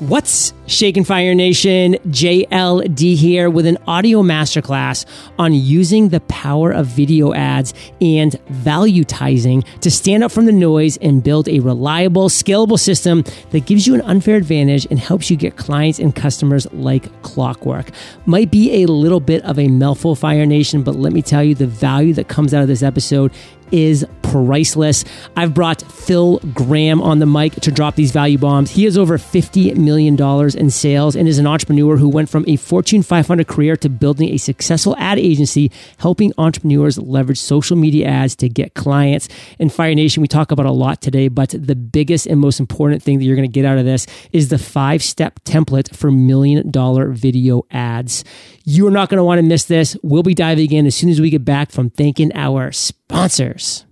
What's 0.00 0.52
shaking 0.68 1.02
Fire 1.02 1.34
Nation? 1.34 1.94
JLD 2.06 3.16
here 3.16 3.50
with 3.50 3.66
an 3.66 3.78
audio 3.88 4.22
masterclass 4.22 5.04
on 5.40 5.52
using 5.52 6.10
the 6.10 6.20
power 6.20 6.70
of 6.70 6.86
video 6.86 7.34
ads 7.34 7.74
and 8.00 8.30
valuetizing 8.48 9.64
to 9.80 9.90
stand 9.90 10.22
up 10.22 10.30
from 10.30 10.46
the 10.46 10.52
noise 10.52 10.98
and 10.98 11.24
build 11.24 11.48
a 11.48 11.58
reliable, 11.58 12.28
scalable 12.28 12.78
system 12.78 13.24
that 13.50 13.66
gives 13.66 13.88
you 13.88 13.94
an 13.96 14.02
unfair 14.02 14.36
advantage 14.36 14.86
and 14.88 15.00
helps 15.00 15.32
you 15.32 15.36
get 15.36 15.56
clients 15.56 15.98
and 15.98 16.14
customers 16.14 16.72
like 16.72 17.10
clockwork. 17.22 17.90
Might 18.24 18.52
be 18.52 18.84
a 18.84 18.86
little 18.86 19.18
bit 19.18 19.42
of 19.44 19.58
a 19.58 19.66
mouthful, 19.66 20.14
Fire 20.14 20.46
Nation, 20.46 20.84
but 20.84 20.94
let 20.94 21.12
me 21.12 21.22
tell 21.22 21.42
you 21.42 21.56
the 21.56 21.66
value 21.66 22.14
that 22.14 22.28
comes 22.28 22.54
out 22.54 22.62
of 22.62 22.68
this 22.68 22.84
episode 22.84 23.32
is 23.72 24.04
priceless. 24.30 25.04
I've 25.36 25.54
brought 25.54 25.80
Phil 25.82 26.38
Graham 26.52 27.00
on 27.00 27.18
the 27.18 27.26
mic 27.26 27.54
to 27.54 27.72
drop 27.72 27.94
these 27.94 28.12
value 28.12 28.36
bombs. 28.36 28.70
He 28.70 28.84
has 28.84 28.98
over 28.98 29.16
$50 29.16 29.76
million 29.76 30.20
in 30.56 30.70
sales 30.70 31.16
and 31.16 31.26
is 31.26 31.38
an 31.38 31.46
entrepreneur 31.46 31.96
who 31.96 32.08
went 32.08 32.28
from 32.28 32.44
a 32.46 32.56
Fortune 32.56 33.02
500 33.02 33.46
career 33.46 33.76
to 33.76 33.88
building 33.88 34.28
a 34.28 34.36
successful 34.36 34.94
ad 34.98 35.18
agency, 35.18 35.72
helping 35.98 36.32
entrepreneurs 36.36 36.98
leverage 36.98 37.40
social 37.40 37.76
media 37.76 38.06
ads 38.06 38.36
to 38.36 38.48
get 38.50 38.74
clients. 38.74 39.28
In 39.58 39.70
Fire 39.70 39.94
Nation, 39.94 40.20
we 40.20 40.28
talk 40.28 40.50
about 40.50 40.66
a 40.66 40.72
lot 40.72 41.00
today, 41.00 41.28
but 41.28 41.50
the 41.50 41.76
biggest 41.76 42.26
and 42.26 42.38
most 42.38 42.60
important 42.60 43.02
thing 43.02 43.18
that 43.18 43.24
you're 43.24 43.36
going 43.36 43.48
to 43.48 43.52
get 43.52 43.64
out 43.64 43.78
of 43.78 43.86
this 43.86 44.06
is 44.32 44.48
the 44.48 44.58
five 44.58 45.02
step 45.02 45.40
template 45.44 45.94
for 45.96 46.10
million 46.10 46.70
dollar 46.70 47.12
video 47.12 47.62
ads. 47.70 48.24
You 48.64 48.86
are 48.86 48.90
not 48.90 49.08
going 49.08 49.16
to 49.16 49.24
want 49.24 49.38
to 49.38 49.42
miss 49.42 49.64
this. 49.64 49.96
We'll 50.02 50.22
be 50.22 50.34
diving 50.34 50.70
in 50.72 50.84
as 50.86 50.94
soon 50.94 51.08
as 51.08 51.20
we 51.20 51.30
get 51.30 51.46
back 51.46 51.72
from 51.72 51.88
thanking 51.88 52.30
our 52.34 52.72
sponsors. 53.08 53.86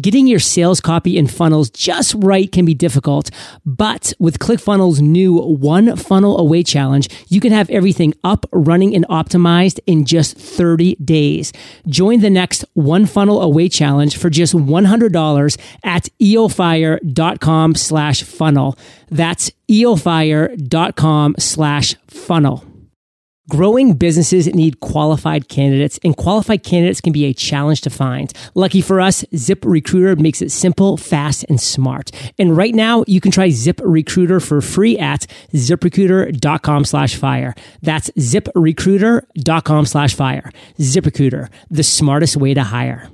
Getting 0.00 0.26
your 0.26 0.38
sales 0.38 0.80
copy 0.80 1.18
and 1.18 1.30
funnels 1.30 1.68
just 1.70 2.14
right 2.18 2.50
can 2.50 2.64
be 2.64 2.74
difficult, 2.74 3.30
but 3.66 4.12
with 4.18 4.38
ClickFunnels' 4.38 5.00
new 5.00 5.34
One 5.34 5.96
Funnel 5.96 6.38
Away 6.38 6.62
Challenge, 6.62 7.08
you 7.28 7.40
can 7.40 7.52
have 7.52 7.68
everything 7.70 8.14
up, 8.22 8.46
running, 8.52 8.94
and 8.94 9.06
optimized 9.08 9.80
in 9.86 10.04
just 10.04 10.36
30 10.38 10.94
days. 10.96 11.52
Join 11.88 12.20
the 12.20 12.30
next 12.30 12.64
One 12.74 13.04
Funnel 13.06 13.42
Away 13.42 13.68
Challenge 13.68 14.16
for 14.16 14.30
just 14.30 14.54
$100 14.54 15.58
at 15.82 16.08
eofire.com 16.20 17.74
slash 17.74 18.22
funnel. 18.22 18.78
That's 19.10 19.50
eofire.com 19.68 21.34
slash 21.38 21.94
funnel. 22.06 22.69
Growing 23.50 23.94
businesses 23.94 24.46
need 24.54 24.78
qualified 24.78 25.48
candidates, 25.48 25.98
and 26.04 26.16
qualified 26.16 26.62
candidates 26.62 27.00
can 27.00 27.12
be 27.12 27.24
a 27.24 27.34
challenge 27.34 27.80
to 27.80 27.90
find. 27.90 28.32
Lucky 28.54 28.80
for 28.80 29.00
us, 29.00 29.24
Zip 29.34 29.64
Recruiter 29.64 30.14
makes 30.14 30.40
it 30.40 30.52
simple, 30.52 30.96
fast, 30.96 31.44
and 31.48 31.60
smart. 31.60 32.12
And 32.38 32.56
right 32.56 32.72
now, 32.76 33.02
you 33.08 33.20
can 33.20 33.32
try 33.32 33.50
Zip 33.50 33.80
Recruiter 33.82 34.38
for 34.38 34.60
free 34.60 34.96
at 34.96 35.26
ziprecruiter.com 35.52 36.84
slash 36.84 37.16
fire. 37.16 37.56
That's 37.82 38.08
ziprecruiter.com 38.10 39.86
slash 39.86 40.14
fire. 40.14 40.52
ZipRecruiter, 40.78 41.48
the 41.68 41.82
smartest 41.82 42.36
way 42.36 42.54
to 42.54 42.62
hire. 42.62 43.08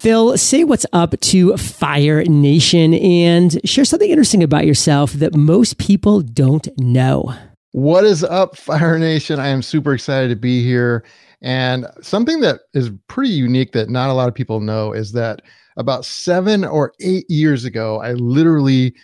Phil, 0.00 0.36
say 0.36 0.64
what's 0.64 0.84
up 0.92 1.18
to 1.18 1.56
Fire 1.56 2.24
Nation 2.24 2.92
and 2.92 3.58
share 3.66 3.86
something 3.86 4.10
interesting 4.10 4.42
about 4.42 4.66
yourself 4.66 5.14
that 5.14 5.34
most 5.34 5.78
people 5.78 6.20
don't 6.20 6.68
know. 6.78 7.34
What 7.74 8.04
is 8.04 8.22
up, 8.22 8.56
Fire 8.56 9.00
Nation? 9.00 9.40
I 9.40 9.48
am 9.48 9.60
super 9.60 9.94
excited 9.94 10.28
to 10.28 10.36
be 10.36 10.62
here. 10.62 11.04
And 11.42 11.88
something 12.00 12.38
that 12.38 12.60
is 12.72 12.92
pretty 13.08 13.32
unique 13.32 13.72
that 13.72 13.90
not 13.90 14.10
a 14.10 14.12
lot 14.12 14.28
of 14.28 14.34
people 14.34 14.60
know 14.60 14.92
is 14.92 15.10
that 15.14 15.42
about 15.76 16.04
seven 16.04 16.64
or 16.64 16.92
eight 17.00 17.28
years 17.28 17.64
ago, 17.64 18.00
I 18.00 18.12
literally 18.12 18.94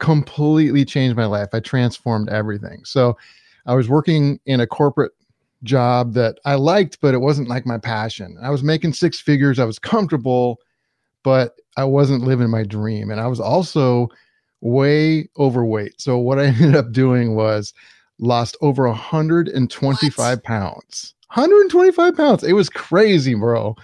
completely 0.00 0.84
changed 0.84 1.16
my 1.16 1.26
life. 1.26 1.50
I 1.52 1.60
transformed 1.60 2.28
everything. 2.28 2.80
So 2.84 3.16
I 3.66 3.76
was 3.76 3.88
working 3.88 4.40
in 4.46 4.58
a 4.58 4.66
corporate 4.66 5.12
job 5.62 6.12
that 6.14 6.40
I 6.44 6.56
liked, 6.56 7.00
but 7.00 7.14
it 7.14 7.18
wasn't 7.18 7.48
like 7.48 7.66
my 7.66 7.78
passion. 7.78 8.36
I 8.42 8.50
was 8.50 8.64
making 8.64 8.94
six 8.94 9.20
figures, 9.20 9.60
I 9.60 9.64
was 9.64 9.78
comfortable, 9.78 10.58
but 11.22 11.54
I 11.76 11.84
wasn't 11.84 12.24
living 12.24 12.50
my 12.50 12.64
dream. 12.64 13.12
And 13.12 13.20
I 13.20 13.28
was 13.28 13.38
also 13.38 14.08
way 14.60 15.28
overweight. 15.38 16.00
So 16.00 16.18
what 16.18 16.40
I 16.40 16.46
ended 16.46 16.74
up 16.74 16.90
doing 16.90 17.36
was 17.36 17.72
lost 18.18 18.56
over 18.60 18.86
125 18.88 20.16
what? 20.16 20.44
pounds. 20.44 21.14
125 21.34 22.16
pounds. 22.16 22.44
It 22.44 22.52
was 22.54 22.68
crazy, 22.68 23.34
bro. 23.34 23.76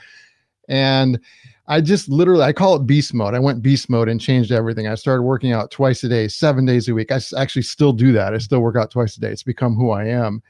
And 0.69 1.21
I 1.67 1.81
just 1.81 2.09
literally, 2.09 2.43
I 2.43 2.53
call 2.53 2.77
it 2.77 2.87
beast 2.87 3.15
mode. 3.15 3.35
I 3.35 3.39
went 3.39 3.63
beast 3.63 3.89
mode 3.89 4.09
and 4.09 4.21
changed 4.21 4.53
everything. 4.53 4.87
I 4.87 4.95
started 4.95 5.23
working 5.23 5.53
out 5.53 5.71
twice 5.71 6.05
a 6.05 6.09
day, 6.09 6.29
seven 6.29 6.67
days 6.67 6.89
a 6.89 6.95
week. 6.95 7.11
I 7.11 7.21
actually 7.39 7.63
still 7.63 7.93
do 7.93 8.13
that. 8.13 8.35
I 8.35 8.39
still 8.39 8.61
work 8.61 8.77
out 8.77 8.91
twice 8.91 9.17
a 9.17 9.21
day. 9.21 9.31
It's 9.31 9.43
become 9.43 9.75
who 9.75 9.91
I 9.91 10.05
am. 10.05 10.43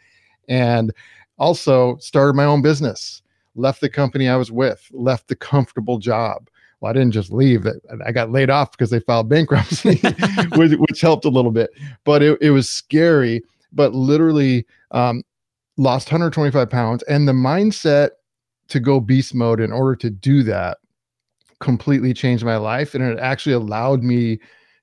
And 0.49 0.93
also 1.39 1.97
started 1.99 2.35
my 2.35 2.45
own 2.45 2.63
business, 2.63 3.23
left 3.55 3.81
the 3.81 3.89
company 3.89 4.29
I 4.29 4.37
was 4.37 4.51
with, 4.51 4.89
left 4.93 5.29
the 5.29 5.37
comfortable 5.37 5.99
job. 5.99 6.49
Well, 6.81 6.91
I 6.91 6.93
didn't 6.93 7.13
just 7.13 7.33
leave. 7.33 7.67
I 8.05 8.13
got 8.13 8.31
laid 8.31 8.51
off 8.51 8.73
because 8.73 8.91
they 8.91 9.01
filed 9.01 9.29
bankruptcy, 9.29 9.97
which, 10.57 10.73
which, 10.73 11.01
helped 11.01 11.25
a 11.25 11.31
little 11.31 11.53
bit. 11.53 11.71
But 12.05 12.23
it, 12.23 12.39
it 12.41 12.51
was 12.51 12.69
scary 12.69 13.43
but 13.75 13.95
literally 13.95 14.67
um, 14.93 15.23
lost 15.77 16.09
125 16.09 16.71
pounds. 16.71 17.03
And 17.05 17.29
the 17.29 17.33
mindset 17.33 18.11
to 18.69 18.81
go 18.81 19.01
beast 19.01 19.35
mode 19.35 19.61
in 19.61 19.73
order 19.73 19.97
to 19.97 20.11
do 20.11 20.43
that 20.45 20.79
completely 21.61 22.15
changed 22.15 22.45
my 22.45 22.57
life. 22.57 22.95
And 22.95 23.05
it 23.05 23.19
actually 23.19 23.55
allowed 23.55 24.03
me 24.03 24.39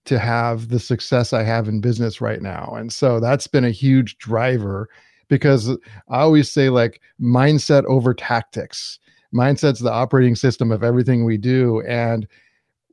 to 0.05 0.17
have 0.17 0.69
the 0.69 0.79
success 0.79 1.31
I 1.33 1.43
have 1.43 1.67
in 1.67 1.81
business 1.81 2.21
right 2.21 2.41
now. 2.41 2.73
And 2.75 2.91
so 2.91 3.19
that's 3.19 3.47
been 3.47 3.65
a 3.65 3.71
huge 3.71 4.17
driver 4.17 4.89
because 5.27 5.69
I 6.09 6.19
always 6.19 6.51
say, 6.51 6.69
like, 6.69 6.99
mindset 7.21 7.85
over 7.85 8.13
tactics. 8.13 8.99
Mindset's 9.33 9.79
the 9.79 9.91
operating 9.91 10.35
system 10.35 10.71
of 10.71 10.83
everything 10.83 11.23
we 11.23 11.37
do. 11.37 11.81
And 11.81 12.27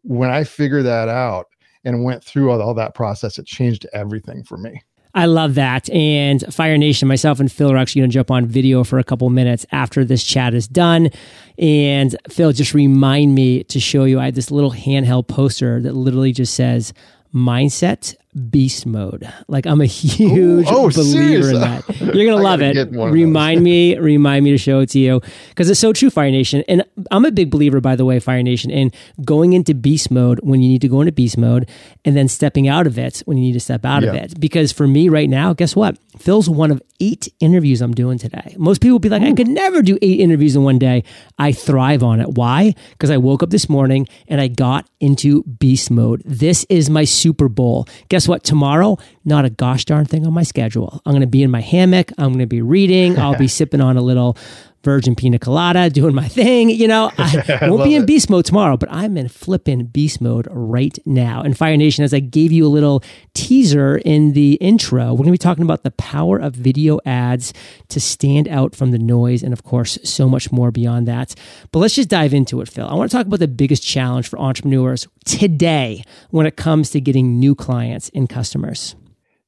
when 0.02 0.30
I 0.30 0.44
figured 0.44 0.84
that 0.84 1.08
out 1.08 1.46
and 1.84 2.04
went 2.04 2.22
through 2.22 2.50
all, 2.50 2.62
all 2.62 2.74
that 2.74 2.94
process, 2.94 3.38
it 3.38 3.46
changed 3.46 3.86
everything 3.92 4.44
for 4.44 4.56
me. 4.56 4.82
I 5.14 5.26
love 5.26 5.54
that. 5.54 5.90
And 5.90 6.42
Fire 6.52 6.78
Nation, 6.78 7.08
myself 7.08 7.40
and 7.40 7.50
Phil 7.50 7.72
are 7.72 7.76
actually 7.76 8.02
going 8.02 8.10
to 8.10 8.14
jump 8.14 8.30
on 8.30 8.46
video 8.46 8.84
for 8.84 8.98
a 8.98 9.04
couple 9.04 9.28
minutes 9.30 9.66
after 9.72 10.04
this 10.04 10.22
chat 10.22 10.54
is 10.54 10.68
done. 10.68 11.10
And 11.58 12.14
Phil, 12.28 12.52
just 12.52 12.74
remind 12.74 13.34
me 13.34 13.64
to 13.64 13.80
show 13.80 14.04
you. 14.04 14.20
I 14.20 14.26
have 14.26 14.34
this 14.34 14.50
little 14.50 14.72
handheld 14.72 15.26
poster 15.26 15.80
that 15.80 15.94
literally 15.94 16.32
just 16.32 16.54
says 16.54 16.92
mindset 17.34 18.14
beast 18.38 18.86
mode. 18.86 19.30
Like 19.48 19.66
I'm 19.66 19.80
a 19.80 19.86
huge 19.86 20.66
Ooh, 20.66 20.74
oh, 20.74 20.90
believer 20.90 21.50
in 21.50 21.60
that. 21.60 21.84
You're 22.00 22.26
gonna 22.26 22.42
love 22.42 22.62
it. 22.62 22.90
Remind 22.90 23.62
me, 23.62 23.96
remind 23.98 24.44
me 24.44 24.50
to 24.52 24.58
show 24.58 24.80
it 24.80 24.90
to 24.90 24.98
you 24.98 25.20
because 25.50 25.68
it's 25.68 25.80
so 25.80 25.92
true, 25.92 26.10
Fire 26.10 26.30
Nation. 26.30 26.64
And 26.68 26.84
I'm 27.10 27.24
a 27.24 27.30
big 27.30 27.50
believer, 27.50 27.80
by 27.80 27.96
the 27.96 28.04
way, 28.04 28.18
Fire 28.20 28.42
Nation, 28.42 28.70
in 28.70 28.92
going 29.24 29.52
into 29.52 29.74
beast 29.74 30.10
mode 30.10 30.40
when 30.42 30.60
you 30.60 30.68
need 30.68 30.80
to 30.82 30.88
go 30.88 31.00
into 31.00 31.12
beast 31.12 31.38
mode, 31.38 31.68
and 32.04 32.16
then 32.16 32.28
stepping 32.28 32.68
out 32.68 32.86
of 32.86 32.98
it 32.98 33.22
when 33.26 33.36
you 33.36 33.44
need 33.44 33.54
to 33.54 33.60
step 33.60 33.84
out 33.84 34.02
yeah. 34.02 34.10
of 34.10 34.14
it. 34.14 34.40
Because 34.40 34.72
for 34.72 34.86
me 34.86 35.08
right 35.08 35.28
now, 35.28 35.52
guess 35.52 35.74
what? 35.74 35.98
Phil's 36.18 36.48
one 36.48 36.70
of 36.70 36.82
eight 37.00 37.28
interviews 37.40 37.80
I'm 37.80 37.94
doing 37.94 38.18
today. 38.18 38.54
Most 38.58 38.80
people 38.80 38.98
be 38.98 39.08
like, 39.08 39.22
Ooh. 39.22 39.26
I 39.26 39.32
could 39.32 39.48
never 39.48 39.82
do 39.82 39.98
eight 40.02 40.20
interviews 40.20 40.56
in 40.56 40.64
one 40.64 40.78
day. 40.78 41.04
I 41.38 41.52
thrive 41.52 42.02
on 42.02 42.20
it. 42.20 42.30
Why? 42.30 42.74
Because 42.92 43.10
I 43.10 43.16
woke 43.16 43.42
up 43.42 43.50
this 43.50 43.68
morning 43.68 44.08
and 44.26 44.40
I 44.40 44.48
got 44.48 44.88
into 45.00 45.42
beast 45.44 45.90
mode. 45.90 46.22
This 46.24 46.64
is 46.68 46.90
my 46.90 47.04
Super 47.04 47.48
Bowl. 47.48 47.88
Guess 48.08 48.27
what? 48.28 48.44
Tomorrow, 48.44 48.98
not 49.24 49.44
a 49.44 49.50
gosh 49.50 49.84
darn 49.84 50.04
thing 50.04 50.26
on 50.26 50.32
my 50.32 50.42
schedule. 50.42 51.00
I'm 51.04 51.12
going 51.12 51.22
to 51.22 51.26
be 51.26 51.42
in 51.42 51.50
my 51.50 51.60
hammock. 51.60 52.12
I'm 52.18 52.28
going 52.28 52.38
to 52.40 52.46
be 52.46 52.62
reading. 52.62 53.18
I'll 53.18 53.36
be 53.36 53.48
sipping 53.58 53.80
on 53.80 53.96
a 53.96 54.02
little 54.02 54.36
virgin 54.82 55.14
pina 55.14 55.38
colada, 55.38 55.90
doing 55.98 56.14
my 56.14 56.28
thing. 56.28 56.70
You 56.70 56.88
know, 56.88 57.10
I, 57.18 57.58
I 57.62 57.70
won't 57.70 57.84
be 57.84 57.94
in 57.94 58.02
it. 58.02 58.06
beast 58.06 58.30
mode 58.30 58.44
tomorrow, 58.44 58.76
but 58.76 58.90
I'm 58.92 59.16
in 59.16 59.28
flipping 59.28 59.86
beast 59.86 60.20
mode 60.20 60.48
right 60.50 60.98
now. 61.04 61.42
And 61.42 61.56
Fire 61.56 61.76
Nation, 61.76 62.04
as 62.04 62.14
I 62.14 62.20
gave 62.20 62.52
you 62.52 62.66
a 62.66 62.68
little 62.68 63.02
teaser 63.34 63.98
in 63.98 64.32
the 64.32 64.54
intro, 64.54 65.12
we're 65.12 65.18
going 65.18 65.26
to 65.26 65.32
be 65.32 65.38
talking 65.38 65.64
about 65.64 65.82
the 65.82 65.90
power 65.92 66.38
of 66.38 66.54
video 66.54 66.98
ads 67.04 67.52
to 67.88 68.00
stand 68.00 68.48
out 68.48 68.74
from 68.74 68.90
the 68.90 68.98
noise, 68.98 69.42
and 69.42 69.52
of 69.52 69.62
course, 69.64 69.98
so 70.04 70.28
much 70.28 70.50
more 70.52 70.70
beyond 70.70 71.06
that. 71.08 71.34
But 71.72 71.80
let's 71.80 71.94
just 71.94 72.08
dive 72.08 72.34
into 72.34 72.60
it, 72.60 72.68
Phil. 72.68 72.86
I 72.86 72.94
want 72.94 73.10
to 73.10 73.16
talk 73.16 73.26
about 73.26 73.40
the 73.40 73.48
biggest 73.48 73.82
challenge 73.82 74.28
for 74.28 74.38
entrepreneurs 74.38 75.06
today 75.24 76.02
when 76.30 76.46
it 76.46 76.56
comes 76.56 76.90
to 76.90 77.00
getting 77.00 77.38
new 77.38 77.54
clients 77.54 78.10
and 78.14 78.28
customers. 78.28 78.94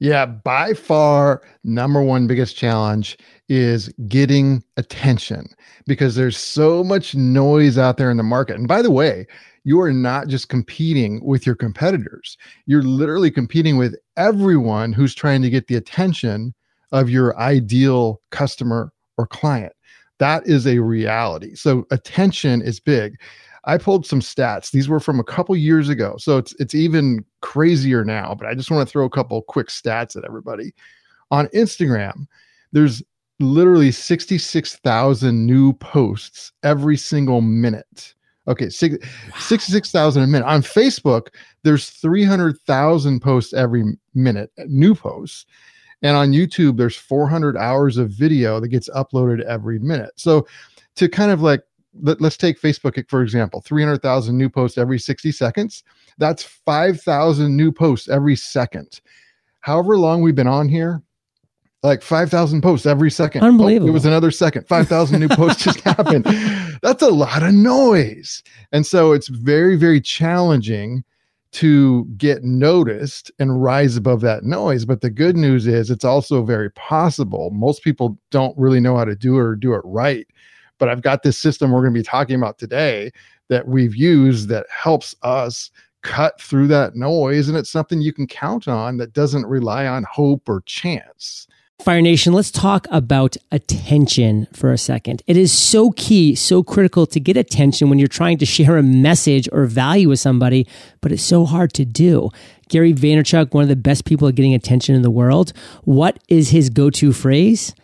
Yeah, 0.00 0.25
by 0.25 0.73
far, 0.73 1.43
number 1.62 2.02
one 2.02 2.26
biggest 2.26 2.56
challenge 2.56 3.19
is 3.50 3.88
getting 4.08 4.64
attention 4.79 5.47
because 5.87 6.14
there's 6.14 6.38
so 6.38 6.82
much 6.82 7.14
noise 7.14 7.76
out 7.76 7.99
there 7.99 8.11
in 8.11 8.17
the 8.17 8.23
market. 8.23 8.56
And 8.56 8.67
by 8.67 8.81
the 8.81 8.91
way, 8.91 9.26
you 9.64 9.79
are 9.82 9.93
not 9.93 10.29
just 10.29 10.49
competing 10.49 11.23
with 11.23 11.44
your 11.44 11.55
competitors, 11.55 12.38
you're 12.64 12.82
literally 12.82 13.31
competing 13.31 13.76
with 13.76 13.94
everyone 14.17 14.94
who's 14.94 15.14
trying 15.14 15.43
to 15.43 15.50
get 15.50 15.67
the 15.67 15.76
attention 15.76 16.55
of 16.93 17.11
your 17.11 17.38
ideal 17.38 18.23
customer 18.31 18.91
or 19.19 19.26
client. 19.26 19.75
That 20.19 20.47
is 20.47 20.67
a 20.67 20.79
reality. 20.79 21.55
So, 21.55 21.87
attention 21.91 22.62
is 22.62 22.81
big. 22.81 23.17
I 23.64 23.78
pulled 23.78 24.06
some 24.06 24.20
stats. 24.20 24.70
These 24.70 24.88
were 24.88 25.00
from 25.00 25.20
a 25.20 25.24
couple 25.24 25.56
years 25.56 25.88
ago. 25.88 26.16
So 26.18 26.38
it's 26.38 26.54
it's 26.58 26.74
even 26.74 27.24
crazier 27.40 28.04
now, 28.04 28.34
but 28.34 28.46
I 28.46 28.54
just 28.54 28.70
want 28.70 28.86
to 28.86 28.90
throw 28.90 29.04
a 29.04 29.10
couple 29.10 29.42
quick 29.42 29.68
stats 29.68 30.16
at 30.16 30.24
everybody. 30.24 30.74
On 31.30 31.46
Instagram, 31.48 32.26
there's 32.72 33.02
literally 33.38 33.90
66,000 33.90 35.46
new 35.46 35.72
posts 35.74 36.52
every 36.62 36.96
single 36.96 37.40
minute. 37.40 38.14
Okay, 38.48 38.68
six, 38.68 38.96
wow. 39.02 39.38
66,000 39.38 40.22
a 40.22 40.26
minute. 40.26 40.46
On 40.46 40.62
Facebook, 40.62 41.28
there's 41.62 41.90
300,000 41.90 43.20
posts 43.20 43.52
every 43.52 43.84
minute, 44.14 44.50
new 44.66 44.94
posts. 44.94 45.46
And 46.02 46.16
on 46.16 46.32
YouTube, 46.32 46.76
there's 46.76 46.96
400 46.96 47.56
hours 47.56 47.96
of 47.96 48.10
video 48.10 48.58
that 48.58 48.68
gets 48.68 48.88
uploaded 48.90 49.42
every 49.42 49.78
minute. 49.78 50.12
So 50.16 50.46
to 50.96 51.08
kind 51.08 51.30
of 51.30 51.42
like 51.42 51.62
let, 52.00 52.20
us 52.22 52.37
take 52.37 52.60
Facebook 52.60 53.08
for 53.08 53.22
example 53.22 53.60
300,000 53.60 54.37
new 54.37 54.48
posts 54.48 54.78
every 54.78 54.98
60 54.98 55.32
seconds. 55.32 55.82
That's 56.19 56.42
5,000 56.42 57.56
new 57.56 57.72
posts 57.72 58.08
every 58.08 58.37
second. 58.37 59.00
However 59.60 59.96
long 59.98 60.22
we've 60.22 60.34
been 60.34 60.46
on 60.46 60.69
here, 60.69 61.02
like 61.82 62.02
5,000 62.02 62.60
posts 62.60 62.87
every 62.87 63.10
second. 63.10 63.42
Unbelievable. 63.42 63.88
Oh, 63.88 63.90
it 63.90 63.94
was 63.94 64.04
another 64.04 64.31
second. 64.31 64.69
5,000 64.69 65.19
new 65.19 65.28
posts 65.28 65.64
just 65.64 65.81
happened. 65.84 66.25
That's 66.82 67.02
a 67.02 67.08
lot 67.08 67.42
of 67.42 67.54
noise. 67.54 68.42
And 68.72 68.87
so 68.87 69.12
it's 69.12 69.28
very, 69.28 69.76
very 69.76 70.00
challenging 70.00 71.04
to 71.52 72.04
get 72.16 72.44
noticed 72.44 73.31
and 73.38 73.62
rise 73.62 73.96
above 73.96 74.20
that 74.20 74.44
noise. 74.44 74.84
But 74.84 75.00
the 75.00 75.10
good 75.10 75.37
news 75.37 75.66
is 75.66 75.90
it's 75.90 76.04
also 76.04 76.44
very 76.44 76.70
possible. 76.72 77.50
Most 77.50 77.82
people 77.82 78.19
don't 78.31 78.56
really 78.56 78.78
know 78.81 78.96
how 78.96 79.04
to 79.04 79.16
do 79.16 79.37
it 79.37 79.40
or 79.40 79.56
do 79.56 79.75
it 79.75 79.82
right 79.84 80.26
but 80.80 80.88
I've 80.88 81.02
got 81.02 81.22
this 81.22 81.38
system 81.38 81.70
we're 81.70 81.82
going 81.82 81.94
to 81.94 82.00
be 82.00 82.04
talking 82.04 82.34
about 82.34 82.58
today 82.58 83.12
that 83.48 83.68
we've 83.68 83.94
used 83.94 84.48
that 84.48 84.66
helps 84.68 85.14
us 85.22 85.70
cut 86.02 86.40
through 86.40 86.66
that 86.68 86.96
noise. 86.96 87.48
And 87.48 87.56
it's 87.56 87.70
something 87.70 88.00
you 88.00 88.12
can 88.12 88.26
count 88.26 88.66
on 88.66 88.96
that 88.96 89.12
doesn't 89.12 89.46
rely 89.46 89.86
on 89.86 90.04
hope 90.04 90.48
or 90.48 90.62
chance. 90.62 91.46
Fire 91.80 92.02
Nation, 92.02 92.34
let's 92.34 92.50
talk 92.50 92.86
about 92.90 93.38
attention 93.52 94.46
for 94.52 94.70
a 94.70 94.76
second. 94.76 95.22
It 95.26 95.38
is 95.38 95.50
so 95.50 95.92
key, 95.92 96.34
so 96.34 96.62
critical 96.62 97.06
to 97.06 97.18
get 97.18 97.38
attention 97.38 97.88
when 97.88 97.98
you're 97.98 98.08
trying 98.08 98.36
to 98.38 98.46
share 98.46 98.76
a 98.76 98.82
message 98.82 99.48
or 99.50 99.64
value 99.64 100.10
with 100.10 100.20
somebody, 100.20 100.66
but 101.00 101.10
it's 101.10 101.22
so 101.22 101.46
hard 101.46 101.72
to 101.74 101.86
do. 101.86 102.28
Gary 102.68 102.92
Vaynerchuk, 102.92 103.54
one 103.54 103.62
of 103.62 103.68
the 103.68 103.76
best 103.76 104.04
people 104.04 104.28
at 104.28 104.34
getting 104.34 104.54
attention 104.54 104.94
in 104.94 105.00
the 105.00 105.10
world, 105.10 105.54
what 105.84 106.18
is 106.28 106.50
his 106.50 106.68
go 106.68 106.90
to 106.90 107.12
phrase? 107.12 107.74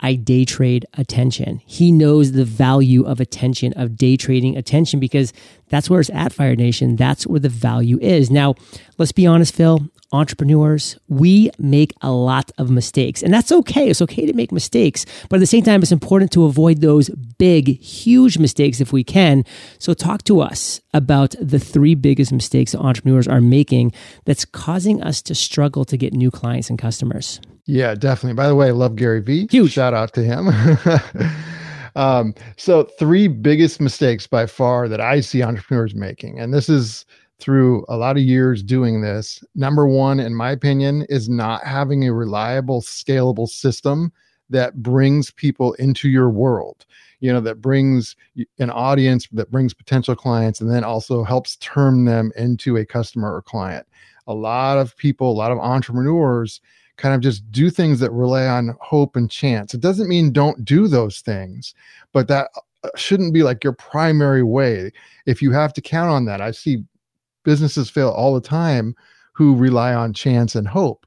I 0.00 0.14
day 0.14 0.44
trade 0.44 0.86
attention. 0.94 1.60
He 1.64 1.90
knows 1.90 2.32
the 2.32 2.44
value 2.44 3.04
of 3.04 3.18
attention, 3.20 3.72
of 3.74 3.96
day 3.96 4.16
trading 4.16 4.56
attention, 4.56 5.00
because 5.00 5.32
that's 5.68 5.88
where 5.88 6.00
it's 6.00 6.10
at, 6.10 6.32
Fire 6.32 6.54
Nation. 6.54 6.96
That's 6.96 7.26
where 7.26 7.40
the 7.40 7.48
value 7.48 7.98
is. 8.00 8.30
Now, 8.30 8.54
let's 8.98 9.12
be 9.12 9.26
honest, 9.26 9.54
Phil. 9.54 9.80
Entrepreneurs, 10.12 10.96
we 11.08 11.50
make 11.58 11.92
a 12.00 12.12
lot 12.12 12.52
of 12.58 12.70
mistakes, 12.70 13.24
and 13.24 13.34
that's 13.34 13.50
okay. 13.50 13.90
It's 13.90 14.00
okay 14.02 14.24
to 14.24 14.32
make 14.34 14.52
mistakes, 14.52 15.04
but 15.28 15.36
at 15.36 15.40
the 15.40 15.46
same 15.46 15.64
time, 15.64 15.82
it's 15.82 15.90
important 15.90 16.30
to 16.32 16.44
avoid 16.44 16.80
those 16.80 17.08
big, 17.38 17.80
huge 17.80 18.38
mistakes 18.38 18.80
if 18.80 18.92
we 18.92 19.02
can. 19.02 19.44
So, 19.80 19.94
talk 19.94 20.22
to 20.24 20.40
us 20.40 20.80
about 20.94 21.34
the 21.40 21.58
three 21.58 21.96
biggest 21.96 22.32
mistakes 22.32 22.72
entrepreneurs 22.74 23.26
are 23.26 23.40
making 23.40 23.92
that's 24.24 24.44
causing 24.44 25.02
us 25.02 25.20
to 25.22 25.34
struggle 25.34 25.84
to 25.86 25.96
get 25.96 26.12
new 26.12 26.30
clients 26.30 26.70
and 26.70 26.78
customers. 26.78 27.40
Yeah, 27.66 27.94
definitely. 27.94 28.34
By 28.34 28.46
the 28.46 28.54
way, 28.54 28.68
I 28.68 28.72
love 28.72 28.96
Gary 28.96 29.20
Vee. 29.20 29.48
Huge 29.50 29.72
shout 29.72 29.92
out 29.92 30.12
to 30.14 30.22
him. 30.22 30.48
um, 31.96 32.34
so, 32.56 32.84
three 32.84 33.26
biggest 33.26 33.80
mistakes 33.80 34.26
by 34.26 34.46
far 34.46 34.88
that 34.88 35.00
I 35.00 35.20
see 35.20 35.42
entrepreneurs 35.42 35.94
making, 35.94 36.38
and 36.38 36.54
this 36.54 36.68
is 36.68 37.04
through 37.38 37.84
a 37.88 37.96
lot 37.96 38.16
of 38.16 38.22
years 38.22 38.62
doing 38.62 39.02
this. 39.02 39.42
Number 39.54 39.86
one, 39.86 40.20
in 40.20 40.34
my 40.34 40.52
opinion, 40.52 41.04
is 41.08 41.28
not 41.28 41.64
having 41.64 42.06
a 42.06 42.12
reliable, 42.14 42.80
scalable 42.80 43.48
system 43.48 44.12
that 44.48 44.80
brings 44.82 45.30
people 45.32 45.72
into 45.74 46.08
your 46.08 46.30
world 46.30 46.86
you 47.20 47.32
know 47.32 47.40
that 47.40 47.60
brings 47.60 48.14
an 48.58 48.70
audience 48.70 49.26
that 49.32 49.50
brings 49.50 49.74
potential 49.74 50.14
clients 50.14 50.60
and 50.60 50.70
then 50.70 50.84
also 50.84 51.24
helps 51.24 51.56
turn 51.56 52.04
them 52.04 52.30
into 52.36 52.76
a 52.76 52.84
customer 52.84 53.34
or 53.34 53.42
client 53.42 53.86
a 54.26 54.34
lot 54.34 54.78
of 54.78 54.96
people 54.96 55.30
a 55.30 55.32
lot 55.32 55.50
of 55.50 55.58
entrepreneurs 55.58 56.60
kind 56.96 57.14
of 57.14 57.20
just 57.20 57.50
do 57.52 57.70
things 57.70 58.00
that 58.00 58.10
rely 58.10 58.46
on 58.46 58.76
hope 58.80 59.16
and 59.16 59.30
chance. 59.30 59.74
It 59.74 59.80
doesn't 59.80 60.08
mean 60.08 60.32
don't 60.32 60.64
do 60.64 60.88
those 60.88 61.20
things, 61.20 61.74
but 62.12 62.28
that 62.28 62.50
uh, 62.84 62.88
shouldn't 62.96 63.34
be 63.34 63.42
like 63.42 63.62
your 63.62 63.74
primary 63.74 64.42
way. 64.42 64.92
If 65.26 65.42
you 65.42 65.52
have 65.52 65.72
to 65.74 65.80
count 65.80 66.10
on 66.10 66.24
that, 66.26 66.40
I 66.40 66.50
see 66.50 66.84
businesses 67.44 67.90
fail 67.90 68.10
all 68.10 68.34
the 68.34 68.40
time 68.40 68.94
who 69.32 69.54
rely 69.54 69.94
on 69.94 70.12
chance 70.12 70.54
and 70.54 70.66
hope. 70.66 71.06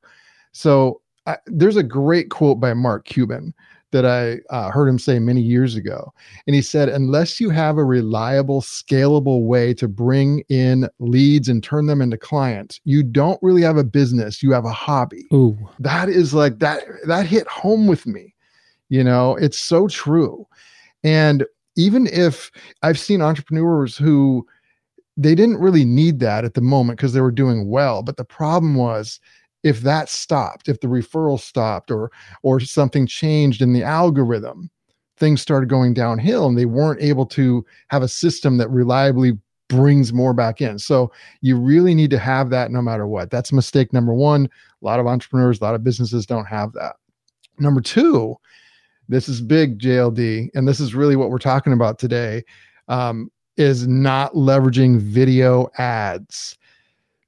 So 0.52 1.02
I, 1.26 1.38
there's 1.48 1.78
a 1.78 1.84
great 1.84 2.30
quote 2.30 2.60
by 2.60 2.74
Mark 2.74 3.06
Cuban 3.06 3.54
that 3.92 4.06
I 4.06 4.40
uh, 4.54 4.70
heard 4.70 4.88
him 4.88 5.00
say 5.00 5.20
many 5.20 5.42
years 5.42 5.76
ago. 5.76 6.14
And 6.46 6.56
he 6.56 6.62
said, 6.62 6.90
unless 6.90 7.40
you 7.40 7.50
have 7.50 7.78
a 7.78 7.84
reliable, 7.84 8.62
scalable 8.62 9.46
way 9.46 9.74
to 9.76 9.88
bring 9.88 10.44
in 10.50 10.88
leads 11.00 11.50
and 11.50 11.64
turn 11.64 11.88
them 11.88 12.02
into 12.02 12.18
clients, 12.18 12.80
you 12.84 13.04
don't 13.04 13.42
really 13.42 13.62
have 13.64 13.78
a 13.78 13.84
business. 13.84 14.44
You 14.44 14.52
have 14.52 14.66
a 14.66 14.72
hobby. 14.72 15.26
Ooh. 15.34 15.58
That 15.80 16.10
is 16.10 16.34
like 16.34 16.60
that, 16.60 16.84
that 17.08 17.26
hit 17.26 17.48
home 17.48 17.88
with 17.88 18.06
me. 18.06 18.36
You 18.90 19.04
know, 19.04 19.36
it's 19.36 19.60
so 19.60 19.88
true. 19.88 20.48
And 21.04 21.46
even 21.76 22.08
if 22.08 22.52
I've 22.84 23.00
seen 23.00 23.22
entrepreneurs 23.22 23.98
who 23.98 24.46
they 25.16 25.36
didn't 25.36 25.60
really 25.60 25.86
need 25.86 26.20
that 26.20 26.46
at 26.46 26.54
the 26.54 26.62
moment 26.62 26.98
because 26.98 27.14
they 27.14 27.22
were 27.22 27.32
doing 27.32 27.70
well, 27.70 28.04
but 28.04 28.18
the 28.18 28.26
problem 28.26 28.76
was 28.76 29.20
if 29.64 29.82
that 29.82 30.10
stopped 30.10 30.70
if 30.70 30.80
the 30.80 30.88
referral 30.88 31.40
stopped 31.40 31.92
or 31.92 32.12
or 32.44 32.60
something 32.60 33.06
changed 33.06 33.62
in 33.62 33.74
the 33.74 33.84
algorithm 33.84 34.70
things 35.18 35.42
started 35.42 35.70
going 35.70 35.94
downhill 35.94 36.48
and 36.48 36.58
they 36.58 36.66
weren't 36.66 37.02
able 37.02 37.26
to 37.26 37.66
have 37.90 38.02
a 38.02 38.08
system 38.08 38.58
that 38.58 38.70
reliably 38.70 39.38
brings 39.68 40.12
more 40.12 40.34
back 40.34 40.62
in. 40.62 40.80
So 40.80 41.12
you 41.42 41.56
really 41.56 41.94
need 41.94 42.10
to 42.10 42.18
have 42.18 42.50
that 42.50 42.72
no 42.72 42.82
matter 42.82 43.06
what. 43.06 43.30
That's 43.30 43.52
mistake 43.52 43.94
number 43.94 44.14
one. 44.14 44.46
A 44.46 44.86
lot 44.86 45.00
of 45.00 45.06
entrepreneurs 45.06 45.60
a 45.60 45.64
lot 45.64 45.76
of 45.76 45.84
businesses 45.84 46.26
don't 46.26 46.46
have 46.46 46.72
that. 46.74 46.96
Number 47.60 47.82
two 47.82 48.38
this 49.10 49.28
is 49.28 49.42
big 49.42 49.80
jld 49.80 50.50
and 50.54 50.68
this 50.68 50.80
is 50.80 50.94
really 50.94 51.16
what 51.16 51.32
we're 51.32 51.40
talking 51.40 51.74
about 51.74 51.98
today 51.98 52.44
um, 52.88 53.30
is 53.58 53.88
not 53.88 54.34
leveraging 54.34 55.00
video 55.00 55.68
ads 55.80 56.58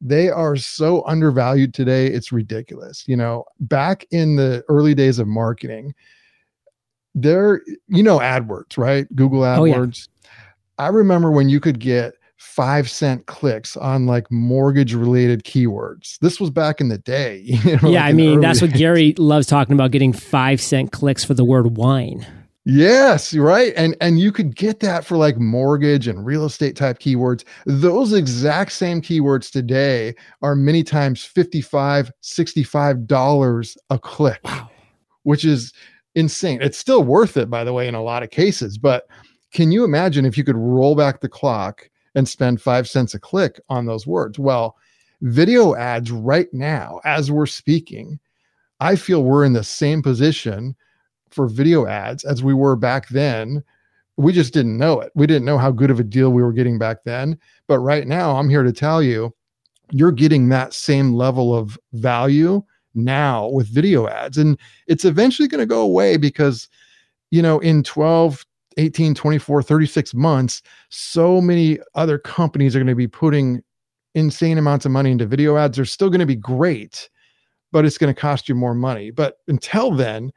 they 0.02 0.30
are 0.30 0.56
so 0.56 1.06
undervalued 1.06 1.74
today 1.74 2.08
it's 2.08 2.32
ridiculous 2.32 3.04
you 3.08 3.16
know? 3.16 3.46
Back 3.60 4.06
in 4.12 4.36
the 4.36 4.64
early 4.68 4.94
days 4.94 5.20
of 5.20 5.28
marketing 5.28 5.94
there 7.14 7.62
you 7.88 8.04
know 8.04 8.20
adwords 8.20 8.78
right? 8.78 9.14
Google 9.16 9.42
adwords 9.42 10.08
oh, 10.08 10.30
yeah. 10.30 10.86
i 10.86 10.88
remember 10.88 11.32
when 11.32 11.50
you 11.50 11.60
could 11.60 11.80
get 11.80 12.14
five 12.42 12.90
cent 12.90 13.28
clicks 13.28 13.78
on 13.78 14.08
like 14.08 14.30
mortgage 14.32 14.96
related 14.96 15.44
keywords. 15.44 16.18
This 16.20 16.40
was 16.40 16.50
back 16.50 16.82
in 16.82 16.90
the 16.90 16.98
day 16.98 17.42
you 17.46 17.78
know, 17.78 17.90
yeah 17.90 18.02
like 18.02 18.10
i 18.10 18.14
mean 18.14 18.42
that's 18.42 18.62
what 18.62 18.74
gary 18.74 19.14
loves 19.18 19.46
talking 19.46 19.74
about 19.74 19.92
getting 19.92 20.12
five 20.12 20.60
cent 20.60 20.92
clicks 20.92 21.24
for 21.24 21.34
the 21.34 21.46
word 21.46 21.78
wine 21.78 22.26
Yes, 22.74 23.34
right. 23.36 23.74
And 23.76 23.98
and 24.00 24.18
you 24.18 24.32
could 24.32 24.56
get 24.56 24.80
that 24.80 25.04
for 25.04 25.18
like 25.18 25.38
mortgage 25.38 26.08
and 26.08 26.26
real 26.26 26.46
estate 26.46 26.78
type 26.78 27.00
keywords. 27.00 27.44
Those 27.66 28.14
exact 28.14 28.72
same 28.72 29.02
keywords 29.02 29.52
today 29.52 30.16
are 30.42 30.56
many 30.56 30.82
times 30.82 31.26
55, 31.26 32.14
65 32.22 33.08
dollars 33.08 33.78
a 33.90 34.00
click. 34.00 34.40
Wow. 34.46 34.70
Which 35.24 35.44
is 35.44 35.74
insane. 36.16 36.62
It's 36.62 36.78
still 36.78 37.04
worth 37.04 37.36
it 37.36 37.50
by 37.50 37.66
the 37.66 37.74
way 37.74 37.90
in 37.90 37.96
a 37.96 38.02
lot 38.02 38.24
of 38.24 38.30
cases, 38.30 38.78
but 38.78 39.06
can 39.52 39.74
you 39.74 39.84
imagine 39.84 40.26
if 40.26 40.38
you 40.38 40.46
could 40.46 40.56
roll 40.56 40.96
back 40.96 41.20
the 41.20 41.28
clock 41.28 41.90
and 42.16 42.26
spend 42.26 42.62
5 42.62 42.88
cents 42.88 43.14
a 43.14 43.20
click 43.20 43.60
on 43.68 43.86
those 43.86 44.08
words? 44.08 44.40
Well, 44.40 44.78
video 45.22 45.76
ads 45.76 46.10
right 46.10 46.48
now 46.54 47.02
as 47.04 47.32
we're 47.32 47.48
speaking, 47.48 48.18
I 48.80 48.96
feel 48.96 49.26
we're 49.26 49.44
in 49.44 49.54
the 49.54 49.64
same 49.64 50.02
position 50.02 50.74
for 51.34 51.48
video 51.48 51.86
ads 51.88 52.24
as 52.24 52.44
we 52.44 52.54
were 52.54 52.76
back 52.76 53.10
then. 53.10 53.64
We 54.18 54.34
just 54.34 54.54
didn't 54.54 54.78
know 54.78 55.00
it. 55.00 55.12
We 55.16 55.26
didn't 55.26 55.46
know 55.46 55.58
how 55.58 55.72
good 55.72 55.90
of 55.90 56.00
a 56.00 56.04
deal 56.04 56.32
we 56.32 56.44
were 56.44 56.54
getting 56.54 56.78
back 56.78 57.04
then. 57.06 57.40
But 57.68 57.80
right 57.80 58.08
now, 58.08 58.36
I'm 58.36 58.50
here 58.50 58.64
to 58.64 58.74
tell 58.74 59.02
you, 59.02 59.34
you're 59.92 60.12
getting 60.12 60.50
that 60.50 60.74
same 60.74 61.14
level 61.14 61.56
of 61.56 61.78
value 61.94 62.64
now 62.94 63.48
with 63.50 63.68
video 63.68 64.08
ads. 64.08 64.38
And 64.38 64.58
it's 64.88 65.06
eventually 65.06 65.48
going 65.48 65.60
to 65.60 65.66
go 65.66 65.82
away 65.82 66.18
because, 66.18 66.68
you 67.30 67.42
know, 67.42 67.60
in 67.60 67.84
12, 67.84 68.46
18, 68.78 69.16
24, 69.16 69.64
36 69.64 70.14
months, 70.14 70.62
so 70.90 71.42
many 71.42 71.80
other 71.96 72.18
companies 72.18 72.76
are 72.76 72.80
going 72.80 72.88
to 72.88 72.96
be 72.96 73.08
putting 73.08 73.62
insane 74.14 74.58
amounts 74.58 74.86
of 74.86 74.92
money 74.92 75.12
into 75.12 75.26
video 75.26 75.58
ads. 75.58 75.78
They're 75.78 75.86
still 75.86 76.10
going 76.10 76.20
to 76.20 76.26
be 76.26 76.36
great, 76.36 77.10
but 77.72 77.86
it's 77.86 77.98
going 77.98 78.14
to 78.14 78.20
cost 78.20 78.50
you 78.50 78.56
more 78.56 78.76
money. 78.76 79.12
But 79.12 79.38
until 79.48 79.92
then, 79.92 80.32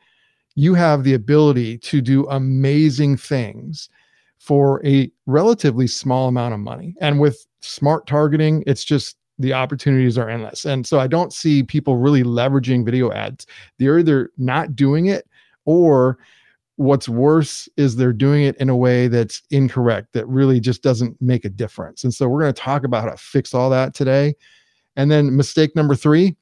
you 0.54 0.74
have 0.74 1.04
the 1.04 1.14
ability 1.14 1.78
to 1.78 2.00
do 2.00 2.26
amazing 2.28 3.16
things 3.16 3.88
for 4.38 4.84
a 4.86 5.10
relatively 5.26 5.86
small 5.86 6.28
amount 6.28 6.54
of 6.54 6.60
money. 6.60 6.94
And 7.00 7.18
with 7.18 7.46
smart 7.60 8.06
targeting, 8.06 8.62
it's 8.66 8.84
just 8.84 9.16
the 9.38 9.52
opportunities 9.52 10.16
are 10.16 10.28
endless. 10.28 10.64
And 10.64 10.86
so 10.86 11.00
I 11.00 11.06
don't 11.06 11.32
see 11.32 11.62
people 11.62 11.96
really 11.96 12.22
leveraging 12.22 12.84
video 12.84 13.10
ads. 13.10 13.46
They're 13.78 13.98
either 13.98 14.30
not 14.38 14.76
doing 14.76 15.06
it 15.06 15.26
or 15.64 16.18
what's 16.76 17.08
worse 17.08 17.68
is 17.76 17.96
they're 17.96 18.12
doing 18.12 18.44
it 18.44 18.56
in 18.56 18.68
a 18.68 18.76
way 18.76 19.08
that's 19.08 19.42
incorrect 19.50 20.12
that 20.12 20.26
really 20.26 20.60
just 20.60 20.82
doesn't 20.82 21.20
make 21.20 21.44
a 21.44 21.48
difference. 21.48 22.04
And 22.04 22.12
so 22.12 22.28
we're 22.28 22.40
going 22.40 22.52
to 22.52 22.60
talk 22.60 22.84
about 22.84 23.04
how 23.04 23.10
to 23.10 23.16
fix 23.16 23.54
all 23.54 23.70
that 23.70 23.94
today. 23.94 24.34
And 24.96 25.10
then 25.10 25.36
mistake 25.36 25.74
number 25.74 25.94
3, 25.94 26.36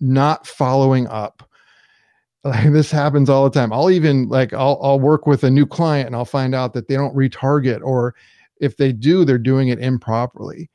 not 0.00 0.46
following 0.46 1.06
up. 1.08 1.48
Like 2.44 2.72
this 2.72 2.90
happens 2.90 3.30
all 3.30 3.44
the 3.44 3.58
time. 3.58 3.72
I'll 3.72 3.90
even 3.90 4.28
like 4.28 4.52
I'll 4.52 4.78
I'll 4.82 5.00
work 5.00 5.26
with 5.26 5.44
a 5.44 5.50
new 5.50 5.64
client 5.64 6.08
and 6.08 6.14
I'll 6.14 6.26
find 6.26 6.54
out 6.54 6.74
that 6.74 6.88
they 6.88 6.94
don't 6.94 7.16
retarget 7.16 7.80
or 7.82 8.14
if 8.60 8.76
they 8.76 8.92
do, 8.92 9.24
they're 9.24 9.38
doing 9.38 9.68
it 9.68 9.78
improperly. 9.78 10.68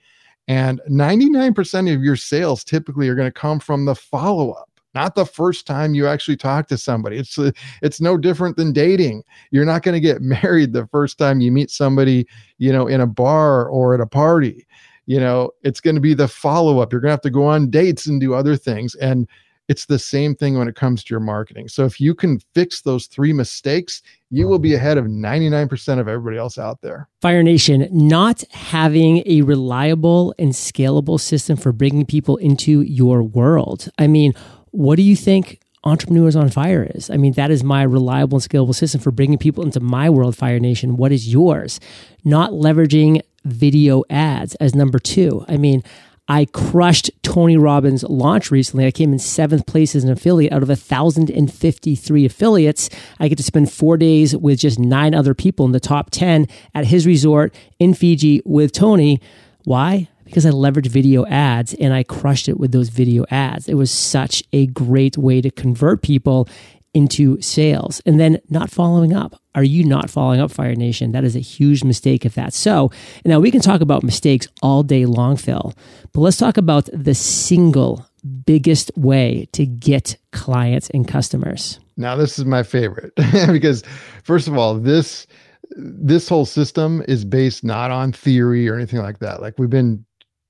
And 0.47 0.81
99% 0.89 1.93
of 1.93 2.01
your 2.01 2.15
sales 2.15 2.63
typically 2.63 3.07
are 3.07 3.13
going 3.13 3.27
to 3.27 3.31
come 3.31 3.59
from 3.59 3.85
the 3.85 3.93
follow 3.93 4.51
up 4.51 4.69
not 4.95 5.15
the 5.15 5.25
first 5.25 5.67
time 5.67 5.93
you 5.93 6.07
actually 6.07 6.37
talk 6.37 6.67
to 6.67 6.77
somebody. 6.77 7.17
It's 7.17 7.37
uh, 7.37 7.51
it's 7.81 8.01
no 8.01 8.17
different 8.17 8.57
than 8.57 8.73
dating. 8.73 9.23
You're 9.51 9.65
not 9.65 9.83
going 9.83 9.93
to 9.93 9.99
get 9.99 10.21
married 10.43 10.73
the 10.73 10.87
first 10.87 11.17
time 11.17 11.41
you 11.41 11.51
meet 11.51 11.69
somebody, 11.69 12.27
you 12.57 12.71
know, 12.71 12.87
in 12.87 13.01
a 13.01 13.07
bar 13.07 13.67
or 13.67 13.93
at 13.93 14.01
a 14.01 14.07
party. 14.07 14.67
You 15.05 15.19
know, 15.19 15.51
it's 15.63 15.81
going 15.81 15.95
to 15.95 16.01
be 16.01 16.13
the 16.13 16.27
follow 16.27 16.79
up. 16.79 16.91
You're 16.91 17.01
going 17.01 17.09
to 17.09 17.13
have 17.13 17.21
to 17.21 17.29
go 17.29 17.45
on 17.45 17.69
dates 17.69 18.05
and 18.05 18.21
do 18.21 18.33
other 18.33 18.55
things 18.55 18.93
and 18.95 19.27
it's 19.69 19.85
the 19.85 19.99
same 19.99 20.35
thing 20.35 20.57
when 20.57 20.67
it 20.67 20.75
comes 20.75 21.03
to 21.03 21.13
your 21.13 21.19
marketing. 21.19 21.67
So 21.67 21.85
if 21.85 22.01
you 22.01 22.15
can 22.15 22.39
fix 22.55 22.81
those 22.81 23.05
three 23.05 23.31
mistakes, 23.31 24.01
you 24.31 24.47
will 24.47 24.57
be 24.57 24.73
ahead 24.73 24.97
of 24.97 25.05
99% 25.05 25.99
of 25.99 26.07
everybody 26.07 26.37
else 26.37 26.57
out 26.57 26.81
there. 26.81 27.07
Fire 27.21 27.43
Nation, 27.43 27.87
not 27.91 28.43
having 28.51 29.21
a 29.27 29.43
reliable 29.43 30.33
and 30.39 30.53
scalable 30.53 31.19
system 31.19 31.55
for 31.55 31.71
bringing 31.71 32.03
people 32.03 32.35
into 32.37 32.81
your 32.81 33.21
world. 33.21 33.89
I 33.99 34.07
mean, 34.07 34.33
what 34.71 34.95
do 34.95 35.03
you 35.03 35.15
think 35.15 35.61
Entrepreneurs 35.83 36.35
on 36.35 36.49
Fire 36.49 36.89
is? 36.95 37.11
I 37.11 37.17
mean, 37.17 37.33
that 37.33 37.51
is 37.51 37.63
my 37.63 37.83
reliable 37.83 38.37
and 38.39 38.49
scalable 38.49 38.75
system 38.75 38.99
for 38.99 39.11
bringing 39.11 39.37
people 39.37 39.63
into 39.63 39.79
my 39.79 40.09
world, 40.09 40.35
Fire 40.35 40.59
Nation. 40.59 40.97
What 40.97 41.11
is 41.11 41.31
yours? 41.31 41.79
Not 42.25 42.51
leveraging 42.51 43.21
video 43.45 44.03
ads 44.09 44.55
as 44.55 44.73
number 44.73 44.97
two. 44.97 45.45
I 45.47 45.57
mean, 45.57 45.83
I 46.29 46.45
crushed 46.45 47.09
Tony 47.23 47.57
Robbins' 47.57 48.03
launch 48.03 48.51
recently. 48.51 48.85
I 48.85 48.91
came 48.91 49.11
in 49.11 49.17
seventh 49.17 49.65
place 49.65 49.95
as 49.95 50.03
an 50.03 50.11
affiliate 50.11 50.53
out 50.53 50.61
of 50.61 50.69
1,053 50.69 52.25
affiliates. 52.25 52.89
I 53.19 53.27
get 53.27 53.39
to 53.39 53.43
spend 53.43 53.71
four 53.71 53.97
days 53.97 54.37
with 54.37 54.59
just 54.59 54.77
nine 54.77 55.15
other 55.15 55.33
people 55.33 55.65
in 55.65 55.71
the 55.71 55.79
top 55.79 56.11
10 56.11 56.45
at 56.75 56.85
his 56.85 57.07
resort 57.07 57.55
in 57.79 57.95
Fiji 57.95 58.43
with 58.45 58.71
Tony. 58.71 59.19
Why? 59.63 60.07
Because 60.23 60.45
I 60.45 60.51
leveraged 60.51 60.87
video 60.87 61.25
ads 61.25 61.73
and 61.73 61.95
I 61.95 62.03
crushed 62.03 62.47
it 62.47 62.59
with 62.59 62.71
those 62.71 62.89
video 62.89 63.25
ads. 63.31 63.67
It 63.67 63.73
was 63.73 63.89
such 63.89 64.43
a 64.53 64.67
great 64.67 65.17
way 65.17 65.41
to 65.41 65.49
convert 65.49 66.03
people 66.03 66.47
into 66.93 67.41
sales 67.41 68.01
and 68.05 68.19
then 68.19 68.39
not 68.49 68.69
following 68.69 69.13
up. 69.13 69.39
Are 69.55 69.63
you 69.63 69.83
not 69.83 70.09
following 70.09 70.39
up, 70.39 70.51
Fire 70.51 70.75
Nation? 70.75 71.11
That 71.11 71.23
is 71.23 71.35
a 71.35 71.39
huge 71.39 71.83
mistake 71.83 72.25
if 72.25 72.35
that's 72.35 72.57
so. 72.57 72.91
Now, 73.25 73.39
we 73.39 73.51
can 73.51 73.61
talk 73.61 73.81
about 73.81 74.03
mistakes 74.03 74.47
all 74.61 74.83
day 74.83 75.05
long, 75.05 75.37
Phil, 75.37 75.73
but 76.13 76.21
let's 76.21 76.37
talk 76.37 76.57
about 76.57 76.89
the 76.93 77.15
single 77.15 78.05
biggest 78.45 78.91
way 78.95 79.47
to 79.53 79.65
get 79.65 80.17
clients 80.31 80.89
and 80.91 81.07
customers. 81.07 81.79
Now, 81.97 82.15
this 82.15 82.39
is 82.39 82.45
my 82.45 82.63
favorite 82.63 83.13
because, 83.47 83.83
first 84.23 84.47
of 84.47 84.57
all, 84.57 84.75
this 84.75 85.27
this 85.75 86.27
whole 86.27 86.45
system 86.45 87.03
is 87.07 87.23
based 87.23 87.63
not 87.63 87.91
on 87.91 88.11
theory 88.11 88.67
or 88.67 88.75
anything 88.75 88.99
like 88.99 89.19
that. 89.19 89.39
Like 89.39 89.53
we've 89.59 89.69
been 89.69 90.03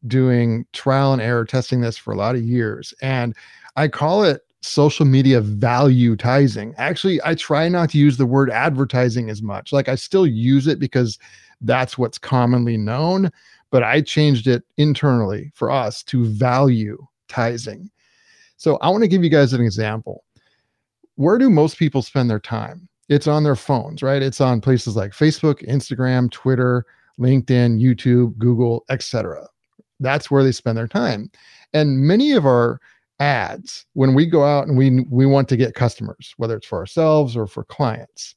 doing 0.08 0.66
trial 0.72 1.12
and 1.12 1.22
error 1.22 1.44
testing 1.44 1.82
this 1.82 1.98
for 1.98 2.14
a 2.14 2.18
lot 2.18 2.36
of 2.36 2.42
years, 2.42 2.94
and 3.02 3.36
I 3.76 3.88
call 3.88 4.24
it 4.24 4.42
social 4.62 5.06
media 5.06 5.42
valuetizing. 5.42 6.74
Actually, 6.78 7.20
I 7.24 7.36
try 7.36 7.70
not 7.70 7.90
to 7.92 7.98
use 7.98 8.18
the 8.18 8.26
word 8.26 8.50
advertising 8.50 9.30
as 9.30 9.42
much. 9.42 9.72
Like 9.72 9.88
I 9.88 9.96
still 9.96 10.28
use 10.28 10.68
it 10.68 10.80
because 10.80 11.18
that's 11.62 11.98
what's 11.98 12.18
commonly 12.18 12.78
known, 12.78 13.32
but 13.72 13.84
I 13.84 14.02
changed 14.02 14.48
it 14.48 14.64
internally 14.78 15.52
for 15.56 15.72
us 15.72 16.04
to 16.04 16.24
valuetizing. 16.26 17.90
So 18.58 18.78
I 18.78 18.90
want 18.90 19.04
to 19.04 19.08
give 19.08 19.24
you 19.24 19.30
guys 19.30 19.54
an 19.54 19.62
example. 19.62 20.24
Where 21.16 21.38
do 21.38 21.50
most 21.50 21.78
people 21.78 22.02
spend 22.02 22.30
their 22.30 22.40
time? 22.40 22.88
It's 23.08 23.28
on 23.28 23.44
their 23.44 23.56
phones, 23.56 24.04
right? 24.04 24.22
It's 24.22 24.42
on 24.42 24.62
places 24.62 24.96
like 24.96 25.12
Facebook, 25.12 25.66
Instagram, 25.68 26.30
Twitter, 26.32 26.86
LinkedIn, 27.20 27.82
YouTube, 27.82 28.38
Google, 28.38 28.86
etc. 28.90 29.48
That's 30.00 30.30
where 30.30 30.44
they 30.44 30.52
spend 30.52 30.78
their 30.78 30.88
time. 30.88 31.32
And 31.74 32.00
many 32.02 32.32
of 32.32 32.46
our 32.46 32.80
ads 33.20 33.86
when 33.94 34.14
we 34.14 34.26
go 34.26 34.44
out 34.44 34.68
and 34.68 34.78
we 34.78 35.02
we 35.10 35.26
want 35.26 35.50
to 35.50 35.58
get 35.58 35.76
customers 35.76 36.34
whether 36.38 36.56
it's 36.56 36.68
for 36.68 36.80
ourselves 36.80 37.36
or 37.36 37.46
for 37.46 37.66
clients 37.66 38.36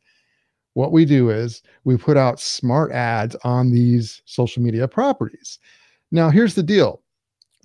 what 0.75 0.93
we 0.93 1.05
do 1.05 1.31
is 1.31 1.63
we 1.85 1.97
put 1.97 2.17
out 2.17 2.41
smart 2.41 2.93
ads 2.93 3.37
on 3.45 3.71
these 3.71 4.23
social 4.25 4.63
media 4.63 4.89
properties. 4.89 5.59
Now 6.11 6.31
here's 6.31 6.55
the 6.55 6.63
deal. 6.63 7.03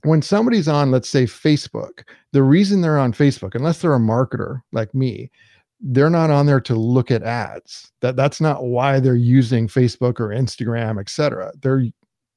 When 0.03 0.21
somebody's 0.21 0.67
on 0.67 0.91
let's 0.91 1.09
say 1.09 1.25
facebook 1.25 2.03
the 2.31 2.43
reason 2.43 2.81
they're 2.81 2.99
on 2.99 3.13
facebook 3.13 3.55
unless 3.55 3.81
they're 3.81 3.95
a 3.95 3.99
marketer 3.99 4.61
like 4.71 4.93
me 4.93 5.31
they're 5.79 6.09
not 6.09 6.31
on 6.31 6.45
there 6.47 6.61
to 6.61 6.75
look 6.75 7.11
at 7.11 7.23
ads. 7.23 7.91
That 8.01 8.15
that's 8.15 8.41
not 8.41 8.65
why 8.65 8.99
they're 8.99 9.15
using 9.15 9.67
facebook 9.67 10.19
or 10.19 10.29
instagram 10.29 10.99
etc 10.99 11.51
they're 11.61 11.85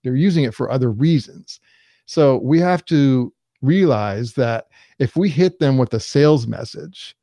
they're 0.02 0.16
using 0.16 0.44
it 0.44 0.54
for 0.54 0.70
other 0.70 0.90
reasons. 0.90 1.60
So 2.06 2.38
we 2.38 2.58
have 2.60 2.84
to 2.86 3.32
realize 3.62 4.34
that 4.34 4.66
if 4.98 5.16
we 5.16 5.28
hit 5.28 5.58
them 5.58 5.78
with 5.78 5.92
a 5.94 6.00
sales 6.00 6.46
message, 6.46 7.16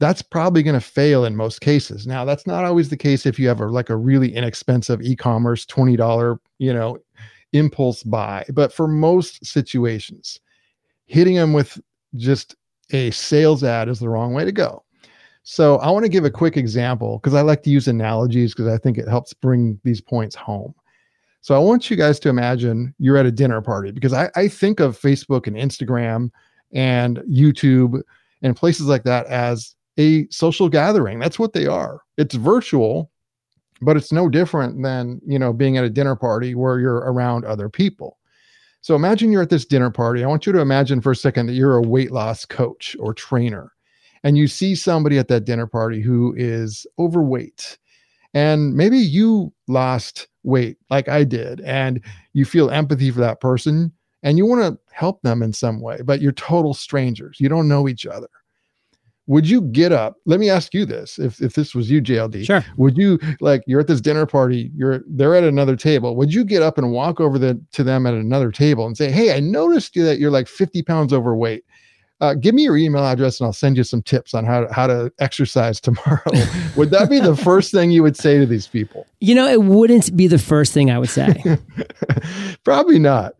that's 0.00 0.22
probably 0.22 0.62
going 0.62 0.78
to 0.78 0.80
fail 0.80 1.24
in 1.24 1.36
most 1.36 1.60
cases. 1.60 2.06
Now, 2.06 2.24
that's 2.24 2.46
not 2.46 2.64
always 2.64 2.88
the 2.88 2.96
case 2.96 3.26
if 3.26 3.38
you 3.38 3.48
have 3.48 3.60
a 3.60 3.66
like 3.66 3.90
a 3.90 3.96
really 3.96 4.34
inexpensive 4.34 5.02
e-commerce 5.02 5.66
$20, 5.66 6.38
you 6.58 6.72
know, 6.72 6.98
impulse 7.52 8.02
buy, 8.02 8.44
but 8.52 8.72
for 8.72 8.86
most 8.86 9.44
situations, 9.44 10.38
hitting 11.06 11.34
them 11.34 11.52
with 11.52 11.80
just 12.16 12.54
a 12.92 13.10
sales 13.10 13.64
ad 13.64 13.88
is 13.88 13.98
the 13.98 14.08
wrong 14.08 14.34
way 14.34 14.44
to 14.44 14.52
go. 14.52 14.84
So, 15.42 15.76
I 15.76 15.90
want 15.90 16.04
to 16.04 16.10
give 16.10 16.24
a 16.24 16.30
quick 16.30 16.56
example 16.56 17.18
because 17.18 17.34
I 17.34 17.40
like 17.40 17.62
to 17.62 17.70
use 17.70 17.88
analogies 17.88 18.54
because 18.54 18.72
I 18.72 18.76
think 18.78 18.98
it 18.98 19.08
helps 19.08 19.32
bring 19.32 19.80
these 19.82 20.00
points 20.00 20.36
home. 20.36 20.74
So 21.40 21.54
I 21.54 21.58
want 21.58 21.90
you 21.90 21.96
guys 21.96 22.18
to 22.20 22.28
imagine 22.28 22.94
you're 22.98 23.16
at 23.16 23.26
a 23.26 23.30
dinner 23.30 23.60
party 23.60 23.90
because 23.90 24.12
I, 24.12 24.30
I 24.34 24.48
think 24.48 24.80
of 24.80 24.98
Facebook 24.98 25.46
and 25.46 25.56
Instagram 25.56 26.30
and 26.72 27.18
YouTube 27.30 28.02
and 28.42 28.56
places 28.56 28.86
like 28.86 29.04
that 29.04 29.26
as 29.26 29.74
a 29.98 30.28
social 30.30 30.68
gathering. 30.68 31.18
That's 31.18 31.38
what 31.38 31.52
they 31.52 31.66
are. 31.66 32.02
It's 32.16 32.34
virtual, 32.34 33.10
but 33.80 33.96
it's 33.96 34.12
no 34.12 34.28
different 34.28 34.82
than, 34.82 35.20
you 35.26 35.38
know, 35.38 35.52
being 35.52 35.76
at 35.76 35.84
a 35.84 35.90
dinner 35.90 36.16
party 36.16 36.54
where 36.54 36.80
you're 36.80 36.96
around 36.96 37.44
other 37.44 37.68
people. 37.68 38.18
So 38.80 38.94
imagine 38.94 39.32
you're 39.32 39.42
at 39.42 39.50
this 39.50 39.64
dinner 39.64 39.90
party. 39.90 40.22
I 40.22 40.28
want 40.28 40.46
you 40.46 40.52
to 40.52 40.60
imagine 40.60 41.00
for 41.00 41.12
a 41.12 41.16
second 41.16 41.46
that 41.46 41.54
you're 41.54 41.76
a 41.76 41.82
weight 41.82 42.12
loss 42.12 42.44
coach 42.44 42.96
or 43.00 43.14
trainer 43.14 43.72
and 44.22 44.36
you 44.36 44.48
see 44.48 44.74
somebody 44.74 45.18
at 45.18 45.28
that 45.28 45.44
dinner 45.44 45.66
party 45.66 46.00
who 46.00 46.34
is 46.36 46.86
overweight 46.98 47.78
and 48.34 48.74
maybe 48.74 48.98
you 48.98 49.52
lost 49.66 50.28
weight 50.48 50.78
like 50.90 51.08
I 51.08 51.22
did, 51.22 51.60
and 51.60 52.02
you 52.32 52.44
feel 52.44 52.70
empathy 52.70 53.10
for 53.10 53.20
that 53.20 53.40
person 53.40 53.92
and 54.22 54.36
you 54.36 54.46
want 54.46 54.62
to 54.62 54.94
help 54.94 55.22
them 55.22 55.42
in 55.42 55.52
some 55.52 55.80
way, 55.80 56.00
but 56.04 56.20
you're 56.20 56.32
total 56.32 56.74
strangers. 56.74 57.38
You 57.40 57.48
don't 57.48 57.68
know 57.68 57.88
each 57.88 58.06
other. 58.06 58.28
Would 59.26 59.48
you 59.48 59.60
get 59.60 59.92
up? 59.92 60.16
Let 60.24 60.40
me 60.40 60.48
ask 60.48 60.72
you 60.72 60.86
this: 60.86 61.18
if 61.18 61.42
if 61.42 61.52
this 61.52 61.74
was 61.74 61.90
you, 61.90 62.00
JLD, 62.00 62.46
sure. 62.46 62.64
Would 62.78 62.96
you 62.96 63.18
like 63.40 63.62
you're 63.66 63.80
at 63.80 63.86
this 63.86 64.00
dinner 64.00 64.24
party, 64.24 64.70
you're 64.74 65.04
they're 65.06 65.34
at 65.34 65.44
another 65.44 65.76
table. 65.76 66.16
Would 66.16 66.32
you 66.32 66.44
get 66.44 66.62
up 66.62 66.78
and 66.78 66.92
walk 66.92 67.20
over 67.20 67.38
the, 67.38 67.60
to 67.72 67.84
them 67.84 68.06
at 68.06 68.14
another 68.14 68.50
table 68.50 68.86
and 68.86 68.96
say, 68.96 69.10
"Hey, 69.10 69.36
I 69.36 69.40
noticed 69.40 69.94
you 69.94 70.04
that 70.06 70.18
you're 70.18 70.30
like 70.30 70.48
50 70.48 70.82
pounds 70.82 71.12
overweight 71.12 71.64
uh, 72.20 72.34
give 72.34 72.54
me 72.54 72.64
your 72.64 72.76
email 72.76 73.04
address 73.04 73.38
and 73.40 73.46
I'll 73.46 73.52
send 73.52 73.76
you 73.76 73.84
some 73.84 74.02
tips 74.02 74.34
on 74.34 74.44
how 74.44 74.64
to, 74.64 74.72
how 74.72 74.86
to 74.86 75.12
exercise 75.18 75.80
tomorrow. 75.80 76.22
would 76.76 76.90
that 76.90 77.08
be 77.08 77.20
the 77.20 77.36
first 77.44 77.72
thing 77.72 77.90
you 77.90 78.02
would 78.02 78.16
say 78.16 78.38
to 78.38 78.46
these 78.46 78.66
people? 78.66 79.06
You 79.20 79.34
know, 79.34 79.48
it 79.48 79.62
wouldn't 79.62 80.16
be 80.16 80.26
the 80.26 80.38
first 80.38 80.72
thing 80.72 80.90
I 80.90 80.98
would 80.98 81.10
say. 81.10 81.42
Probably 82.64 82.98
not. 82.98 83.34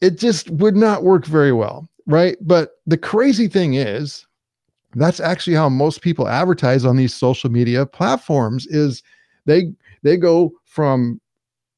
It 0.00 0.18
just 0.18 0.50
would 0.50 0.76
not 0.76 1.02
work 1.04 1.26
very 1.26 1.52
well, 1.52 1.88
right? 2.06 2.36
But 2.40 2.80
the 2.86 2.96
crazy 2.96 3.48
thing 3.48 3.74
is, 3.74 4.26
that's 4.94 5.20
actually 5.20 5.54
how 5.54 5.68
most 5.68 6.00
people 6.00 6.26
advertise 6.26 6.84
on 6.84 6.96
these 6.96 7.14
social 7.14 7.48
media 7.48 7.86
platforms 7.86 8.66
is 8.66 9.04
they 9.46 9.72
they 10.02 10.16
go 10.16 10.52
from 10.64 11.20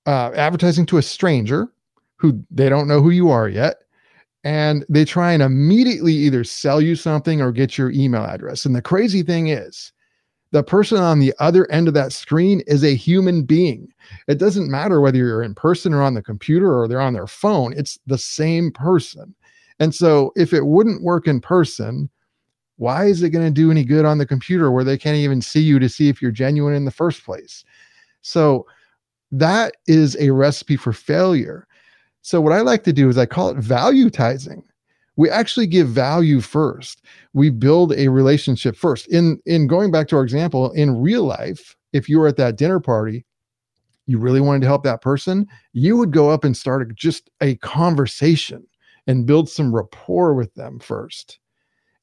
uh, 0.06 0.30
advertising 0.34 0.86
to 0.86 0.96
a 0.96 1.02
stranger 1.02 1.68
who 2.16 2.42
they 2.50 2.70
don't 2.70 2.88
know 2.88 3.02
who 3.02 3.10
you 3.10 3.28
are 3.28 3.48
yet 3.48 3.82
and 4.44 4.84
they 4.88 5.04
try 5.04 5.32
and 5.32 5.42
immediately 5.42 6.14
either 6.14 6.44
sell 6.44 6.80
you 6.80 6.96
something 6.96 7.40
or 7.40 7.52
get 7.52 7.78
your 7.78 7.90
email 7.92 8.24
address. 8.24 8.64
And 8.64 8.74
the 8.74 8.82
crazy 8.82 9.22
thing 9.22 9.48
is, 9.48 9.92
the 10.50 10.62
person 10.62 10.98
on 10.98 11.18
the 11.18 11.32
other 11.38 11.70
end 11.70 11.88
of 11.88 11.94
that 11.94 12.12
screen 12.12 12.62
is 12.66 12.84
a 12.84 12.94
human 12.94 13.42
being. 13.42 13.88
It 14.28 14.38
doesn't 14.38 14.70
matter 14.70 15.00
whether 15.00 15.16
you're 15.16 15.42
in 15.42 15.54
person 15.54 15.94
or 15.94 16.02
on 16.02 16.14
the 16.14 16.22
computer 16.22 16.78
or 16.78 16.86
they're 16.86 17.00
on 17.00 17.14
their 17.14 17.26
phone, 17.26 17.72
it's 17.74 17.98
the 18.06 18.18
same 18.18 18.70
person. 18.70 19.34
And 19.80 19.94
so 19.94 20.32
if 20.36 20.52
it 20.52 20.66
wouldn't 20.66 21.02
work 21.02 21.26
in 21.26 21.40
person, 21.40 22.10
why 22.76 23.06
is 23.06 23.22
it 23.22 23.30
going 23.30 23.46
to 23.46 23.50
do 23.50 23.70
any 23.70 23.84
good 23.84 24.04
on 24.04 24.18
the 24.18 24.26
computer 24.26 24.70
where 24.70 24.84
they 24.84 24.98
can't 24.98 25.16
even 25.16 25.40
see 25.40 25.60
you 25.60 25.78
to 25.78 25.88
see 25.88 26.08
if 26.08 26.20
you're 26.20 26.30
genuine 26.30 26.74
in 26.74 26.84
the 26.84 26.90
first 26.90 27.24
place? 27.24 27.64
So 28.20 28.66
that 29.30 29.74
is 29.86 30.16
a 30.20 30.30
recipe 30.30 30.76
for 30.76 30.92
failure. 30.92 31.66
So 32.22 32.40
what 32.40 32.52
I 32.52 32.60
like 32.60 32.84
to 32.84 32.92
do 32.92 33.08
is 33.08 33.18
I 33.18 33.26
call 33.26 33.50
it 33.50 33.58
valuetizing. 33.58 34.62
We 35.16 35.28
actually 35.28 35.66
give 35.66 35.88
value 35.88 36.40
first. 36.40 37.02
We 37.34 37.50
build 37.50 37.92
a 37.92 38.08
relationship 38.08 38.76
first. 38.76 39.06
In 39.08 39.40
in 39.44 39.66
going 39.66 39.90
back 39.90 40.08
to 40.08 40.16
our 40.16 40.22
example, 40.22 40.72
in 40.72 41.00
real 41.00 41.24
life, 41.24 41.76
if 41.92 42.08
you 42.08 42.18
were 42.18 42.28
at 42.28 42.36
that 42.38 42.56
dinner 42.56 42.80
party, 42.80 43.26
you 44.06 44.18
really 44.18 44.40
wanted 44.40 44.60
to 44.62 44.66
help 44.66 44.84
that 44.84 45.02
person, 45.02 45.46
you 45.72 45.96
would 45.96 46.12
go 46.12 46.30
up 46.30 46.44
and 46.44 46.56
start 46.56 46.82
a, 46.82 46.94
just 46.94 47.30
a 47.40 47.56
conversation 47.56 48.66
and 49.06 49.26
build 49.26 49.48
some 49.48 49.74
rapport 49.74 50.34
with 50.34 50.52
them 50.54 50.78
first. 50.78 51.38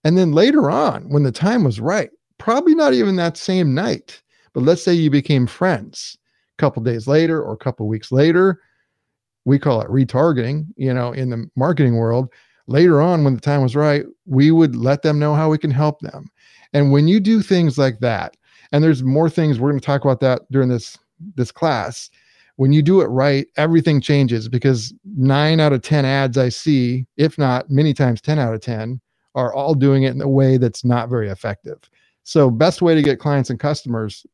And 0.03 0.17
then 0.17 0.31
later 0.31 0.69
on, 0.69 1.09
when 1.09 1.23
the 1.23 1.31
time 1.31 1.63
was 1.63 1.79
right, 1.79 2.09
probably 2.37 2.75
not 2.75 2.93
even 2.93 3.15
that 3.17 3.37
same 3.37 3.73
night, 3.73 4.21
but 4.53 4.63
let's 4.63 4.83
say 4.83 4.93
you 4.93 5.09
became 5.09 5.47
friends 5.47 6.17
a 6.57 6.61
couple 6.61 6.81
days 6.83 7.07
later 7.07 7.41
or 7.41 7.53
a 7.53 7.57
couple 7.57 7.87
weeks 7.87 8.11
later, 8.11 8.61
we 9.49 9.59
call 9.59 9.81
it 9.81 9.89
retargeting, 9.89 10.67
you 10.77 10.93
know, 10.93 11.11
in 11.11 11.29
the 11.29 11.49
marketing 11.55 11.97
world. 11.97 12.29
Later 12.67 13.01
on, 13.01 13.23
when 13.23 13.35
the 13.35 13.41
time 13.41 13.61
was 13.61 13.75
right, 13.75 14.05
we 14.25 14.51
would 14.51 14.75
let 14.75 15.01
them 15.01 15.17
know 15.19 15.33
how 15.33 15.49
we 15.49 15.57
can 15.57 15.71
help 15.71 15.99
them. 16.01 16.29
And 16.73 16.91
when 16.91 17.07
you 17.07 17.19
do 17.19 17.41
things 17.41 17.77
like 17.77 17.99
that, 17.99 18.37
and 18.71 18.83
there's 18.83 19.03
more 19.03 19.29
things 19.29 19.59
we're 19.59 19.71
going 19.71 19.79
to 19.79 19.85
talk 19.85 20.05
about 20.05 20.19
that 20.19 20.41
during 20.51 20.69
this 20.69 20.97
this 21.35 21.51
class 21.51 22.09
when 22.55 22.71
you 22.71 22.81
do 22.81 23.01
it 23.01 23.07
right 23.07 23.47
everything 23.57 23.99
changes 23.99 24.47
because 24.47 24.93
9 25.17 25.59
out 25.59 25.73
of 25.73 25.81
10 25.81 26.05
ads 26.05 26.37
i 26.37 26.47
see 26.47 27.05
if 27.17 27.37
not 27.37 27.69
many 27.69 27.93
times 27.93 28.21
10 28.21 28.39
out 28.39 28.53
of 28.53 28.61
10 28.61 29.01
are 29.35 29.53
all 29.53 29.73
doing 29.73 30.03
it 30.03 30.13
in 30.13 30.21
a 30.21 30.29
way 30.29 30.57
that's 30.57 30.85
not 30.85 31.09
very 31.09 31.29
effective 31.29 31.89
so 32.23 32.49
best 32.49 32.81
way 32.81 32.95
to 32.95 33.01
get 33.01 33.19
clients 33.19 33.49
and 33.49 33.59
customers 33.59 34.25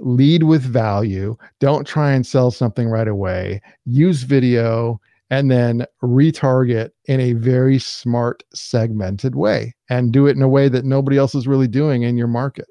lead 0.00 0.42
with 0.42 0.62
value 0.62 1.36
don't 1.60 1.86
try 1.86 2.12
and 2.12 2.26
sell 2.26 2.50
something 2.50 2.88
right 2.88 3.08
away 3.08 3.60
use 3.86 4.22
video 4.22 5.00
and 5.30 5.50
then 5.50 5.84
retarget 6.02 6.90
in 7.06 7.20
a 7.20 7.32
very 7.32 7.78
smart 7.78 8.42
segmented 8.52 9.34
way 9.34 9.74
and 9.88 10.12
do 10.12 10.26
it 10.26 10.36
in 10.36 10.42
a 10.42 10.48
way 10.48 10.68
that 10.68 10.84
nobody 10.84 11.16
else 11.16 11.34
is 11.34 11.46
really 11.46 11.68
doing 11.68 12.02
in 12.02 12.16
your 12.16 12.28
market 12.28 12.66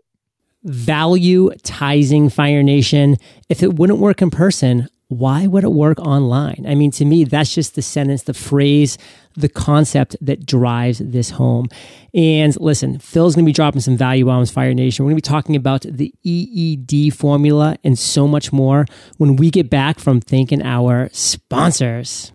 valuetizing 0.66 2.32
Fire 2.32 2.64
Nation. 2.64 3.18
If 3.50 3.64
it 3.64 3.76
wouldn't 3.76 4.00
work 4.00 4.22
in 4.22 4.30
person, 4.30 4.88
why 5.18 5.48
would 5.48 5.64
it 5.64 5.72
work 5.72 6.00
online? 6.00 6.66
I 6.68 6.76
mean, 6.76 6.92
to 6.92 7.06
me, 7.06 7.24
that's 7.24 7.54
just 7.54 7.76
the 7.76 7.82
sentence, 7.82 8.24
the 8.24 8.34
phrase, 8.34 8.98
the 9.36 9.50
concept 9.50 10.16
that 10.22 10.46
drives 10.46 11.00
this 11.00 11.32
home. 11.32 11.68
And 12.14 12.60
listen, 12.60 13.00
Phil's 13.00 13.36
going 13.36 13.46
to 13.46 13.50
be 13.50 13.54
dropping 13.54 13.82
some 13.82 13.98
value 13.98 14.26
bombs, 14.26 14.52
Fire 14.52 14.74
Nation. 14.74 15.06
We're 15.06 15.12
going 15.12 15.22
to 15.22 15.28
be 15.28 15.34
talking 15.34 15.56
about 15.56 15.82
the 15.82 16.14
EED 16.24 17.16
formula 17.16 17.78
and 17.84 17.98
so 17.98 18.28
much 18.28 18.52
more 18.52 18.86
when 19.18 19.36
we 19.36 19.50
get 19.50 19.70
back 19.70 20.00
from 20.00 20.22
thanking 20.22 20.62
our 20.62 21.10
sponsors. 21.12 22.32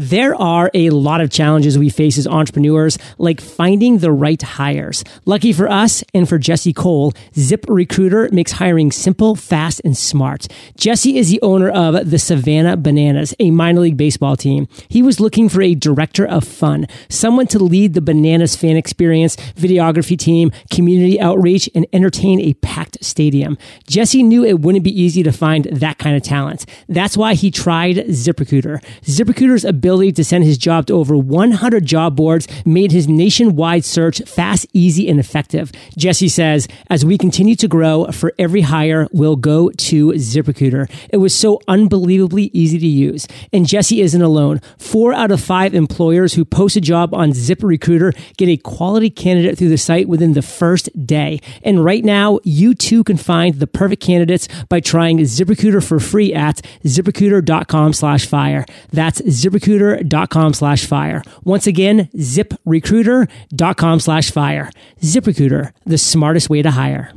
There 0.00 0.34
are 0.34 0.70
a 0.72 0.88
lot 0.88 1.20
of 1.20 1.28
challenges 1.28 1.76
we 1.76 1.90
face 1.90 2.16
as 2.16 2.26
entrepreneurs, 2.26 2.96
like 3.18 3.38
finding 3.38 3.98
the 3.98 4.10
right 4.10 4.40
hires. 4.40 5.04
Lucky 5.26 5.52
for 5.52 5.68
us 5.70 6.02
and 6.14 6.26
for 6.26 6.38
Jesse 6.38 6.72
Cole, 6.72 7.12
Zip 7.34 7.66
Recruiter 7.68 8.30
makes 8.32 8.52
hiring 8.52 8.92
simple, 8.92 9.36
fast, 9.36 9.82
and 9.84 9.94
smart. 9.94 10.48
Jesse 10.74 11.18
is 11.18 11.28
the 11.28 11.38
owner 11.42 11.68
of 11.68 12.10
the 12.10 12.18
Savannah 12.18 12.78
Bananas, 12.78 13.34
a 13.38 13.50
minor 13.50 13.80
league 13.80 13.98
baseball 13.98 14.36
team. 14.36 14.68
He 14.88 15.02
was 15.02 15.20
looking 15.20 15.50
for 15.50 15.60
a 15.60 15.74
director 15.74 16.26
of 16.26 16.44
fun, 16.44 16.86
someone 17.10 17.46
to 17.48 17.58
lead 17.58 17.92
the 17.92 18.00
Bananas 18.00 18.56
fan 18.56 18.78
experience, 18.78 19.36
videography 19.36 20.18
team, 20.18 20.50
community 20.70 21.20
outreach, 21.20 21.68
and 21.74 21.86
entertain 21.92 22.40
a 22.40 22.54
packed 22.54 23.04
stadium. 23.04 23.58
Jesse 23.86 24.22
knew 24.22 24.46
it 24.46 24.60
wouldn't 24.60 24.82
be 24.82 24.98
easy 24.98 25.22
to 25.22 25.30
find 25.30 25.66
that 25.66 25.98
kind 25.98 26.16
of 26.16 26.22
talent. 26.22 26.64
That's 26.88 27.18
why 27.18 27.34
he 27.34 27.50
tried 27.50 27.96
ZipRecruiter. 27.96 28.82
ZipRecruiter's 29.02 29.66
ability 29.66 29.89
ability 29.90 30.12
to 30.12 30.22
send 30.22 30.44
his 30.44 30.56
job 30.56 30.86
to 30.86 30.92
over 30.92 31.16
100 31.16 31.84
job 31.84 32.14
boards 32.14 32.46
made 32.64 32.92
his 32.92 33.08
nationwide 33.08 33.84
search 33.84 34.22
fast, 34.22 34.64
easy, 34.72 35.08
and 35.08 35.18
effective. 35.18 35.72
Jesse 35.98 36.28
says, 36.28 36.68
as 36.88 37.04
we 37.04 37.18
continue 37.18 37.56
to 37.56 37.66
grow, 37.66 38.06
for 38.12 38.32
every 38.38 38.60
hire, 38.60 39.08
we'll 39.10 39.34
go 39.34 39.68
to 39.70 40.10
ZipRecruiter. 40.10 40.88
It 41.10 41.16
was 41.16 41.34
so 41.34 41.60
unbelievably 41.66 42.50
easy 42.52 42.78
to 42.78 42.86
use. 42.86 43.26
And 43.52 43.66
Jesse 43.66 44.00
isn't 44.00 44.22
alone. 44.22 44.60
Four 44.78 45.12
out 45.12 45.32
of 45.32 45.40
five 45.40 45.74
employers 45.74 46.34
who 46.34 46.44
post 46.44 46.76
a 46.76 46.80
job 46.80 47.12
on 47.12 47.32
ZipRecruiter 47.32 48.16
get 48.36 48.48
a 48.48 48.58
quality 48.58 49.10
candidate 49.10 49.58
through 49.58 49.70
the 49.70 49.76
site 49.78 50.08
within 50.08 50.34
the 50.34 50.42
first 50.42 50.88
day. 51.04 51.40
And 51.64 51.84
right 51.84 52.04
now, 52.04 52.38
you 52.44 52.74
too 52.74 53.02
can 53.02 53.16
find 53.16 53.56
the 53.56 53.66
perfect 53.66 54.02
candidates 54.02 54.46
by 54.68 54.78
trying 54.78 55.18
ZipRecruiter 55.18 55.82
for 55.84 55.98
free 55.98 56.32
at 56.32 56.62
ziprecruiter.com 56.84 57.92
slash 57.92 58.26
fire. 58.26 58.64
That's 58.92 59.20
ZipRecruiter 59.22 59.79
ziprecruiter.com 59.80 60.54
slash 60.54 60.86
fire. 60.86 61.22
Once 61.44 61.66
again, 61.66 62.08
ziprecruiter.com 62.16 64.00
slash 64.00 64.30
fire. 64.30 64.70
ZipRecruiter, 65.00 65.72
the 65.84 65.98
smartest 65.98 66.50
way 66.50 66.62
to 66.62 66.70
hire. 66.70 67.12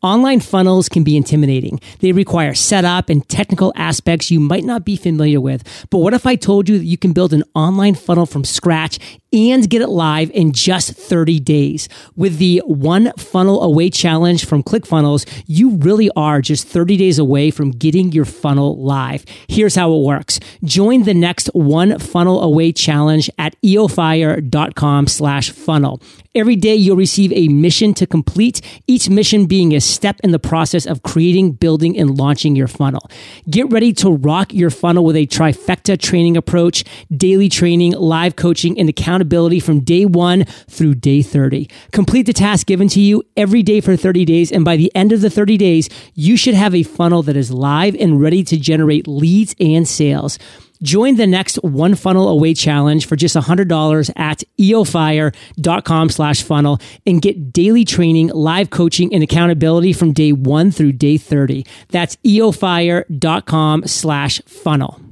Online 0.00 0.38
funnels 0.38 0.88
can 0.88 1.02
be 1.02 1.16
intimidating. 1.16 1.80
They 1.98 2.12
require 2.12 2.54
setup 2.54 3.08
and 3.08 3.28
technical 3.28 3.72
aspects 3.74 4.30
you 4.30 4.38
might 4.38 4.62
not 4.62 4.84
be 4.84 4.94
familiar 4.94 5.40
with. 5.40 5.64
But 5.90 5.98
what 5.98 6.14
if 6.14 6.24
I 6.24 6.36
told 6.36 6.68
you 6.68 6.78
that 6.78 6.84
you 6.84 6.96
can 6.96 7.12
build 7.12 7.32
an 7.32 7.42
online 7.56 7.96
funnel 7.96 8.24
from 8.24 8.44
scratch 8.44 9.00
and 9.32 9.68
get 9.68 9.82
it 9.82 9.88
live 9.88 10.30
in 10.30 10.52
just 10.52 10.92
30 10.92 11.40
days. 11.40 11.88
With 12.16 12.38
the 12.38 12.62
one 12.64 13.12
funnel 13.18 13.62
away 13.62 13.90
challenge 13.90 14.46
from 14.46 14.62
ClickFunnels, 14.62 15.26
you 15.46 15.76
really 15.76 16.10
are 16.16 16.40
just 16.40 16.66
30 16.66 16.96
days 16.96 17.18
away 17.18 17.50
from 17.50 17.70
getting 17.70 18.12
your 18.12 18.24
funnel 18.24 18.82
live. 18.82 19.24
Here's 19.48 19.74
how 19.74 19.92
it 19.92 20.02
works. 20.02 20.40
Join 20.64 21.02
the 21.02 21.14
next 21.14 21.48
one 21.48 21.98
funnel 21.98 22.42
away 22.42 22.72
challenge 22.72 23.28
at 23.38 23.60
eofire.com 23.62 25.06
slash 25.06 25.50
funnel. 25.50 26.00
Every 26.34 26.56
day 26.56 26.76
you'll 26.76 26.96
receive 26.96 27.32
a 27.32 27.48
mission 27.48 27.94
to 27.94 28.06
complete, 28.06 28.60
each 28.86 29.10
mission 29.10 29.46
being 29.46 29.74
a 29.74 29.80
step 29.80 30.20
in 30.22 30.30
the 30.30 30.38
process 30.38 30.86
of 30.86 31.02
creating, 31.02 31.52
building, 31.52 31.98
and 31.98 32.16
launching 32.16 32.54
your 32.54 32.68
funnel. 32.68 33.10
Get 33.50 33.70
ready 33.72 33.92
to 33.94 34.10
rock 34.10 34.54
your 34.54 34.70
funnel 34.70 35.04
with 35.04 35.16
a 35.16 35.26
trifecta 35.26 35.98
training 35.98 36.36
approach, 36.36 36.84
daily 37.14 37.48
training, 37.48 37.92
live 37.92 38.36
coaching, 38.36 38.78
and 38.78 38.88
accountability 38.88 39.17
accountability 39.18 39.58
from 39.60 39.80
day 39.80 40.04
one 40.04 40.44
through 40.68 40.94
day 40.94 41.22
30. 41.22 41.68
Complete 41.92 42.26
the 42.26 42.32
task 42.32 42.66
given 42.66 42.88
to 42.88 43.00
you 43.00 43.24
every 43.36 43.62
day 43.62 43.80
for 43.80 43.96
30 43.96 44.24
days. 44.24 44.52
And 44.52 44.64
by 44.64 44.76
the 44.76 44.92
end 44.94 45.12
of 45.12 45.20
the 45.20 45.30
30 45.30 45.56
days, 45.56 45.88
you 46.14 46.36
should 46.36 46.54
have 46.54 46.74
a 46.74 46.84
funnel 46.84 47.22
that 47.24 47.36
is 47.36 47.50
live 47.50 47.96
and 47.96 48.20
ready 48.20 48.44
to 48.44 48.56
generate 48.56 49.08
leads 49.08 49.54
and 49.58 49.86
sales. 49.88 50.38
Join 50.80 51.16
the 51.16 51.26
next 51.26 51.56
one 51.56 51.96
funnel 51.96 52.28
away 52.28 52.54
challenge 52.54 53.06
for 53.06 53.16
just 53.16 53.34
$100 53.34 54.10
at 54.16 54.44
eofire.com 54.60 56.08
slash 56.08 56.42
funnel 56.44 56.78
and 57.04 57.20
get 57.20 57.52
daily 57.52 57.84
training, 57.84 58.28
live 58.28 58.70
coaching, 58.70 59.12
and 59.12 59.24
accountability 59.24 59.92
from 59.92 60.12
day 60.12 60.32
one 60.32 60.70
through 60.70 60.92
day 60.92 61.18
30. 61.18 61.66
That's 61.88 62.14
eofire.com 62.24 63.88
slash 63.88 64.40
funnel. 64.46 65.07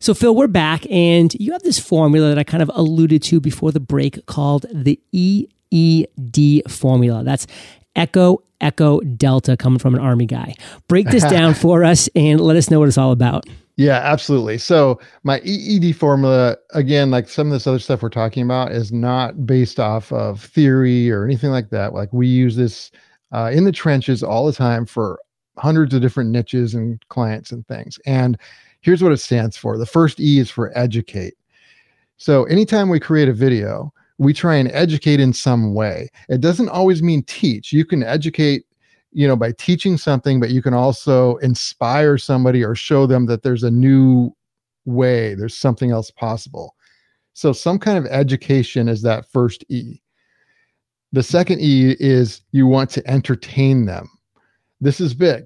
So, 0.00 0.14
Phil, 0.14 0.32
we're 0.32 0.46
back, 0.46 0.88
and 0.92 1.34
you 1.34 1.50
have 1.50 1.64
this 1.64 1.80
formula 1.80 2.28
that 2.28 2.38
I 2.38 2.44
kind 2.44 2.62
of 2.62 2.70
alluded 2.72 3.20
to 3.24 3.40
before 3.40 3.72
the 3.72 3.80
break 3.80 4.24
called 4.26 4.64
the 4.72 5.00
EED 5.10 6.62
formula. 6.70 7.24
That's 7.24 7.48
Echo, 7.96 8.40
Echo, 8.60 9.00
Delta, 9.00 9.56
coming 9.56 9.80
from 9.80 9.96
an 9.96 10.00
Army 10.00 10.26
guy. 10.26 10.54
Break 10.86 11.08
this 11.08 11.24
down 11.30 11.52
for 11.52 11.82
us 11.82 12.08
and 12.14 12.40
let 12.40 12.56
us 12.56 12.70
know 12.70 12.78
what 12.78 12.86
it's 12.86 12.96
all 12.96 13.10
about. 13.10 13.46
Yeah, 13.74 13.98
absolutely. 14.04 14.58
So, 14.58 15.00
my 15.24 15.40
EED 15.40 15.96
formula, 15.96 16.56
again, 16.74 17.10
like 17.10 17.28
some 17.28 17.48
of 17.48 17.52
this 17.52 17.66
other 17.66 17.80
stuff 17.80 18.00
we're 18.00 18.08
talking 18.08 18.44
about, 18.44 18.70
is 18.70 18.92
not 18.92 19.46
based 19.46 19.80
off 19.80 20.12
of 20.12 20.44
theory 20.44 21.10
or 21.10 21.24
anything 21.24 21.50
like 21.50 21.70
that. 21.70 21.92
Like, 21.92 22.12
we 22.12 22.28
use 22.28 22.54
this 22.54 22.92
uh, 23.32 23.50
in 23.52 23.64
the 23.64 23.72
trenches 23.72 24.22
all 24.22 24.46
the 24.46 24.52
time 24.52 24.86
for 24.86 25.18
hundreds 25.56 25.92
of 25.92 26.00
different 26.00 26.30
niches 26.30 26.74
and 26.74 27.04
clients 27.08 27.50
and 27.50 27.66
things. 27.66 27.98
And 28.06 28.38
here's 28.80 29.02
what 29.02 29.12
it 29.12 29.18
stands 29.18 29.56
for. 29.56 29.78
The 29.78 29.86
first 29.86 30.20
E 30.20 30.38
is 30.38 30.50
for 30.50 30.76
educate. 30.76 31.34
So 32.16 32.44
anytime 32.44 32.88
we 32.88 33.00
create 33.00 33.28
a 33.28 33.32
video, 33.32 33.92
we 34.18 34.32
try 34.32 34.56
and 34.56 34.70
educate 34.72 35.20
in 35.20 35.32
some 35.32 35.74
way. 35.74 36.08
It 36.28 36.40
doesn't 36.40 36.68
always 36.68 37.02
mean 37.02 37.22
teach. 37.22 37.72
You 37.72 37.84
can 37.84 38.02
educate, 38.02 38.64
you 39.12 39.28
know, 39.28 39.36
by 39.36 39.52
teaching 39.52 39.96
something, 39.96 40.40
but 40.40 40.50
you 40.50 40.60
can 40.60 40.74
also 40.74 41.36
inspire 41.36 42.18
somebody 42.18 42.64
or 42.64 42.74
show 42.74 43.06
them 43.06 43.26
that 43.26 43.42
there's 43.42 43.62
a 43.62 43.70
new 43.70 44.34
way, 44.84 45.34
there's 45.34 45.56
something 45.56 45.92
else 45.92 46.10
possible. 46.10 46.74
So 47.34 47.52
some 47.52 47.78
kind 47.78 47.98
of 47.98 48.06
education 48.06 48.88
is 48.88 49.02
that 49.02 49.30
first 49.30 49.64
E. 49.68 50.02
The 51.12 51.22
second 51.22 51.60
E 51.60 51.94
is 52.00 52.42
you 52.50 52.66
want 52.66 52.90
to 52.90 53.10
entertain 53.10 53.86
them. 53.86 54.08
this 54.80 55.00
is 55.00 55.14
big 55.14 55.44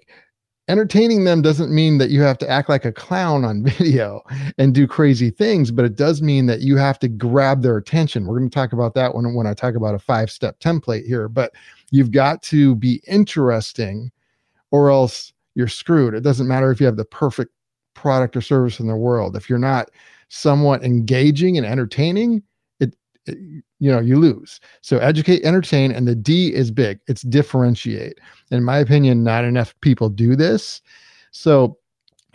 entertaining 0.68 1.24
them 1.24 1.42
doesn't 1.42 1.74
mean 1.74 1.98
that 1.98 2.10
you 2.10 2.22
have 2.22 2.38
to 2.38 2.48
act 2.48 2.68
like 2.68 2.84
a 2.84 2.92
clown 2.92 3.44
on 3.44 3.64
video 3.78 4.22
and 4.58 4.74
do 4.74 4.86
crazy 4.86 5.30
things, 5.30 5.70
but 5.70 5.84
it 5.84 5.96
does 5.96 6.22
mean 6.22 6.46
that 6.46 6.60
you 6.60 6.76
have 6.76 6.98
to 7.00 7.08
grab 7.08 7.62
their 7.62 7.76
attention. 7.76 8.26
We're 8.26 8.38
going 8.38 8.50
to 8.50 8.54
talk 8.54 8.72
about 8.72 8.94
that 8.94 9.14
when, 9.14 9.34
when 9.34 9.46
I 9.46 9.54
talk 9.54 9.74
about 9.74 9.94
a 9.94 9.98
five 9.98 10.30
step 10.30 10.58
template 10.60 11.04
here, 11.04 11.28
but 11.28 11.52
you've 11.90 12.10
got 12.10 12.42
to 12.44 12.74
be 12.76 13.02
interesting 13.06 14.10
or 14.70 14.90
else 14.90 15.32
you're 15.54 15.68
screwed. 15.68 16.14
It 16.14 16.22
doesn't 16.22 16.48
matter 16.48 16.70
if 16.70 16.80
you 16.80 16.86
have 16.86 16.96
the 16.96 17.04
perfect 17.04 17.52
product 17.94 18.36
or 18.36 18.40
service 18.40 18.80
in 18.80 18.86
the 18.86 18.96
world. 18.96 19.36
If 19.36 19.50
you're 19.50 19.58
not 19.58 19.90
somewhat 20.28 20.82
engaging 20.82 21.58
and 21.58 21.66
entertaining, 21.66 22.42
it, 22.80 22.96
it 23.26 23.62
you 23.82 23.90
know, 23.90 23.98
you 23.98 24.16
lose. 24.16 24.60
So 24.80 24.98
educate, 24.98 25.44
entertain, 25.44 25.90
and 25.90 26.06
the 26.06 26.14
D 26.14 26.54
is 26.54 26.70
big. 26.70 27.00
It's 27.08 27.22
differentiate. 27.22 28.20
In 28.52 28.62
my 28.62 28.78
opinion, 28.78 29.24
not 29.24 29.44
enough 29.44 29.74
people 29.80 30.08
do 30.08 30.36
this. 30.36 30.80
So 31.32 31.76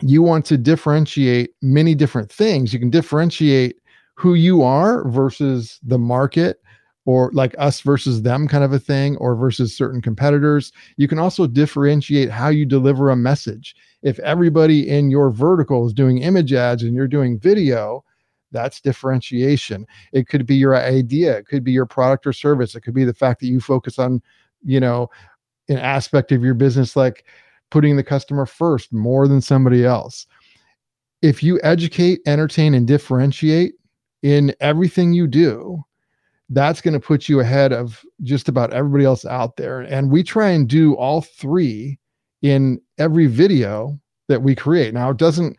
you 0.02 0.20
want 0.20 0.44
to 0.44 0.58
differentiate 0.58 1.52
many 1.62 1.94
different 1.94 2.30
things. 2.30 2.74
You 2.74 2.78
can 2.78 2.90
differentiate 2.90 3.76
who 4.12 4.34
you 4.34 4.62
are 4.62 5.08
versus 5.08 5.80
the 5.82 5.96
market 5.96 6.60
or 7.06 7.30
like 7.32 7.54
us 7.58 7.80
versus 7.80 8.20
them 8.20 8.46
kind 8.46 8.62
of 8.62 8.74
a 8.74 8.78
thing 8.78 9.16
or 9.16 9.34
versus 9.34 9.74
certain 9.74 10.02
competitors. 10.02 10.70
You 10.98 11.08
can 11.08 11.18
also 11.18 11.46
differentiate 11.46 12.28
how 12.28 12.50
you 12.50 12.66
deliver 12.66 13.08
a 13.08 13.16
message. 13.16 13.74
If 14.02 14.18
everybody 14.18 14.86
in 14.86 15.10
your 15.10 15.30
vertical 15.30 15.86
is 15.86 15.94
doing 15.94 16.18
image 16.18 16.52
ads 16.52 16.82
and 16.82 16.94
you're 16.94 17.08
doing 17.08 17.38
video, 17.38 18.04
that's 18.52 18.80
differentiation. 18.80 19.86
It 20.12 20.28
could 20.28 20.46
be 20.46 20.56
your 20.56 20.76
idea, 20.76 21.38
it 21.38 21.46
could 21.46 21.64
be 21.64 21.72
your 21.72 21.86
product 21.86 22.26
or 22.26 22.32
service, 22.32 22.74
it 22.74 22.80
could 22.80 22.94
be 22.94 23.04
the 23.04 23.14
fact 23.14 23.40
that 23.40 23.46
you 23.46 23.60
focus 23.60 23.98
on, 23.98 24.22
you 24.64 24.80
know, 24.80 25.08
an 25.68 25.78
aspect 25.78 26.32
of 26.32 26.42
your 26.42 26.54
business 26.54 26.96
like 26.96 27.24
putting 27.70 27.96
the 27.96 28.04
customer 28.04 28.46
first 28.46 28.92
more 28.92 29.28
than 29.28 29.40
somebody 29.40 29.84
else. 29.84 30.26
If 31.20 31.42
you 31.42 31.60
educate, 31.62 32.20
entertain, 32.26 32.74
and 32.74 32.86
differentiate 32.86 33.74
in 34.22 34.54
everything 34.60 35.12
you 35.12 35.26
do, 35.26 35.84
that's 36.50 36.80
going 36.80 36.94
to 36.94 37.00
put 37.00 37.28
you 37.28 37.40
ahead 37.40 37.72
of 37.72 38.02
just 38.22 38.48
about 38.48 38.72
everybody 38.72 39.04
else 39.04 39.26
out 39.26 39.56
there. 39.56 39.80
And 39.80 40.10
we 40.10 40.22
try 40.22 40.48
and 40.48 40.66
do 40.66 40.94
all 40.94 41.20
three 41.20 41.98
in 42.40 42.80
every 42.98 43.26
video 43.26 43.98
that 44.28 44.42
we 44.42 44.54
create. 44.54 44.94
Now, 44.94 45.10
it 45.10 45.18
doesn't, 45.18 45.56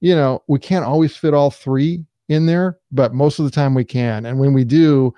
you 0.00 0.14
know, 0.14 0.42
we 0.48 0.58
can't 0.58 0.84
always 0.84 1.16
fit 1.16 1.34
all 1.34 1.50
three 1.50 2.04
in 2.28 2.46
there, 2.46 2.78
but 2.90 3.14
most 3.14 3.38
of 3.38 3.44
the 3.44 3.50
time 3.50 3.74
we 3.74 3.84
can. 3.84 4.26
And 4.26 4.38
when 4.38 4.52
we 4.52 4.64
do, 4.64 5.14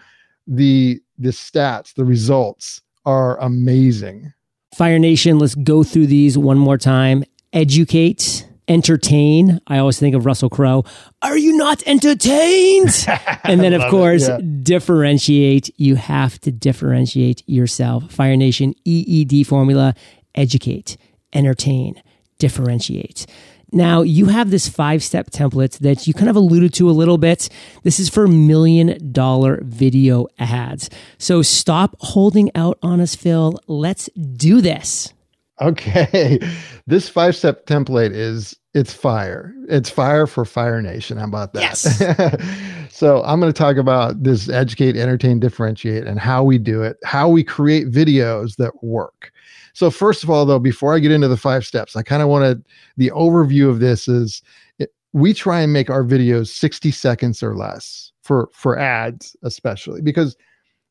the 0.46 1.00
the 1.18 1.30
stats, 1.30 1.94
the 1.94 2.04
results 2.04 2.82
are 3.06 3.38
amazing. 3.40 4.32
Fire 4.74 4.98
Nation, 4.98 5.38
let's 5.38 5.54
go 5.54 5.84
through 5.84 6.08
these 6.08 6.36
one 6.36 6.58
more 6.58 6.78
time. 6.78 7.22
Educate, 7.52 8.48
entertain. 8.66 9.60
I 9.68 9.78
always 9.78 9.98
think 10.00 10.16
of 10.16 10.26
Russell 10.26 10.50
Crowe. 10.50 10.84
Are 11.22 11.38
you 11.38 11.56
not 11.56 11.82
entertained? 11.86 13.06
and 13.44 13.60
then, 13.60 13.72
of 13.72 13.88
course, 13.90 14.28
yeah. 14.28 14.40
differentiate. 14.62 15.70
You 15.76 15.94
have 15.94 16.40
to 16.40 16.50
differentiate 16.50 17.48
yourself. 17.48 18.10
Fire 18.10 18.36
Nation 18.36 18.74
EED 18.84 19.46
formula 19.46 19.94
educate, 20.34 20.96
entertain, 21.32 22.02
differentiate. 22.38 23.26
Now, 23.74 24.02
you 24.02 24.26
have 24.26 24.50
this 24.50 24.68
five 24.68 25.02
step 25.02 25.30
template 25.30 25.78
that 25.78 26.06
you 26.06 26.14
kind 26.14 26.30
of 26.30 26.36
alluded 26.36 26.72
to 26.74 26.88
a 26.88 26.92
little 26.92 27.18
bit. 27.18 27.48
This 27.82 27.98
is 27.98 28.08
for 28.08 28.28
million 28.28 29.12
dollar 29.12 29.60
video 29.64 30.28
ads. 30.38 30.88
So 31.18 31.42
stop 31.42 31.96
holding 31.98 32.52
out 32.54 32.78
on 32.82 33.00
us, 33.00 33.16
Phil. 33.16 33.58
Let's 33.66 34.08
do 34.14 34.60
this. 34.60 35.12
Okay. 35.60 36.38
This 36.86 37.08
five 37.08 37.34
step 37.34 37.64
template 37.64 38.10
is 38.12 38.54
it's 38.74 38.92
fire. 38.92 39.54
It's 39.70 39.88
fire 39.88 40.26
for 40.26 40.44
Fire 40.44 40.82
Nation. 40.82 41.16
How 41.16 41.24
about 41.24 41.54
that? 41.54 41.60
Yes. 41.60 42.92
so 42.94 43.22
I'm 43.24 43.40
going 43.40 43.50
to 43.50 43.56
talk 43.56 43.78
about 43.78 44.22
this 44.22 44.50
educate, 44.50 44.94
entertain, 44.94 45.40
differentiate, 45.40 46.04
and 46.04 46.20
how 46.20 46.44
we 46.44 46.58
do 46.58 46.82
it, 46.82 46.98
how 47.02 47.30
we 47.30 47.42
create 47.42 47.90
videos 47.90 48.56
that 48.56 48.72
work. 48.82 49.32
So 49.74 49.90
first 49.90 50.22
of 50.22 50.30
all, 50.30 50.46
though, 50.46 50.60
before 50.60 50.94
I 50.94 51.00
get 51.00 51.12
into 51.12 51.28
the 51.28 51.36
five 51.36 51.66
steps, 51.66 51.96
I 51.96 52.02
kind 52.02 52.22
of 52.22 52.28
want 52.28 52.44
to 52.44 52.70
the 52.96 53.10
overview 53.10 53.68
of 53.68 53.80
this 53.80 54.08
is 54.08 54.40
it, 54.78 54.94
we 55.12 55.34
try 55.34 55.60
and 55.60 55.72
make 55.72 55.90
our 55.90 56.04
videos 56.04 56.48
60 56.48 56.90
seconds 56.92 57.42
or 57.42 57.56
less 57.56 58.12
for 58.22 58.48
for 58.52 58.78
ads, 58.78 59.36
especially 59.42 60.00
because 60.00 60.36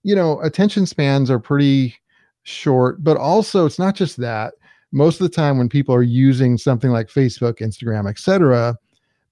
you 0.04 0.14
know 0.14 0.40
attention 0.42 0.86
spans 0.86 1.32
are 1.32 1.40
pretty 1.40 1.96
short, 2.44 3.04
but 3.04 3.18
also 3.18 3.66
it's 3.66 3.80
not 3.80 3.96
just 3.96 4.18
that. 4.18 4.54
Most 4.92 5.20
of 5.20 5.28
the 5.28 5.36
time, 5.36 5.58
when 5.58 5.70
people 5.70 5.96
are 5.96 6.04
using 6.04 6.58
something 6.58 6.92
like 6.92 7.08
Facebook, 7.08 7.60
Instagram, 7.60 8.08
etc., 8.08 8.78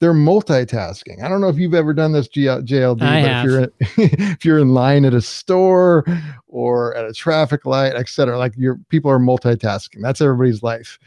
they're 0.02 0.14
multitasking. 0.14 1.24
I 1.24 1.30
don't 1.30 1.42
know 1.42 1.48
if 1.48 1.58
you've 1.58 1.76
ever 1.76 1.94
done 1.94 2.12
this 2.12 2.28
JLD, 2.28 3.02
I 3.04 3.22
but 3.22 3.30
have. 3.30 3.46
if 3.46 3.52
you're 3.52 3.62
in, 3.62 3.72
if 4.32 4.44
you're 4.44 4.58
in 4.58 4.74
line 4.74 5.06
at 5.06 5.14
a 5.14 5.22
store 5.22 6.04
or 6.48 6.96
at 6.96 7.06
a 7.06 7.14
traffic 7.14 7.68
light, 7.68 7.94
etc., 7.94 8.38
like 8.38 8.54
your 8.58 8.80
people 8.90 9.12
are 9.12 9.20
multitasking. 9.20 10.02
That's 10.02 10.20
everybody's 10.20 10.64
life, 10.64 10.98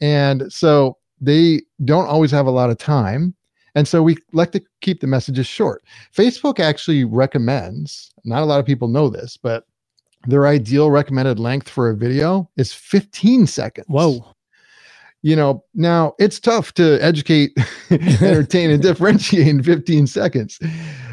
and 0.00 0.50
so 0.50 0.96
they 1.20 1.60
don't 1.84 2.06
always 2.06 2.30
have 2.30 2.46
a 2.46 2.50
lot 2.50 2.70
of 2.70 2.78
time. 2.78 3.34
And 3.76 3.86
so 3.86 4.02
we 4.02 4.16
like 4.32 4.50
to 4.52 4.62
keep 4.80 5.00
the 5.00 5.06
messages 5.06 5.46
short. 5.46 5.84
Facebook 6.12 6.58
actually 6.58 7.04
recommends, 7.04 8.12
not 8.24 8.42
a 8.42 8.46
lot 8.46 8.58
of 8.58 8.66
people 8.66 8.88
know 8.88 9.08
this, 9.08 9.36
but 9.36 9.64
their 10.26 10.48
ideal 10.48 10.90
recommended 10.90 11.38
length 11.38 11.68
for 11.68 11.90
a 11.90 11.96
video 11.96 12.50
is 12.56 12.72
15 12.72 13.46
seconds. 13.46 13.86
Whoa 13.88 14.34
you 15.22 15.36
know, 15.36 15.64
now 15.74 16.14
it's 16.18 16.40
tough 16.40 16.72
to 16.74 16.98
educate, 17.02 17.52
entertain, 17.90 18.70
and 18.70 18.82
differentiate 18.82 19.48
in 19.48 19.62
15 19.62 20.06
seconds. 20.06 20.58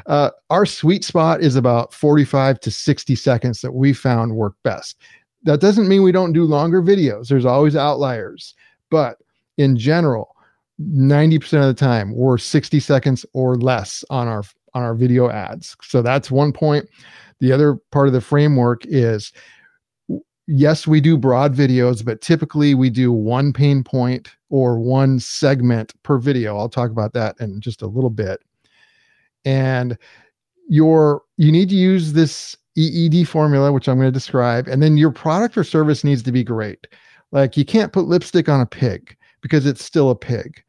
Uh, 0.06 0.32
our 0.50 0.66
sweet 0.66 1.04
spot 1.04 1.42
is 1.42 1.56
about 1.56 1.94
45 1.94 2.60
to 2.62 2.72
60 2.72 3.16
seconds 3.16 3.62
that 3.62 3.74
we 3.74 3.94
found 3.94 4.36
work 4.36 4.56
best. 4.64 4.98
That 5.44 5.60
doesn't 5.60 5.88
mean 5.88 6.04
we 6.04 6.12
don't 6.12 6.34
do 6.34 6.46
longer 6.46 6.82
videos, 6.82 7.28
there's 7.28 7.46
always 7.46 7.76
outliers. 7.76 8.54
But 8.90 9.18
in 9.58 9.78
general, 9.78 10.36
90% 10.82 11.62
of 11.62 11.68
the 11.68 11.74
time, 11.74 12.16
we're 12.16 12.38
60 12.38 12.80
seconds 12.80 13.26
or 13.34 13.56
less 13.58 14.04
on 14.10 14.28
our 14.28 14.44
on 14.74 14.84
our 14.84 14.94
video 14.94 15.30
ads. 15.30 15.76
So 15.82 16.02
that's 16.02 16.30
one 16.30 16.54
point. 16.54 16.88
The 17.40 17.52
other 17.52 17.76
part 17.92 18.08
of 18.08 18.14
the 18.14 18.22
framework 18.22 18.84
is 18.86 19.34
yes, 20.48 20.88
we 20.88 21.02
do 21.02 21.18
broad 21.18 21.54
videos, 21.54 22.04
but 22.04 22.22
typically 22.22 22.74
we 22.74 22.90
do 22.90 23.12
one 23.12 23.54
pain 23.54 23.84
point 23.84 24.36
or 24.50 24.80
one 24.80 25.20
segment 25.20 25.94
per 26.04 26.18
video. 26.18 26.58
I'll 26.58 26.70
talk 26.70 26.90
about 26.90 27.14
that 27.14 27.40
in 27.40 27.60
just 27.62 27.82
a 27.82 27.88
little 27.88 28.10
bit. 28.10 28.42
And 29.46 29.98
your 30.70 31.22
you 31.38 31.52
need 31.52 31.70
to 31.70 31.76
use 31.76 32.14
this 32.14 32.56
EED 32.76 33.28
formula, 33.28 33.72
which 33.72 33.88
I'm 33.88 33.98
going 33.98 34.08
to 34.08 34.12
describe, 34.12 34.68
and 34.68 34.82
then 34.82 34.98
your 34.98 35.12
product 35.12 35.58
or 35.58 35.64
service 35.64 36.04
needs 36.04 36.24
to 36.24 36.32
be 36.32 36.44
great. 36.44 36.88
Like 37.32 37.58
you 37.58 37.66
can't 37.66 37.94
put 37.94 38.06
lipstick 38.06 38.50
on 38.50 38.62
a 38.62 38.66
pig 38.66 39.16
because 39.42 39.66
it's 39.66 39.84
still 39.84 40.10
a 40.10 40.16
pig. 40.16 40.64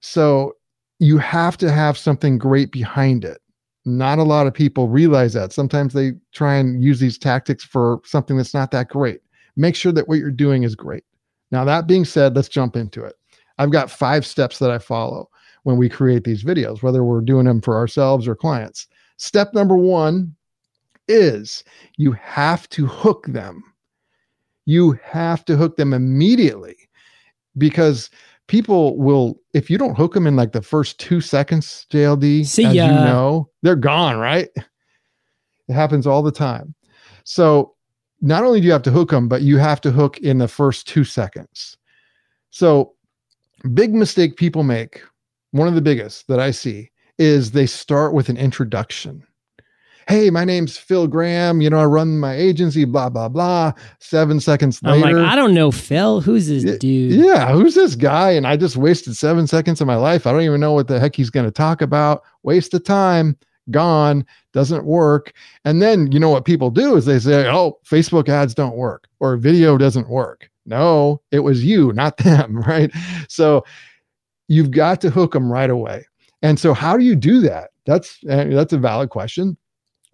So 0.00 0.56
you 0.98 1.18
have 1.18 1.56
to 1.58 1.70
have 1.70 1.98
something 1.98 2.38
great 2.38 2.72
behind 2.72 3.24
it. 3.24 3.40
Not 3.88 4.18
a 4.18 4.24
lot 4.24 4.46
of 4.46 4.54
people 4.54 4.88
realize 4.88 5.32
that. 5.32 5.52
Sometimes 5.52 5.94
they 5.94 6.12
try 6.32 6.56
and 6.56 6.82
use 6.82 7.00
these 7.00 7.16
tactics 7.16 7.64
for 7.64 8.00
something 8.04 8.36
that's 8.36 8.54
not 8.54 8.70
that 8.72 8.88
great. 8.88 9.20
Make 9.56 9.74
sure 9.74 9.92
that 9.92 10.06
what 10.08 10.18
you're 10.18 10.30
doing 10.30 10.62
is 10.62 10.74
great. 10.74 11.04
Now, 11.50 11.64
that 11.64 11.86
being 11.86 12.04
said, 12.04 12.36
let's 12.36 12.48
jump 12.48 12.76
into 12.76 13.02
it. 13.02 13.14
I've 13.58 13.72
got 13.72 13.90
five 13.90 14.26
steps 14.26 14.58
that 14.58 14.70
I 14.70 14.78
follow 14.78 15.30
when 15.62 15.78
we 15.78 15.88
create 15.88 16.24
these 16.24 16.44
videos, 16.44 16.82
whether 16.82 17.02
we're 17.02 17.22
doing 17.22 17.46
them 17.46 17.60
for 17.60 17.76
ourselves 17.76 18.28
or 18.28 18.36
clients. 18.36 18.86
Step 19.16 19.54
number 19.54 19.76
one 19.76 20.34
is 21.08 21.64
you 21.96 22.12
have 22.12 22.68
to 22.70 22.86
hook 22.86 23.26
them. 23.26 23.64
You 24.66 24.98
have 25.02 25.44
to 25.46 25.56
hook 25.56 25.76
them 25.76 25.94
immediately 25.94 26.76
because 27.56 28.10
people 28.48 28.96
will 28.98 29.38
if 29.54 29.70
you 29.70 29.78
don't 29.78 29.96
hook 29.96 30.14
them 30.14 30.26
in 30.26 30.34
like 30.36 30.52
the 30.52 30.62
first 30.62 30.98
two 30.98 31.20
seconds 31.20 31.86
jld 31.90 32.46
See 32.46 32.64
as 32.64 32.74
ya. 32.74 32.86
you 32.86 32.92
know 32.92 33.48
they're 33.62 33.76
gone 33.76 34.18
right? 34.18 34.48
It 35.68 35.74
happens 35.74 36.06
all 36.06 36.22
the 36.22 36.32
time. 36.32 36.74
So 37.24 37.74
not 38.22 38.42
only 38.42 38.60
do 38.60 38.66
you 38.66 38.72
have 38.72 38.82
to 38.82 38.90
hook 38.90 39.10
them 39.10 39.28
but 39.28 39.42
you 39.42 39.58
have 39.58 39.80
to 39.82 39.90
hook 39.90 40.18
in 40.18 40.38
the 40.38 40.48
first 40.48 40.88
two 40.88 41.04
seconds. 41.04 41.76
So 42.50 42.94
big 43.74 43.94
mistake 43.94 44.36
people 44.36 44.62
make 44.62 45.02
one 45.50 45.68
of 45.68 45.74
the 45.74 45.80
biggest 45.80 46.28
that 46.28 46.38
i 46.38 46.50
see 46.50 46.90
is 47.18 47.50
they 47.50 47.66
start 47.66 48.14
with 48.14 48.28
an 48.28 48.36
introduction 48.36 49.24
hey, 50.08 50.30
my 50.30 50.44
name's 50.44 50.78
Phil 50.78 51.06
Graham. 51.06 51.60
You 51.60 51.68
know, 51.68 51.78
I 51.78 51.84
run 51.84 52.18
my 52.18 52.34
agency, 52.34 52.84
blah, 52.86 53.10
blah, 53.10 53.28
blah. 53.28 53.72
Seven 54.00 54.40
seconds 54.40 54.82
later. 54.82 55.06
I'm 55.06 55.16
like, 55.16 55.32
I 55.32 55.36
don't 55.36 55.52
know, 55.52 55.70
Phil. 55.70 56.22
Who's 56.22 56.48
this 56.48 56.78
dude? 56.78 57.12
Yeah, 57.12 57.52
who's 57.52 57.74
this 57.74 57.94
guy? 57.94 58.30
And 58.30 58.46
I 58.46 58.56
just 58.56 58.76
wasted 58.76 59.16
seven 59.16 59.46
seconds 59.46 59.80
of 59.80 59.86
my 59.86 59.96
life. 59.96 60.26
I 60.26 60.32
don't 60.32 60.42
even 60.42 60.60
know 60.60 60.72
what 60.72 60.88
the 60.88 60.98
heck 60.98 61.14
he's 61.14 61.30
going 61.30 61.46
to 61.46 61.52
talk 61.52 61.82
about. 61.82 62.22
Waste 62.42 62.72
of 62.72 62.84
time, 62.84 63.36
gone, 63.70 64.24
doesn't 64.54 64.84
work. 64.84 65.32
And 65.64 65.82
then 65.82 66.10
you 66.10 66.18
know 66.18 66.30
what 66.30 66.46
people 66.46 66.70
do 66.70 66.96
is 66.96 67.04
they 67.04 67.18
say, 67.18 67.46
oh, 67.46 67.78
Facebook 67.84 68.30
ads 68.30 68.54
don't 68.54 68.76
work 68.76 69.08
or 69.20 69.36
video 69.36 69.76
doesn't 69.76 70.08
work. 70.08 70.48
No, 70.64 71.20
it 71.30 71.40
was 71.40 71.64
you, 71.64 71.92
not 71.92 72.16
them, 72.18 72.60
right? 72.62 72.90
So 73.28 73.64
you've 74.48 74.70
got 74.70 75.02
to 75.02 75.10
hook 75.10 75.32
them 75.32 75.52
right 75.52 75.70
away. 75.70 76.06
And 76.40 76.58
so 76.58 76.72
how 76.72 76.96
do 76.96 77.04
you 77.04 77.14
do 77.14 77.40
that? 77.42 77.70
That's 77.84 78.18
uh, 78.28 78.44
that's 78.44 78.72
a 78.72 78.78
valid 78.78 79.10
question. 79.10 79.56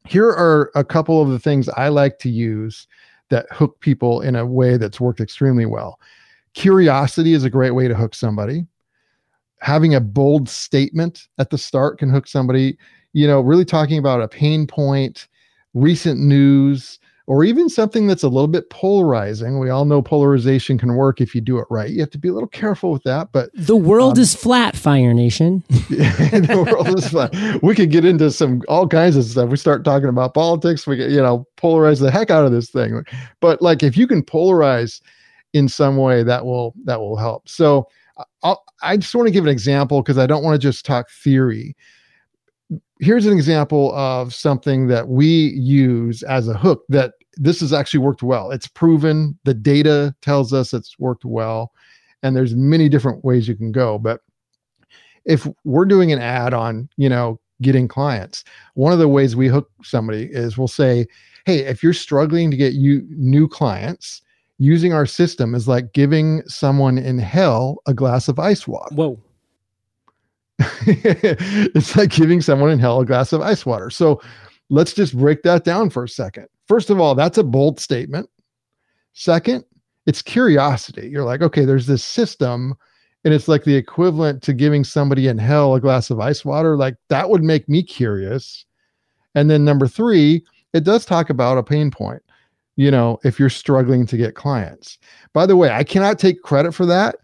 Here 0.06 0.28
are 0.28 0.70
a 0.74 0.84
couple 0.84 1.22
of 1.22 1.30
the 1.30 1.38
things 1.38 1.68
I 1.70 1.88
like 1.88 2.18
to 2.20 2.30
use 2.30 2.86
that 3.30 3.46
hook 3.50 3.80
people 3.80 4.20
in 4.20 4.36
a 4.36 4.44
way 4.44 4.76
that's 4.76 5.00
worked 5.00 5.20
extremely 5.20 5.66
well. 5.66 5.98
Curiosity 6.52 7.32
is 7.32 7.44
a 7.44 7.50
great 7.50 7.72
way 7.72 7.88
to 7.88 7.94
hook 7.94 8.14
somebody. 8.14 8.66
Having 9.60 9.94
a 9.94 10.00
bold 10.00 10.48
statement 10.48 11.26
at 11.38 11.50
the 11.50 11.56
start 11.56 11.98
can 11.98 12.10
hook 12.10 12.26
somebody, 12.26 12.76
you 13.14 13.26
know, 13.26 13.40
really 13.40 13.64
talking 13.64 13.98
about 13.98 14.20
a 14.20 14.28
pain 14.28 14.66
point, 14.66 15.26
recent 15.72 16.20
news, 16.20 16.98
or 17.26 17.42
even 17.42 17.70
something 17.70 18.06
that's 18.06 18.22
a 18.22 18.28
little 18.28 18.48
bit 18.48 18.68
polarizing. 18.68 19.58
We 19.58 19.70
all 19.70 19.86
know 19.86 20.02
polarization 20.02 20.76
can 20.76 20.94
work 20.94 21.20
if 21.20 21.34
you 21.34 21.40
do 21.40 21.58
it 21.58 21.66
right. 21.70 21.88
You 21.88 22.00
have 22.00 22.10
to 22.10 22.18
be 22.18 22.28
a 22.28 22.32
little 22.32 22.48
careful 22.48 22.92
with 22.92 23.02
that. 23.04 23.32
But 23.32 23.50
the 23.54 23.76
world 23.76 24.18
um, 24.18 24.22
is 24.22 24.34
flat, 24.34 24.76
Fire 24.76 25.14
Nation. 25.14 25.64
the 25.68 26.68
world 26.70 26.98
is 26.98 27.08
flat. 27.08 27.34
We 27.62 27.74
could 27.74 27.90
get 27.90 28.04
into 28.04 28.30
some 28.30 28.62
all 28.68 28.86
kinds 28.86 29.16
of 29.16 29.24
stuff. 29.24 29.48
We 29.48 29.56
start 29.56 29.84
talking 29.84 30.08
about 30.08 30.34
politics. 30.34 30.86
We 30.86 30.96
get, 30.96 31.10
you 31.10 31.22
know, 31.22 31.46
polarize 31.56 32.00
the 32.00 32.10
heck 32.10 32.30
out 32.30 32.44
of 32.44 32.52
this 32.52 32.68
thing. 32.68 33.02
But 33.40 33.62
like 33.62 33.82
if 33.82 33.96
you 33.96 34.06
can 34.06 34.22
polarize 34.22 35.00
in 35.54 35.68
some 35.68 35.96
way, 35.96 36.22
that 36.24 36.44
will 36.44 36.74
that 36.84 37.00
will 37.00 37.16
help. 37.16 37.48
So 37.48 37.88
I'll, 38.42 38.62
I 38.82 38.98
just 38.98 39.14
want 39.14 39.26
to 39.28 39.32
give 39.32 39.44
an 39.44 39.50
example 39.50 40.02
because 40.02 40.18
I 40.18 40.26
don't 40.26 40.44
want 40.44 40.60
to 40.60 40.68
just 40.68 40.84
talk 40.84 41.08
theory 41.10 41.74
here's 43.00 43.26
an 43.26 43.32
example 43.32 43.94
of 43.94 44.34
something 44.34 44.86
that 44.88 45.08
we 45.08 45.26
use 45.26 46.22
as 46.24 46.48
a 46.48 46.56
hook 46.56 46.84
that 46.88 47.14
this 47.36 47.60
has 47.60 47.72
actually 47.72 48.00
worked 48.00 48.22
well. 48.22 48.50
It's 48.50 48.68
proven, 48.68 49.38
the 49.44 49.54
data 49.54 50.14
tells 50.22 50.52
us 50.52 50.72
it's 50.72 50.98
worked 50.98 51.24
well, 51.24 51.72
and 52.22 52.36
there's 52.36 52.54
many 52.54 52.88
different 52.88 53.24
ways 53.24 53.48
you 53.48 53.56
can 53.56 53.72
go. 53.72 53.98
But 53.98 54.20
if 55.24 55.46
we're 55.64 55.86
doing 55.86 56.12
an 56.12 56.20
ad 56.20 56.54
on, 56.54 56.88
you 56.96 57.08
know, 57.08 57.40
getting 57.62 57.88
clients, 57.88 58.44
one 58.74 58.92
of 58.92 58.98
the 58.98 59.08
ways 59.08 59.34
we 59.34 59.48
hook 59.48 59.70
somebody 59.82 60.28
is 60.30 60.56
we'll 60.56 60.68
say, 60.68 61.06
hey, 61.46 61.60
if 61.60 61.82
you're 61.82 61.92
struggling 61.92 62.50
to 62.50 62.56
get 62.56 62.74
you 62.74 63.02
new 63.10 63.48
clients, 63.48 64.22
using 64.58 64.92
our 64.92 65.06
system 65.06 65.54
is 65.54 65.66
like 65.66 65.92
giving 65.92 66.42
someone 66.46 66.98
in 66.98 67.18
hell 67.18 67.78
a 67.86 67.94
glass 67.94 68.28
of 68.28 68.38
ice 68.38 68.68
water. 68.68 68.94
Whoa. 68.94 69.20
it's 70.86 71.96
like 71.96 72.10
giving 72.10 72.40
someone 72.40 72.70
in 72.70 72.78
hell 72.78 73.00
a 73.00 73.06
glass 73.06 73.32
of 73.32 73.40
ice 73.40 73.66
water. 73.66 73.90
So 73.90 74.20
let's 74.70 74.92
just 74.92 75.16
break 75.16 75.42
that 75.42 75.64
down 75.64 75.90
for 75.90 76.04
a 76.04 76.08
second. 76.08 76.46
First 76.66 76.90
of 76.90 77.00
all, 77.00 77.14
that's 77.14 77.38
a 77.38 77.44
bold 77.44 77.80
statement. 77.80 78.28
Second, 79.12 79.64
it's 80.06 80.22
curiosity. 80.22 81.08
You're 81.08 81.24
like, 81.24 81.42
okay, 81.42 81.64
there's 81.64 81.86
this 81.86 82.04
system, 82.04 82.74
and 83.24 83.34
it's 83.34 83.48
like 83.48 83.64
the 83.64 83.74
equivalent 83.74 84.42
to 84.42 84.52
giving 84.52 84.84
somebody 84.84 85.28
in 85.28 85.38
hell 85.38 85.74
a 85.74 85.80
glass 85.80 86.10
of 86.10 86.20
ice 86.20 86.44
water. 86.44 86.76
Like 86.76 86.96
that 87.08 87.28
would 87.30 87.42
make 87.42 87.68
me 87.68 87.82
curious. 87.82 88.64
And 89.34 89.50
then 89.50 89.64
number 89.64 89.88
three, 89.88 90.44
it 90.72 90.84
does 90.84 91.04
talk 91.04 91.30
about 91.30 91.58
a 91.58 91.62
pain 91.62 91.90
point, 91.90 92.22
you 92.76 92.90
know, 92.90 93.18
if 93.24 93.38
you're 93.38 93.50
struggling 93.50 94.06
to 94.06 94.16
get 94.16 94.34
clients. 94.34 94.98
By 95.32 95.46
the 95.46 95.56
way, 95.56 95.70
I 95.70 95.84
cannot 95.84 96.18
take 96.18 96.42
credit 96.42 96.72
for 96.72 96.86
that 96.86 97.16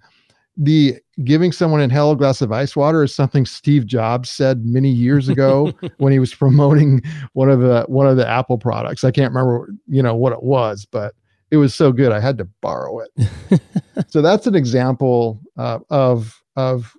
the 0.61 0.99
giving 1.25 1.53
someone 1.53 1.81
in 1.81 1.91
hell 1.91 2.13
a 2.13 2.17
glass 2.17 2.41
of 2.41 2.53
ice 2.53 2.77
water 2.77 3.03
is 3.03 3.15
something 3.15 3.47
Steve 3.47 3.87
Jobs 3.87 4.31
said 4.31 4.65
many 4.65 4.91
years 4.91 5.29
ago 5.29 5.73
when 5.99 6.13
he 6.13 6.19
was 6.19 6.35
promoting 6.35 7.03
one 7.33 7.51
of 7.51 7.61
the 7.61 7.85
one 7.89 8.07
of 8.07 8.17
the 8.17 8.29
Apple 8.29 8.59
products. 8.59 9.05
I 9.05 9.11
can't 9.11 9.33
remember, 9.33 9.73
you 9.87 10.03
know, 10.03 10.15
what 10.15 10.33
it 10.33 10.43
was, 10.43 10.87
but 10.87 11.15
it 11.51 11.57
was 11.57 11.75
so 11.75 11.93
good 11.93 12.13
I 12.13 12.21
had 12.21 12.39
to 12.39 12.45
borrow 12.61 13.01
it. 13.01 13.61
so 14.09 14.23
that's 14.23 14.47
an 14.47 14.55
example 14.55 15.41
uh, 15.57 15.81
of 15.91 16.43
of 16.57 16.97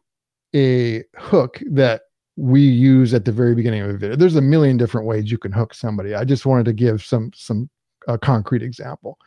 a 0.56 1.04
hook 1.18 1.62
that 1.72 2.02
we 2.36 2.62
use 2.62 3.14
at 3.14 3.26
the 3.26 3.32
very 3.32 3.56
beginning 3.56 3.82
of 3.82 3.90
a 3.90 3.98
video. 3.98 4.16
There's 4.16 4.36
a 4.36 4.42
million 4.42 4.78
different 4.78 5.08
ways 5.08 5.32
you 5.32 5.38
can 5.38 5.52
hook 5.52 5.74
somebody. 5.74 6.16
I 6.16 6.24
just 6.26 6.46
wanted 6.46 6.66
to 6.66 6.74
give 6.74 7.04
some 7.04 7.32
some 7.34 7.70
a 8.08 8.18
concrete 8.18 8.64
example. 8.64 9.18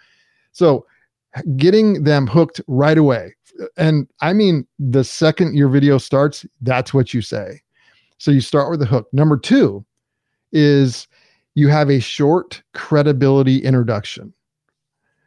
So 0.52 0.86
getting 1.56 2.04
them 2.04 2.26
hooked 2.26 2.60
right 2.68 2.98
away 2.98 3.34
and 3.76 4.08
I 4.20 4.32
mean, 4.32 4.66
the 4.78 5.04
second 5.04 5.56
your 5.56 5.68
video 5.68 5.98
starts, 5.98 6.46
that's 6.62 6.92
what 6.92 7.14
you 7.14 7.22
say. 7.22 7.60
So 8.18 8.30
you 8.30 8.40
start 8.40 8.70
with 8.70 8.82
a 8.82 8.86
hook. 8.86 9.08
Number 9.12 9.36
two 9.36 9.84
is 10.52 11.06
you 11.54 11.68
have 11.68 11.90
a 11.90 12.00
short 12.00 12.62
credibility 12.72 13.58
introduction. 13.58 14.32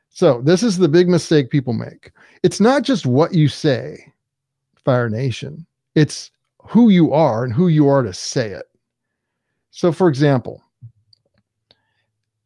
So 0.09 0.41
this 0.41 0.63
is 0.63 0.77
the 0.77 0.87
big 0.87 1.07
mistake 1.07 1.49
people 1.49 1.73
make. 1.73 2.11
It's 2.43 2.59
not 2.59 2.83
just 2.83 3.05
what 3.05 3.33
you 3.33 3.47
say, 3.47 4.13
Fire 4.83 5.09
Nation, 5.09 5.65
it's 5.95 6.31
who 6.61 6.89
you 6.89 7.13
are 7.13 7.43
and 7.43 7.53
who 7.53 7.67
you 7.67 7.87
are 7.87 8.01
to 8.01 8.13
say 8.13 8.49
it. 8.49 8.65
So, 9.71 9.91
for 9.91 10.07
example, 10.07 10.63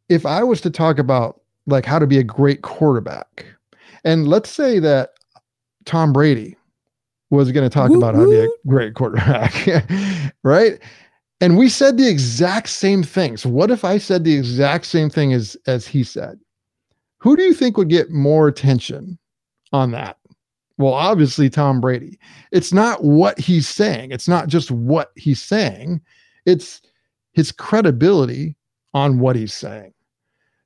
if 0.08 0.26
I 0.26 0.42
was 0.42 0.60
to 0.62 0.70
talk 0.70 0.98
about 0.98 1.40
like 1.66 1.86
how 1.86 1.98
to 1.98 2.06
be 2.06 2.18
a 2.18 2.24
great 2.24 2.62
quarterback, 2.62 3.46
and 4.04 4.28
let's 4.28 4.50
say 4.50 4.78
that 4.80 5.14
Tom 5.84 6.12
Brady 6.12 6.56
was 7.30 7.50
going 7.50 7.68
to 7.68 7.72
talk 7.72 7.90
about 7.90 8.14
how 8.14 8.24
to 8.24 8.30
be 8.30 8.40
a 8.40 8.48
great 8.66 8.94
quarterback, 8.94 9.54
right? 10.44 10.78
And 11.40 11.56
we 11.56 11.68
said 11.68 11.96
the 11.96 12.08
exact 12.08 12.68
same 12.68 13.02
thing. 13.02 13.36
So 13.36 13.48
what 13.48 13.70
if 13.70 13.84
I 13.84 13.98
said 13.98 14.24
the 14.24 14.36
exact 14.36 14.86
same 14.86 15.10
thing 15.10 15.32
as 15.32 15.56
as 15.66 15.86
he 15.86 16.04
said? 16.04 16.38
Who 17.18 17.36
do 17.36 17.42
you 17.42 17.54
think 17.54 17.76
would 17.76 17.88
get 17.88 18.10
more 18.10 18.48
attention 18.48 19.18
on 19.72 19.92
that? 19.92 20.18
Well, 20.78 20.94
obviously 20.94 21.48
Tom 21.48 21.80
Brady. 21.80 22.18
It's 22.50 22.72
not 22.72 23.04
what 23.04 23.38
he's 23.38 23.68
saying. 23.68 24.10
It's 24.10 24.28
not 24.28 24.48
just 24.48 24.70
what 24.70 25.12
he's 25.16 25.42
saying. 25.42 26.00
It's 26.44 26.82
his 27.32 27.52
credibility 27.52 28.56
on 28.92 29.20
what 29.20 29.36
he's 29.36 29.54
saying. 29.54 29.94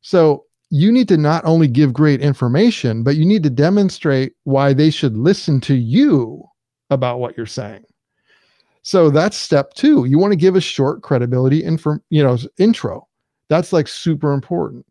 So 0.01 0.46
you 0.71 0.91
need 0.91 1.09
to 1.09 1.17
not 1.17 1.45
only 1.45 1.69
give 1.69 1.93
great 1.93 2.21
information, 2.21 3.03
but 3.03 3.17
you 3.17 3.25
need 3.25 3.43
to 3.45 3.51
demonstrate 3.51 4.33
why 4.45 4.73
they 4.73 4.91
should 4.91 5.17
listen 5.17 5.61
to 5.61 5.75
you 5.75 6.43
about 6.91 7.21
what 7.21 7.37
you're 7.37 7.47
saying. 7.47 7.85
So 8.83 9.11
that's 9.11 9.37
step 9.37 9.75
two. 9.75 10.05
You 10.05 10.19
want 10.19 10.33
to 10.33 10.37
give 10.37 10.57
a 10.57 10.61
short 10.61 11.03
credibility 11.03 11.63
info, 11.63 11.99
you 12.11 12.23
know, 12.23 12.39
intro. 12.59 13.09
That's 13.49 13.73
like 13.73 13.89
super 13.89 14.33
important. 14.33 14.87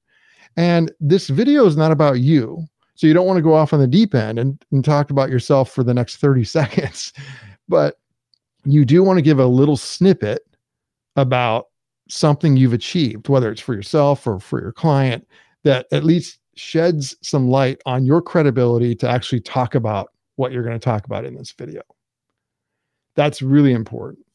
And 0.58 0.92
this 1.00 1.30
video 1.30 1.66
is 1.66 1.78
not 1.78 1.92
about 1.92 2.20
you. 2.20 2.66
So 2.96 3.08
you 3.08 3.14
don't 3.14 3.28
want 3.28 3.38
to 3.38 3.44
go 3.44 3.54
off 3.54 3.74
on 3.74 3.80
the 3.80 3.88
deep 3.88 4.16
end 4.16 4.40
and, 4.40 4.62
and 4.72 4.84
talk 4.84 5.12
about 5.12 5.30
yourself 5.30 5.72
for 5.72 5.84
the 5.84 5.94
next 5.94 6.18
30 6.18 6.44
seconds. 6.46 7.14
But 7.68 7.96
you 8.64 8.86
do 8.86 9.04
want 9.04 9.18
to 9.18 9.24
give 9.24 9.40
a 9.40 9.46
little 9.46 9.78
snippet 9.78 10.42
about 11.16 11.68
something 12.10 12.56
you've 12.56 12.74
achieved, 12.74 13.30
whether 13.30 13.52
it's 13.52 13.62
for 13.62 13.74
yourself 13.74 14.28
or 14.28 14.40
for 14.40 14.62
your 14.62 14.72
client, 14.72 15.28
that 15.66 15.88
at 15.92 16.04
least 16.04 16.40
sheds 16.56 17.18
some 17.22 17.50
light 17.50 17.82
on 17.86 18.06
your 18.06 18.22
credibility 18.22 18.96
to 18.96 19.10
actually 19.10 19.42
talk 19.42 19.76
about 19.76 20.12
what 20.38 20.52
you're 20.52 20.64
going 20.64 20.80
to 20.80 20.84
talk 20.84 21.06
about 21.06 21.26
in 21.26 21.36
this 21.36 21.52
video. 21.52 21.82
That's 23.16 23.42
really 23.42 23.74
important. 23.74 24.26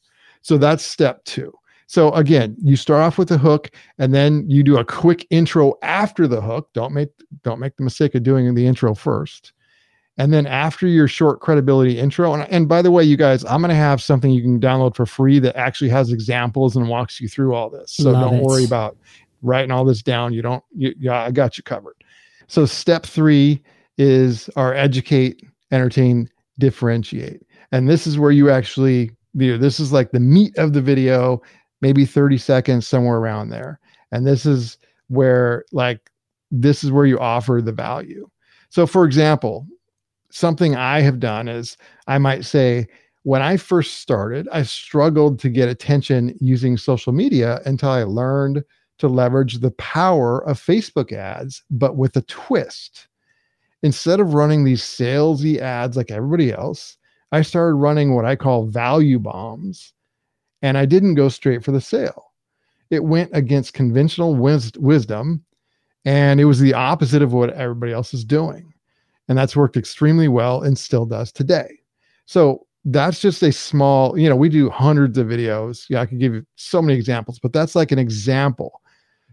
So 0.41 0.57
that's 0.57 0.83
step 0.83 1.23
two. 1.23 1.53
So 1.87 2.11
again, 2.13 2.55
you 2.61 2.75
start 2.75 3.01
off 3.01 3.17
with 3.17 3.29
the 3.29 3.37
hook 3.37 3.71
and 3.97 4.13
then 4.13 4.45
you 4.47 4.63
do 4.63 4.77
a 4.77 4.85
quick 4.85 5.25
intro 5.29 5.73
after 5.81 6.27
the 6.27 6.41
hook. 6.41 6.69
Don't 6.73 6.93
make 6.93 7.09
don't 7.43 7.59
make 7.59 7.75
the 7.77 7.83
mistake 7.83 8.15
of 8.15 8.23
doing 8.23 8.53
the 8.53 8.65
intro 8.65 8.93
first. 8.93 9.53
And 10.17 10.33
then 10.33 10.45
after 10.45 10.87
your 10.87 11.07
short 11.07 11.39
credibility 11.39 11.97
intro, 11.97 12.33
and, 12.33 12.43
and 12.51 12.67
by 12.67 12.81
the 12.81 12.91
way, 12.91 13.03
you 13.03 13.17
guys, 13.17 13.45
I'm 13.45 13.61
going 13.61 13.69
to 13.69 13.75
have 13.75 14.01
something 14.01 14.31
you 14.31 14.41
can 14.41 14.59
download 14.59 14.95
for 14.95 15.05
free 15.05 15.39
that 15.39 15.55
actually 15.55 15.89
has 15.89 16.11
examples 16.11 16.75
and 16.75 16.89
walks 16.89 17.19
you 17.21 17.27
through 17.27 17.55
all 17.55 17.69
this. 17.69 17.93
So 17.93 18.11
Love 18.11 18.29
don't 18.29 18.39
it. 18.39 18.43
worry 18.43 18.65
about 18.65 18.97
writing 19.41 19.71
all 19.71 19.85
this 19.85 20.01
down. 20.01 20.33
You 20.33 20.41
don't, 20.41 20.63
you, 20.75 21.11
I 21.11 21.31
got 21.31 21.57
you 21.57 21.63
covered. 21.63 21.95
So 22.47 22.65
step 22.65 23.05
three 23.05 23.61
is 23.97 24.49
our 24.55 24.73
educate, 24.73 25.43
entertain, 25.71 26.29
differentiate. 26.59 27.41
And 27.71 27.89
this 27.89 28.05
is 28.05 28.19
where 28.19 28.31
you 28.31 28.49
actually, 28.49 29.11
this 29.33 29.79
is 29.79 29.93
like 29.93 30.11
the 30.11 30.19
meat 30.19 30.57
of 30.57 30.73
the 30.73 30.81
video, 30.81 31.41
maybe 31.81 32.05
30 32.05 32.37
seconds, 32.37 32.87
somewhere 32.87 33.17
around 33.17 33.49
there. 33.49 33.79
And 34.11 34.27
this 34.27 34.45
is 34.45 34.77
where, 35.07 35.65
like, 35.71 36.11
this 36.51 36.83
is 36.83 36.91
where 36.91 37.05
you 37.05 37.17
offer 37.19 37.61
the 37.63 37.71
value. 37.71 38.29
So, 38.69 38.85
for 38.85 39.05
example, 39.05 39.65
something 40.31 40.75
I 40.75 41.01
have 41.01 41.19
done 41.19 41.47
is 41.47 41.77
I 42.07 42.17
might 42.17 42.45
say, 42.45 42.87
when 43.23 43.41
I 43.41 43.55
first 43.55 43.97
started, 43.97 44.49
I 44.51 44.63
struggled 44.63 45.39
to 45.39 45.49
get 45.49 45.69
attention 45.69 46.35
using 46.41 46.75
social 46.75 47.13
media 47.13 47.61
until 47.65 47.89
I 47.89 48.03
learned 48.03 48.63
to 49.01 49.07
leverage 49.07 49.59
the 49.59 49.71
power 49.71 50.47
of 50.47 50.59
Facebook 50.59 51.11
ads, 51.11 51.63
but 51.69 51.97
with 51.97 52.15
a 52.15 52.21
twist. 52.23 53.07
Instead 53.83 54.19
of 54.19 54.33
running 54.33 54.63
these 54.63 54.83
salesy 54.83 55.57
ads 55.57 55.97
like 55.97 56.11
everybody 56.11 56.53
else, 56.53 56.97
I 57.31 57.41
started 57.41 57.75
running 57.75 58.13
what 58.13 58.25
I 58.25 58.35
call 58.35 58.65
value 58.65 59.19
bombs, 59.19 59.93
and 60.61 60.77
I 60.77 60.85
didn't 60.85 61.15
go 61.15 61.29
straight 61.29 61.63
for 61.63 61.71
the 61.71 61.81
sale. 61.81 62.31
It 62.91 63.03
went 63.03 63.31
against 63.33 63.73
conventional 63.73 64.35
wis- 64.35 64.73
wisdom, 64.77 65.43
and 66.05 66.39
it 66.39 66.45
was 66.45 66.59
the 66.59 66.73
opposite 66.73 67.21
of 67.21 67.33
what 67.33 67.53
everybody 67.53 67.91
else 67.91 68.13
is 68.13 68.23
doing. 68.23 68.73
And 69.27 69.37
that's 69.37 69.55
worked 69.55 69.77
extremely 69.77 70.27
well 70.27 70.61
and 70.61 70.77
still 70.77 71.05
does 71.05 71.31
today. 71.31 71.79
So 72.25 72.67
that's 72.85 73.21
just 73.21 73.41
a 73.43 73.51
small, 73.51 74.17
you 74.17 74.27
know, 74.27 74.35
we 74.35 74.49
do 74.49 74.69
hundreds 74.69 75.17
of 75.17 75.27
videos. 75.27 75.85
Yeah, 75.89 76.01
I 76.01 76.05
could 76.05 76.19
give 76.19 76.33
you 76.33 76.45
so 76.55 76.81
many 76.81 76.97
examples, 76.97 77.39
but 77.39 77.53
that's 77.53 77.75
like 77.75 77.91
an 77.91 77.99
example. 77.99 78.80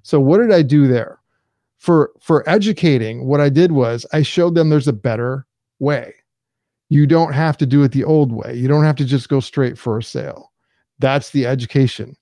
So 0.08 0.18
what 0.18 0.38
did 0.38 0.50
I 0.50 0.62
do 0.62 0.86
there? 0.86 1.18
For 1.76 2.12
for 2.18 2.48
educating, 2.48 3.26
what 3.26 3.42
I 3.42 3.50
did 3.50 3.72
was 3.72 4.06
I 4.10 4.22
showed 4.22 4.54
them 4.54 4.70
there's 4.70 4.88
a 4.88 4.92
better 4.94 5.46
way. 5.80 6.14
You 6.88 7.06
don't 7.06 7.34
have 7.34 7.58
to 7.58 7.66
do 7.66 7.82
it 7.82 7.92
the 7.92 8.04
old 8.04 8.32
way. 8.32 8.54
You 8.54 8.68
don't 8.68 8.84
have 8.84 8.96
to 8.96 9.04
just 9.04 9.28
go 9.28 9.40
straight 9.40 9.76
for 9.76 9.98
a 9.98 10.02
sale. 10.02 10.50
That's 10.98 11.28
the 11.28 11.46
education. 11.46 12.16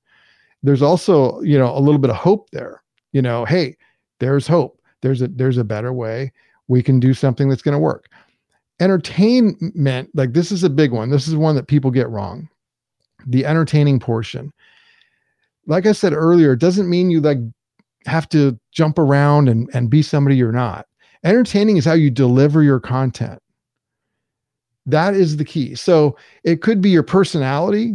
There's 0.65 0.83
also, 0.83 1.41
you 1.43 1.57
know, 1.57 1.71
a 1.71 1.79
little 1.79 2.01
bit 2.01 2.11
of 2.11 2.17
hope 2.17 2.51
there. 2.51 2.83
You 3.13 3.23
know, 3.23 3.45
hey, 3.45 3.77
there's 4.19 4.49
hope. 4.49 4.81
There's 5.01 5.23
a 5.23 5.29
there's 5.29 5.57
a 5.57 5.63
better 5.63 5.93
way. 5.93 6.33
We 6.67 6.83
can 6.83 6.99
do 6.99 7.15
something 7.15 7.49
that's 7.49 7.63
going 7.63 7.75
to 7.75 7.79
work 7.79 8.09
entertainment 8.81 10.11
like 10.13 10.33
this 10.33 10.51
is 10.51 10.65
a 10.65 10.69
big 10.69 10.93
one 10.93 11.09
this 11.09 11.27
is 11.27 11.35
one 11.35 11.55
that 11.55 11.67
people 11.67 11.91
get 11.91 12.11
wrong 12.11 12.47
the 13.27 13.47
entertaining 13.47 13.99
portion 13.99 14.53
like 15.67 15.87
i 15.87 15.93
said 15.93 16.13
earlier 16.13 16.53
it 16.53 16.61
doesn't 16.61 16.91
mean 16.91 17.09
you 17.09 17.19
like 17.19 17.39
have 18.07 18.29
to 18.29 18.59
jump 18.73 18.99
around 18.99 19.49
and, 19.49 19.69
and 19.73 19.91
be 19.91 20.03
somebody 20.03 20.37
you're 20.37 20.53
not 20.53 20.87
entertaining 21.25 21.77
is 21.77 21.85
how 21.85 21.93
you 21.93 22.11
deliver 22.11 22.63
your 22.63 22.81
content 22.81 23.41
that 24.87 25.15
is 25.15 25.37
the 25.37 25.45
key 25.45 25.75
so 25.75 26.17
it 26.45 26.63
could 26.63 26.81
be 26.81 26.91
your 26.91 27.03
personality 27.03 27.95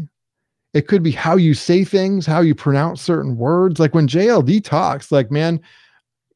it 0.74 0.88
could 0.88 1.04
be 1.04 1.12
how 1.12 1.36
you 1.36 1.54
say 1.54 1.84
things 1.84 2.26
how 2.26 2.42
you 2.42 2.56
pronounce 2.56 3.02
certain 3.02 3.38
words 3.38 3.80
like 3.80 3.94
when 3.94 4.08
jld 4.08 4.64
talks 4.64 5.12
like 5.12 5.32
man 5.32 5.60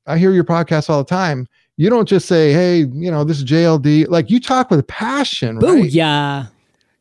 i 0.08 0.18
hear 0.18 0.32
your 0.32 0.44
podcast 0.44 0.90
all 0.90 1.00
the 1.04 1.10
time 1.10 1.48
you 1.78 1.90
don't 1.90 2.08
just 2.08 2.28
say, 2.28 2.54
"Hey, 2.54 2.80
you 2.94 3.12
know, 3.12 3.24
this 3.24 3.38
is 3.38 3.44
JLD." 3.44 4.08
Like 4.08 4.30
you 4.30 4.40
talk 4.40 4.72
with 4.72 4.86
passion, 4.88 5.60
right? 5.60 5.90
Yeah. 5.90 6.46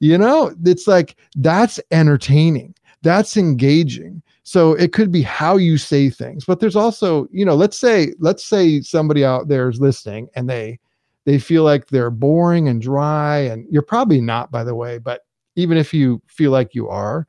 You 0.01 0.19
know, 0.19 0.55
it's 0.65 0.87
like 0.87 1.17
that's 1.37 1.81
entertaining. 1.91 2.75
That's 3.03 3.37
engaging. 3.37 4.23
So 4.45 4.75
it 4.75 4.93
could 4.93 5.11
be 5.11 5.23
how 5.23 5.57
you 5.57 5.79
say 5.79 6.11
things, 6.11 6.45
but 6.45 6.61
there's 6.61 6.77
also, 6.77 7.27
you 7.33 7.47
know, 7.47 7.55
let's 7.55 7.79
say 7.79 8.13
let's 8.19 8.45
say 8.45 8.83
somebody 8.83 9.25
out 9.25 9.49
there 9.49 9.71
is 9.71 9.81
listening 9.81 10.29
and 10.37 10.49
they 10.49 10.79
they 11.25 11.39
feel 11.39 11.65
like 11.65 11.87
they're 11.87 12.11
boring 12.11 12.69
and 12.69 12.83
dry 12.83 13.39
and 13.39 13.67
you're 13.71 13.83
probably 13.83 14.21
not 14.21 14.51
by 14.51 14.63
the 14.63 14.75
way, 14.75 14.99
but 14.99 15.23
even 15.57 15.79
if 15.79 15.95
you 15.95 16.21
feel 16.27 16.51
like 16.51 16.75
you 16.75 16.89
are, 16.91 17.27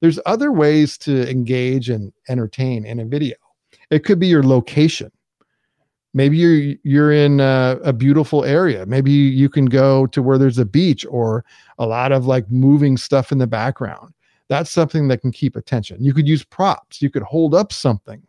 there's 0.00 0.18
other 0.24 0.52
ways 0.52 0.96
to 0.98 1.30
engage 1.30 1.90
and 1.90 2.12
entertain 2.30 2.86
in 2.86 3.00
a 3.00 3.04
video. 3.04 3.36
It 3.90 4.04
could 4.04 4.18
be 4.18 4.28
your 4.28 4.42
location. 4.42 5.12
Maybe 6.14 6.38
you're 6.38 6.76
you're 6.82 7.12
in 7.12 7.40
a, 7.40 7.78
a, 7.84 7.92
beautiful 7.92 8.44
area. 8.44 8.86
Maybe 8.86 9.10
you 9.10 9.50
can 9.50 9.66
go 9.66 10.06
to 10.06 10.22
where 10.22 10.38
there's 10.38 10.58
a 10.58 10.64
beach 10.64 11.04
or 11.10 11.44
a 11.78 11.86
lot 11.86 12.12
of 12.12 12.24
like 12.24 12.50
moving 12.50 12.96
stuff 12.96 13.32
in 13.32 13.38
the 13.38 13.46
background 13.46 14.14
that's 14.48 14.70
something 14.70 15.08
that 15.08 15.20
can 15.20 15.32
keep 15.32 15.56
attention. 15.56 16.02
You 16.04 16.12
could 16.12 16.28
use 16.28 16.44
props. 16.44 17.00
You 17.00 17.10
could 17.10 17.22
hold 17.22 17.54
up 17.54 17.72
something. 17.72 18.22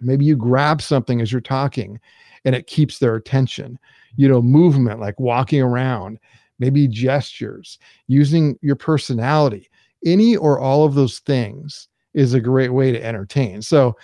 Maybe 0.00 0.24
you 0.24 0.36
grab 0.36 0.80
something 0.80 1.20
as 1.20 1.30
you're 1.30 1.40
talking 1.40 2.00
and 2.44 2.54
it 2.54 2.66
keeps 2.66 2.98
their 2.98 3.16
attention. 3.16 3.78
You 4.16 4.28
know 4.28 4.42
movement 4.42 5.00
like 5.00 5.18
walking 5.20 5.60
around 5.60 6.18
maybe 6.58 6.86
gestures 6.86 7.78
using 8.06 8.56
your 8.62 8.76
personality. 8.76 9.68
Any 10.04 10.36
or 10.36 10.60
all 10.60 10.84
of 10.84 10.94
those 10.94 11.18
things 11.20 11.88
is 12.14 12.34
a 12.34 12.40
great 12.40 12.72
way 12.72 12.92
to 12.92 13.04
entertain. 13.04 13.62
So 13.62 13.96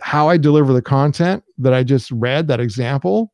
how 0.00 0.28
I 0.28 0.36
deliver 0.36 0.72
the 0.72 0.82
content 0.82 1.44
that 1.58 1.72
I 1.72 1.84
just 1.84 2.10
read, 2.10 2.48
that 2.48 2.60
example, 2.60 3.32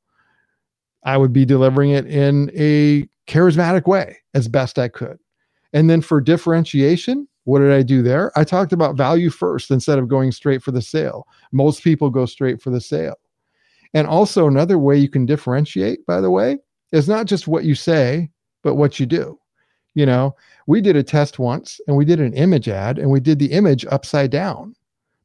I 1.04 1.16
would 1.16 1.32
be 1.32 1.44
delivering 1.44 1.90
it 1.90 2.06
in 2.06 2.50
a 2.54 3.08
charismatic 3.26 3.86
way 3.86 4.18
as 4.34 4.48
best 4.48 4.78
I 4.78 4.88
could. 4.88 5.18
And 5.72 5.88
then 5.88 6.00
for 6.00 6.20
differentiation, 6.20 7.28
what 7.48 7.60
did 7.60 7.72
I 7.72 7.80
do 7.80 8.02
there? 8.02 8.30
I 8.36 8.44
talked 8.44 8.74
about 8.74 8.94
value 8.94 9.30
first 9.30 9.70
instead 9.70 9.98
of 9.98 10.06
going 10.06 10.32
straight 10.32 10.62
for 10.62 10.70
the 10.70 10.82
sale. 10.82 11.26
Most 11.50 11.82
people 11.82 12.10
go 12.10 12.26
straight 12.26 12.60
for 12.60 12.68
the 12.68 12.80
sale. 12.80 13.16
And 13.94 14.06
also, 14.06 14.46
another 14.46 14.78
way 14.78 14.98
you 14.98 15.08
can 15.08 15.24
differentiate, 15.24 16.04
by 16.04 16.20
the 16.20 16.30
way, 16.30 16.58
is 16.92 17.08
not 17.08 17.24
just 17.24 17.48
what 17.48 17.64
you 17.64 17.74
say, 17.74 18.28
but 18.62 18.74
what 18.74 19.00
you 19.00 19.06
do. 19.06 19.38
You 19.94 20.04
know, 20.04 20.36
we 20.66 20.82
did 20.82 20.94
a 20.94 21.02
test 21.02 21.38
once 21.38 21.80
and 21.88 21.96
we 21.96 22.04
did 22.04 22.20
an 22.20 22.34
image 22.34 22.68
ad 22.68 22.98
and 22.98 23.10
we 23.10 23.18
did 23.18 23.38
the 23.38 23.52
image 23.52 23.86
upside 23.86 24.30
down 24.30 24.74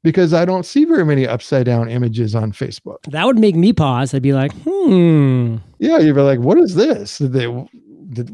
because 0.01 0.33
I 0.33 0.45
don't 0.45 0.65
see 0.65 0.86
very 0.86 1.03
many 1.03 1.27
upside 1.27 1.65
down 1.65 1.89
images 1.89 2.36
on 2.36 2.53
Facebook. 2.53 3.03
That 3.07 3.25
would 3.25 3.38
make 3.38 3.57
me 3.57 3.73
pause. 3.73 4.13
I'd 4.13 4.21
be 4.21 4.31
like, 4.31 4.53
hmm. 4.63 5.57
Yeah, 5.77 5.97
you'd 5.99 6.15
be 6.15 6.21
like, 6.21 6.39
what 6.39 6.57
is 6.57 6.75
this? 6.75 7.17
Did 7.17 7.33
they 7.33 7.47
did, 8.13 8.32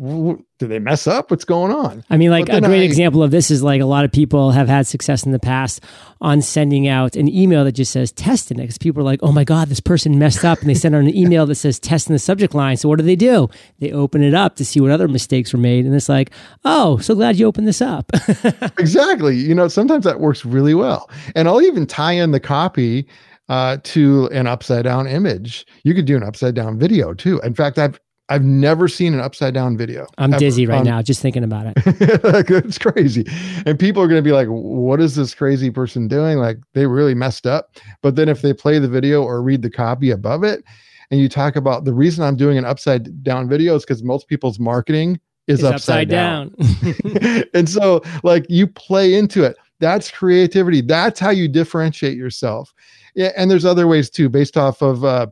did 0.60 0.70
they 0.70 0.80
mess 0.80 1.08
up? 1.08 1.32
What's 1.32 1.46
going 1.46 1.72
on? 1.72 2.04
I 2.10 2.18
mean, 2.18 2.30
like 2.30 2.50
a 2.50 2.62
great 2.62 2.82
I, 2.82 2.86
example 2.86 3.24
of 3.24 3.32
this 3.32 3.50
is 3.50 3.64
like 3.64 3.82
a 3.82 3.86
lot 3.86 4.06
of 4.06 4.12
people 4.12 4.52
have 4.52 4.68
had 4.68 4.88
success 4.88 5.26
in 5.26 5.32
the 5.32 5.40
past 5.40 5.84
on 6.22 6.42
sending 6.42 6.88
out 6.88 7.16
an 7.16 7.28
email 7.28 7.64
that 7.64 7.74
just 7.74 7.92
says 7.92 8.12
test 8.12 8.52
in 8.52 8.60
it 8.60 8.64
because 8.64 8.78
people 8.78 9.02
are 9.02 9.06
like, 9.06 9.20
oh 9.24 9.32
my 9.32 9.44
God, 9.44 9.70
this 9.70 9.80
person 9.80 10.20
messed 10.20 10.44
up. 10.44 10.60
And 10.60 10.70
they 10.70 10.74
send 10.74 10.96
out 10.96 11.02
an 11.02 11.16
email 11.16 11.46
that 11.46 11.56
says 11.56 11.80
test 11.80 12.08
in 12.08 12.14
the 12.14 12.20
subject 12.20 12.54
line. 12.54 12.78
So 12.78 12.90
what 12.90 13.00
do 13.00 13.06
they 13.06 13.16
do? 13.16 13.48
They 13.80 13.92
open 13.92 14.22
it 14.22 14.34
up 14.34 14.56
to 14.58 14.66
see 14.66 14.80
what 14.82 14.92
other 14.92 15.08
mistakes 15.08 15.54
were 15.54 15.60
made. 15.60 15.86
And 15.86 15.96
it's 15.96 16.10
like, 16.10 16.32
oh, 16.66 16.98
so 16.98 17.16
glad 17.16 17.38
you 17.38 17.46
opened 17.46 17.68
this 17.68 17.82
up. 17.82 18.12
exactly. 18.78 19.36
You 19.36 19.56
know, 19.56 19.68
sometimes 19.68 20.06
that 20.06 20.20
works 20.20 20.46
really 20.46 20.74
well. 20.74 21.10
And 21.36 21.48
I'll 21.48 21.62
even 21.62 21.88
tie 21.88 22.14
in 22.14 22.32
the 22.32 22.40
copy 22.40 23.08
uh, 23.50 23.78
to 23.84 24.28
an 24.28 24.48
upside 24.48 24.84
down 24.84 25.08
image. 25.08 25.66
You 25.84 25.94
could 25.94 26.06
do 26.06 26.16
an 26.16 26.24
upside 26.24 26.56
down 26.56 26.78
video 26.78 27.14
too. 27.14 27.40
In 27.42 27.56
fact, 27.56 27.78
I've 27.78 28.00
I've 28.30 28.44
never 28.44 28.88
seen 28.88 29.16
an 29.16 29.20
upside 29.20 29.56
down 29.56 29.76
video. 29.76 30.08
I'm 30.20 30.34
ever. 30.34 30.40
dizzy 30.40 30.68
right 30.68 30.80
um, 30.80 30.86
now 30.86 31.02
just 31.02 31.22
thinking 31.22 31.44
about 31.44 31.66
it. 31.68 31.74
it's 31.86 32.78
crazy. 32.78 33.26
And 33.66 33.78
people 33.78 34.04
are 34.04 34.08
going 34.08 34.24
to 34.24 34.28
be 34.28 34.32
like, 34.32 34.48
what 34.48 35.02
is 35.02 35.16
this 35.16 35.34
crazy 35.34 35.72
person 35.72 36.08
doing? 36.08 36.38
Like 36.38 36.58
they 36.74 36.86
really 36.86 37.16
messed 37.16 37.48
up. 37.48 37.78
But 38.04 38.16
then 38.16 38.30
if 38.30 38.44
they 38.44 38.54
play 38.54 38.78
the 38.78 38.88
video 38.88 39.24
or 39.24 39.42
read 39.42 39.64
the 39.64 39.72
copy 39.72 40.12
above 40.12 40.44
it, 40.44 40.64
and 41.12 41.20
you 41.20 41.28
talk 41.28 41.56
about 41.56 41.86
the 41.86 41.94
reason 41.94 42.24
I'm 42.24 42.36
doing 42.36 42.60
an 42.60 42.66
upside 42.66 43.24
down 43.24 43.50
video 43.50 43.76
is 43.76 43.84
because 43.84 44.04
most 44.04 44.28
people's 44.28 44.60
marketing 44.60 45.20
is 45.48 45.64
upside, 45.64 45.74
upside, 45.76 46.10
down. 46.10 46.56
down. 46.56 47.44
and 47.56 47.68
so 47.68 48.04
like 48.24 48.46
you 48.48 48.68
play 48.68 49.16
into 49.16 49.44
it. 49.44 49.58
That's 49.80 50.12
creativity. 50.12 50.82
That's 50.82 51.20
how 51.20 51.32
you 51.32 51.48
differentiate 51.48 52.16
yourself. 52.16 52.74
Yeah, 53.16 53.32
and 53.36 53.50
there's 53.50 53.66
other 53.66 53.88
ways 53.88 54.10
too, 54.12 54.30
based 54.30 54.56
off 54.56 54.84
of 54.84 55.04
uh, 55.04 55.28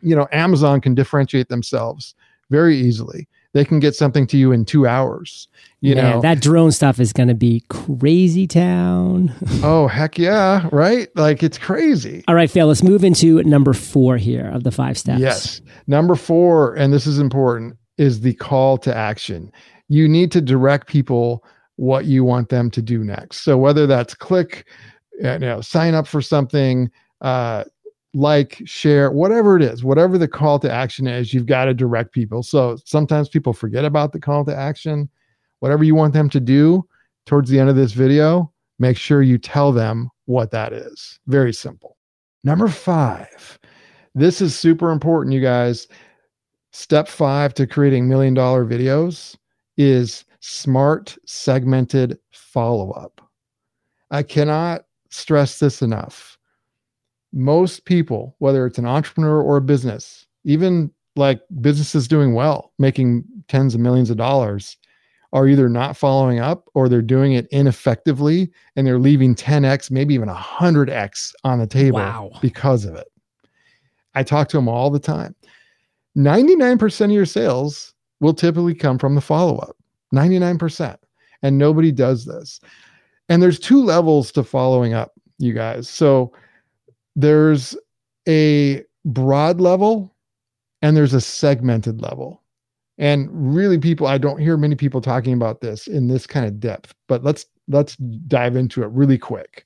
you 0.00 0.16
know, 0.16 0.26
Amazon 0.32 0.80
can 0.80 0.94
differentiate 0.94 1.48
themselves 1.48 2.14
very 2.50 2.76
easily. 2.76 3.28
They 3.52 3.64
can 3.64 3.80
get 3.80 3.96
something 3.96 4.28
to 4.28 4.36
you 4.36 4.52
in 4.52 4.64
two 4.64 4.86
hours. 4.86 5.48
You 5.80 5.96
Man, 5.96 6.04
know 6.04 6.20
that 6.20 6.40
drone 6.40 6.70
stuff 6.70 7.00
is 7.00 7.12
going 7.12 7.28
to 7.28 7.34
be 7.34 7.64
crazy 7.68 8.46
town. 8.46 9.34
oh 9.64 9.88
heck 9.88 10.18
yeah! 10.18 10.68
Right? 10.70 11.08
Like 11.16 11.42
it's 11.42 11.58
crazy. 11.58 12.22
All 12.28 12.36
right, 12.36 12.50
Phil. 12.50 12.68
Let's 12.68 12.84
move 12.84 13.02
into 13.02 13.42
number 13.42 13.72
four 13.72 14.18
here 14.18 14.48
of 14.50 14.62
the 14.62 14.70
five 14.70 14.96
steps. 14.96 15.20
Yes, 15.20 15.62
number 15.88 16.14
four, 16.14 16.74
and 16.74 16.92
this 16.92 17.06
is 17.08 17.18
important, 17.18 17.76
is 17.98 18.20
the 18.20 18.34
call 18.34 18.78
to 18.78 18.94
action. 18.94 19.50
You 19.88 20.08
need 20.08 20.30
to 20.32 20.40
direct 20.40 20.86
people 20.86 21.44
what 21.74 22.04
you 22.04 22.22
want 22.22 22.50
them 22.50 22.70
to 22.70 22.82
do 22.82 23.02
next. 23.02 23.38
So 23.40 23.56
whether 23.56 23.86
that's 23.86 24.14
click, 24.14 24.68
you 25.18 25.38
know, 25.38 25.60
sign 25.60 25.94
up 25.94 26.06
for 26.06 26.20
something, 26.20 26.90
uh, 27.22 27.64
like, 28.12 28.60
share, 28.64 29.10
whatever 29.10 29.56
it 29.56 29.62
is, 29.62 29.84
whatever 29.84 30.18
the 30.18 30.28
call 30.28 30.58
to 30.58 30.70
action 30.70 31.06
is, 31.06 31.32
you've 31.32 31.46
got 31.46 31.66
to 31.66 31.74
direct 31.74 32.12
people. 32.12 32.42
So 32.42 32.76
sometimes 32.84 33.28
people 33.28 33.52
forget 33.52 33.84
about 33.84 34.12
the 34.12 34.20
call 34.20 34.44
to 34.46 34.56
action. 34.56 35.08
Whatever 35.60 35.84
you 35.84 35.94
want 35.94 36.14
them 36.14 36.28
to 36.30 36.40
do 36.40 36.86
towards 37.26 37.50
the 37.50 37.60
end 37.60 37.68
of 37.68 37.76
this 37.76 37.92
video, 37.92 38.52
make 38.78 38.96
sure 38.96 39.22
you 39.22 39.38
tell 39.38 39.72
them 39.72 40.10
what 40.24 40.50
that 40.50 40.72
is. 40.72 41.20
Very 41.26 41.52
simple. 41.52 41.96
Number 42.42 42.68
five, 42.68 43.58
this 44.14 44.40
is 44.40 44.58
super 44.58 44.90
important, 44.90 45.34
you 45.34 45.40
guys. 45.40 45.86
Step 46.72 47.08
five 47.08 47.52
to 47.54 47.66
creating 47.66 48.08
million 48.08 48.32
dollar 48.32 48.64
videos 48.64 49.36
is 49.76 50.24
smart 50.40 51.16
segmented 51.26 52.18
follow 52.32 52.92
up. 52.92 53.20
I 54.10 54.22
cannot 54.22 54.82
stress 55.10 55.58
this 55.58 55.82
enough 55.82 56.38
most 57.32 57.84
people, 57.84 58.34
whether 58.38 58.66
it's 58.66 58.78
an 58.78 58.86
entrepreneur 58.86 59.40
or 59.40 59.56
a 59.56 59.62
business, 59.62 60.26
even 60.44 60.90
like 61.16 61.40
businesses 61.60 62.08
doing 62.08 62.34
well, 62.34 62.72
making 62.78 63.24
tens 63.48 63.74
of 63.74 63.80
millions 63.80 64.10
of 64.10 64.16
dollars, 64.16 64.76
are 65.32 65.46
either 65.46 65.68
not 65.68 65.96
following 65.96 66.40
up 66.40 66.68
or 66.74 66.88
they're 66.88 67.02
doing 67.02 67.32
it 67.32 67.46
ineffectively 67.52 68.50
and 68.74 68.86
they're 68.86 68.98
leaving 68.98 69.34
10x, 69.34 69.90
maybe 69.90 70.14
even 70.14 70.28
100x 70.28 71.32
on 71.44 71.60
the 71.60 71.66
table 71.66 72.00
wow. 72.00 72.30
because 72.40 72.84
of 72.84 72.94
it. 72.96 73.06
I 74.14 74.24
talk 74.24 74.48
to 74.48 74.56
them 74.56 74.68
all 74.68 74.90
the 74.90 74.98
time. 74.98 75.34
99% 76.16 77.04
of 77.04 77.10
your 77.12 77.26
sales 77.26 77.94
will 78.18 78.34
typically 78.34 78.74
come 78.74 78.98
from 78.98 79.14
the 79.14 79.20
follow 79.20 79.58
up. 79.58 79.76
99%. 80.12 80.96
And 81.42 81.56
nobody 81.56 81.92
does 81.92 82.24
this. 82.24 82.60
And 83.28 83.40
there's 83.40 83.60
two 83.60 83.82
levels 83.82 84.32
to 84.32 84.42
following 84.42 84.92
up, 84.92 85.12
you 85.38 85.52
guys. 85.52 85.88
So 85.88 86.32
there's 87.22 87.76
a 88.28 88.82
broad 89.04 89.60
level 89.60 90.14
and 90.82 90.96
there's 90.96 91.14
a 91.14 91.20
segmented 91.20 92.00
level. 92.00 92.42
And 92.98 93.28
really 93.32 93.78
people 93.78 94.06
I 94.06 94.18
don't 94.18 94.40
hear 94.40 94.56
many 94.56 94.74
people 94.74 95.00
talking 95.00 95.32
about 95.32 95.60
this 95.60 95.86
in 95.86 96.08
this 96.08 96.26
kind 96.26 96.46
of 96.46 96.60
depth, 96.60 96.94
but 97.08 97.24
let's 97.24 97.46
let's 97.68 97.96
dive 97.96 98.56
into 98.56 98.82
it 98.82 98.88
really 98.88 99.18
quick. 99.18 99.64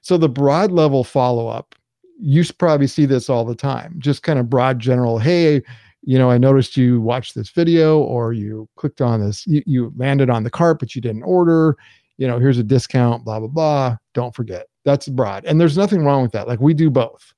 So 0.00 0.16
the 0.16 0.28
broad 0.28 0.70
level 0.70 1.04
follow 1.04 1.48
up, 1.48 1.74
you 2.18 2.44
probably 2.58 2.86
see 2.86 3.06
this 3.06 3.28
all 3.28 3.44
the 3.44 3.54
time. 3.54 3.96
Just 3.98 4.22
kind 4.22 4.38
of 4.38 4.50
broad 4.50 4.78
general, 4.78 5.18
hey, 5.18 5.62
you 6.02 6.18
know, 6.18 6.30
I 6.30 6.38
noticed 6.38 6.76
you 6.76 7.00
watched 7.00 7.34
this 7.34 7.50
video 7.50 8.00
or 8.00 8.32
you 8.32 8.68
clicked 8.76 9.00
on 9.00 9.20
this, 9.20 9.46
you, 9.46 9.62
you 9.66 9.92
landed 9.96 10.30
on 10.30 10.44
the 10.44 10.50
cart, 10.50 10.78
but 10.78 10.94
you 10.94 11.00
didn't 11.00 11.22
order. 11.22 11.76
You 12.16 12.28
know, 12.28 12.38
here's 12.38 12.58
a 12.58 12.62
discount, 12.62 13.24
blah, 13.24 13.38
blah, 13.40 13.48
blah. 13.48 13.96
Don't 14.12 14.34
forget. 14.34 14.68
That's 14.84 15.08
broad. 15.08 15.44
And 15.44 15.60
there's 15.60 15.76
nothing 15.76 16.04
wrong 16.04 16.22
with 16.22 16.32
that. 16.32 16.46
Like 16.46 16.60
we 16.60 16.74
do 16.74 16.90
both. 16.90 17.32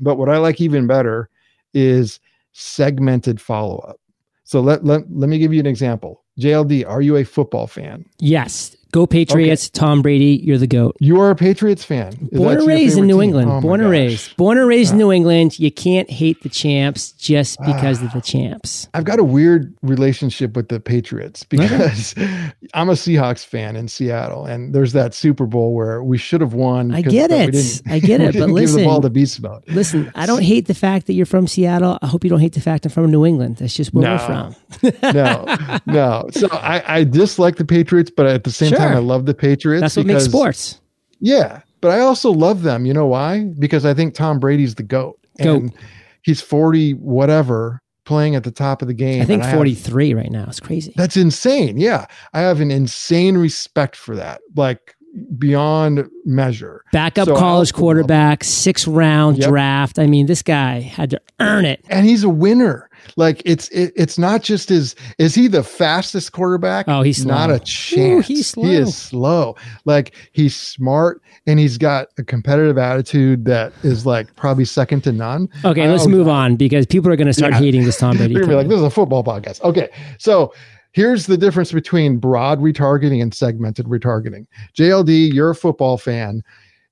But 0.00 0.16
what 0.16 0.28
I 0.28 0.38
like 0.38 0.60
even 0.60 0.86
better 0.86 1.28
is 1.74 2.20
segmented 2.52 3.40
follow 3.40 3.78
up. 3.78 4.00
So 4.44 4.60
let, 4.60 4.84
let, 4.84 5.02
let 5.10 5.28
me 5.28 5.38
give 5.38 5.52
you 5.52 5.60
an 5.60 5.66
example. 5.66 6.24
JLD, 6.40 6.88
are 6.88 7.02
you 7.02 7.16
a 7.16 7.24
football 7.24 7.66
fan? 7.66 8.04
Yes. 8.18 8.76
Go 8.92 9.06
Patriots, 9.06 9.68
okay. 9.68 9.80
Tom 9.80 10.02
Brady, 10.02 10.38
you're 10.44 10.58
the 10.58 10.66
GOAT. 10.66 10.98
You 11.00 11.18
are 11.18 11.30
a 11.30 11.34
Patriots 11.34 11.82
fan. 11.82 12.12
Born 12.30 12.58
and 12.58 12.66
raised 12.66 12.98
in 12.98 13.06
New 13.06 13.14
team? 13.14 13.22
England. 13.22 13.50
Oh 13.50 13.60
Born 13.62 13.80
and 13.80 13.88
raised. 13.88 14.36
Born 14.36 14.58
and 14.58 14.68
raised 14.68 14.92
in 14.92 14.96
ah. 14.96 15.04
New 15.04 15.12
England. 15.12 15.58
You 15.58 15.72
can't 15.72 16.10
hate 16.10 16.42
the 16.42 16.50
champs 16.50 17.12
just 17.12 17.58
because 17.64 18.02
of 18.02 18.12
the 18.12 18.18
ah. 18.18 18.20
champs. 18.20 18.88
I've 18.92 19.04
got 19.04 19.18
a 19.18 19.24
weird 19.24 19.72
relationship 19.80 20.54
with 20.54 20.68
the 20.68 20.78
Patriots 20.78 21.42
because 21.42 22.14
I'm 22.74 22.90
a 22.90 22.92
Seahawks 22.92 23.46
fan 23.46 23.76
in 23.76 23.88
Seattle, 23.88 24.44
and 24.44 24.74
there's 24.74 24.92
that 24.92 25.14
Super 25.14 25.46
Bowl 25.46 25.72
where 25.72 26.04
we 26.04 26.18
should 26.18 26.42
have 26.42 26.52
won. 26.52 26.92
I 26.92 27.00
get 27.00 27.30
it. 27.30 27.82
I 27.86 27.98
get 27.98 28.20
it. 28.20 28.34
but 28.38 28.50
listen, 28.50 28.76
give 28.76 28.84
the 28.84 28.90
ball 28.90 29.00
to 29.00 29.08
Beast 29.08 29.40
Mode. 29.40 29.62
Listen, 29.68 30.12
I 30.14 30.26
don't 30.26 30.42
hate 30.42 30.66
the 30.66 30.74
fact 30.74 31.06
that 31.06 31.14
you're 31.14 31.24
from 31.24 31.46
Seattle. 31.46 31.98
I 32.02 32.06
hope 32.08 32.24
you 32.24 32.30
don't 32.30 32.40
hate 32.40 32.52
the 32.52 32.60
fact 32.60 32.84
I'm 32.84 32.92
from 32.92 33.10
New 33.10 33.24
England. 33.24 33.56
That's 33.56 33.74
just 33.74 33.94
where 33.94 34.04
no, 34.04 34.12
we're 34.12 34.90
from. 34.90 35.14
no, 35.14 35.78
no. 35.86 36.28
So 36.32 36.48
I, 36.52 36.98
I 36.98 37.04
dislike 37.04 37.56
the 37.56 37.64
Patriots, 37.64 38.10
but 38.14 38.26
at 38.26 38.44
the 38.44 38.52
same 38.52 38.68
sure. 38.68 38.78
time, 38.78 38.81
I 38.90 38.98
love 38.98 39.26
the 39.26 39.34
Patriots. 39.34 39.80
That's 39.80 39.96
what 39.96 40.06
because, 40.06 40.24
makes 40.24 40.32
sports. 40.32 40.80
Yeah, 41.20 41.62
but 41.80 41.90
I 41.90 42.00
also 42.00 42.30
love 42.30 42.62
them. 42.62 42.86
You 42.86 42.94
know 42.94 43.06
why? 43.06 43.44
Because 43.58 43.84
I 43.84 43.94
think 43.94 44.14
Tom 44.14 44.38
Brady's 44.38 44.74
the 44.74 44.82
goat. 44.82 45.18
Goat. 45.42 45.62
And 45.62 45.74
he's 46.22 46.40
forty 46.40 46.92
whatever 46.92 47.82
playing 48.04 48.34
at 48.34 48.44
the 48.44 48.50
top 48.50 48.82
of 48.82 48.88
the 48.88 48.94
game. 48.94 49.22
I 49.22 49.24
think 49.24 49.44
43 49.44 50.08
have, 50.08 50.18
right 50.18 50.30
now. 50.30 50.46
It's 50.48 50.60
crazy. 50.60 50.92
That's 50.96 51.16
insane. 51.16 51.78
Yeah. 51.78 52.06
I 52.32 52.40
have 52.40 52.60
an 52.60 52.70
insane 52.70 53.38
respect 53.38 53.96
for 53.96 54.16
that. 54.16 54.40
Like 54.56 54.96
beyond 55.38 56.08
measure. 56.24 56.84
Backup 56.92 57.26
so 57.26 57.36
college 57.36 57.72
quarterback, 57.72 58.44
six 58.44 58.86
round 58.86 59.38
yep. 59.38 59.48
draft. 59.48 59.98
I 59.98 60.06
mean, 60.06 60.26
this 60.26 60.42
guy 60.42 60.80
had 60.80 61.10
to 61.10 61.20
earn 61.40 61.64
it. 61.64 61.84
And 61.88 62.06
he's 62.06 62.24
a 62.24 62.28
winner. 62.28 62.88
Like 63.16 63.42
it's 63.44 63.68
it, 63.68 63.92
it's 63.96 64.18
not 64.18 64.42
just 64.42 64.68
his 64.68 64.94
is 65.18 65.34
he 65.34 65.48
the 65.48 65.62
fastest 65.62 66.32
quarterback? 66.32 66.86
Oh, 66.88 67.02
he's 67.02 67.22
slow. 67.22 67.34
not 67.34 67.50
a 67.50 67.58
chance. 67.60 67.98
Ooh, 67.98 68.20
he's 68.20 68.48
slow. 68.48 68.64
He 68.64 68.74
is 68.74 68.96
slow. 68.96 69.56
Like 69.84 70.14
he's 70.32 70.56
smart 70.56 71.22
and 71.46 71.58
he's 71.58 71.78
got 71.78 72.08
a 72.18 72.24
competitive 72.24 72.78
attitude 72.78 73.44
that 73.46 73.72
is 73.82 74.06
like 74.06 74.34
probably 74.36 74.64
second 74.64 75.02
to 75.02 75.12
none. 75.12 75.48
Okay, 75.64 75.88
let's 75.88 76.06
move 76.06 76.28
on 76.28 76.56
because 76.56 76.86
people 76.86 77.10
are 77.10 77.16
going 77.16 77.26
to 77.26 77.32
start 77.32 77.52
yeah. 77.52 77.58
hating 77.58 77.84
this 77.84 77.98
Tom 77.98 78.16
Brady. 78.16 78.34
You're 78.34 78.46
be 78.46 78.54
like, 78.54 78.68
this 78.68 78.78
is 78.78 78.84
a 78.84 78.90
football 78.90 79.24
podcast. 79.24 79.60
Okay, 79.62 79.90
so 80.18 80.54
here's 80.92 81.26
the 81.26 81.36
difference 81.36 81.72
between 81.72 82.18
broad 82.18 82.60
retargeting 82.60 83.22
and 83.22 83.34
segmented 83.34 83.86
retargeting. 83.86 84.46
JLD, 84.76 85.32
you're 85.32 85.50
a 85.50 85.54
football 85.54 85.98
fan. 85.98 86.42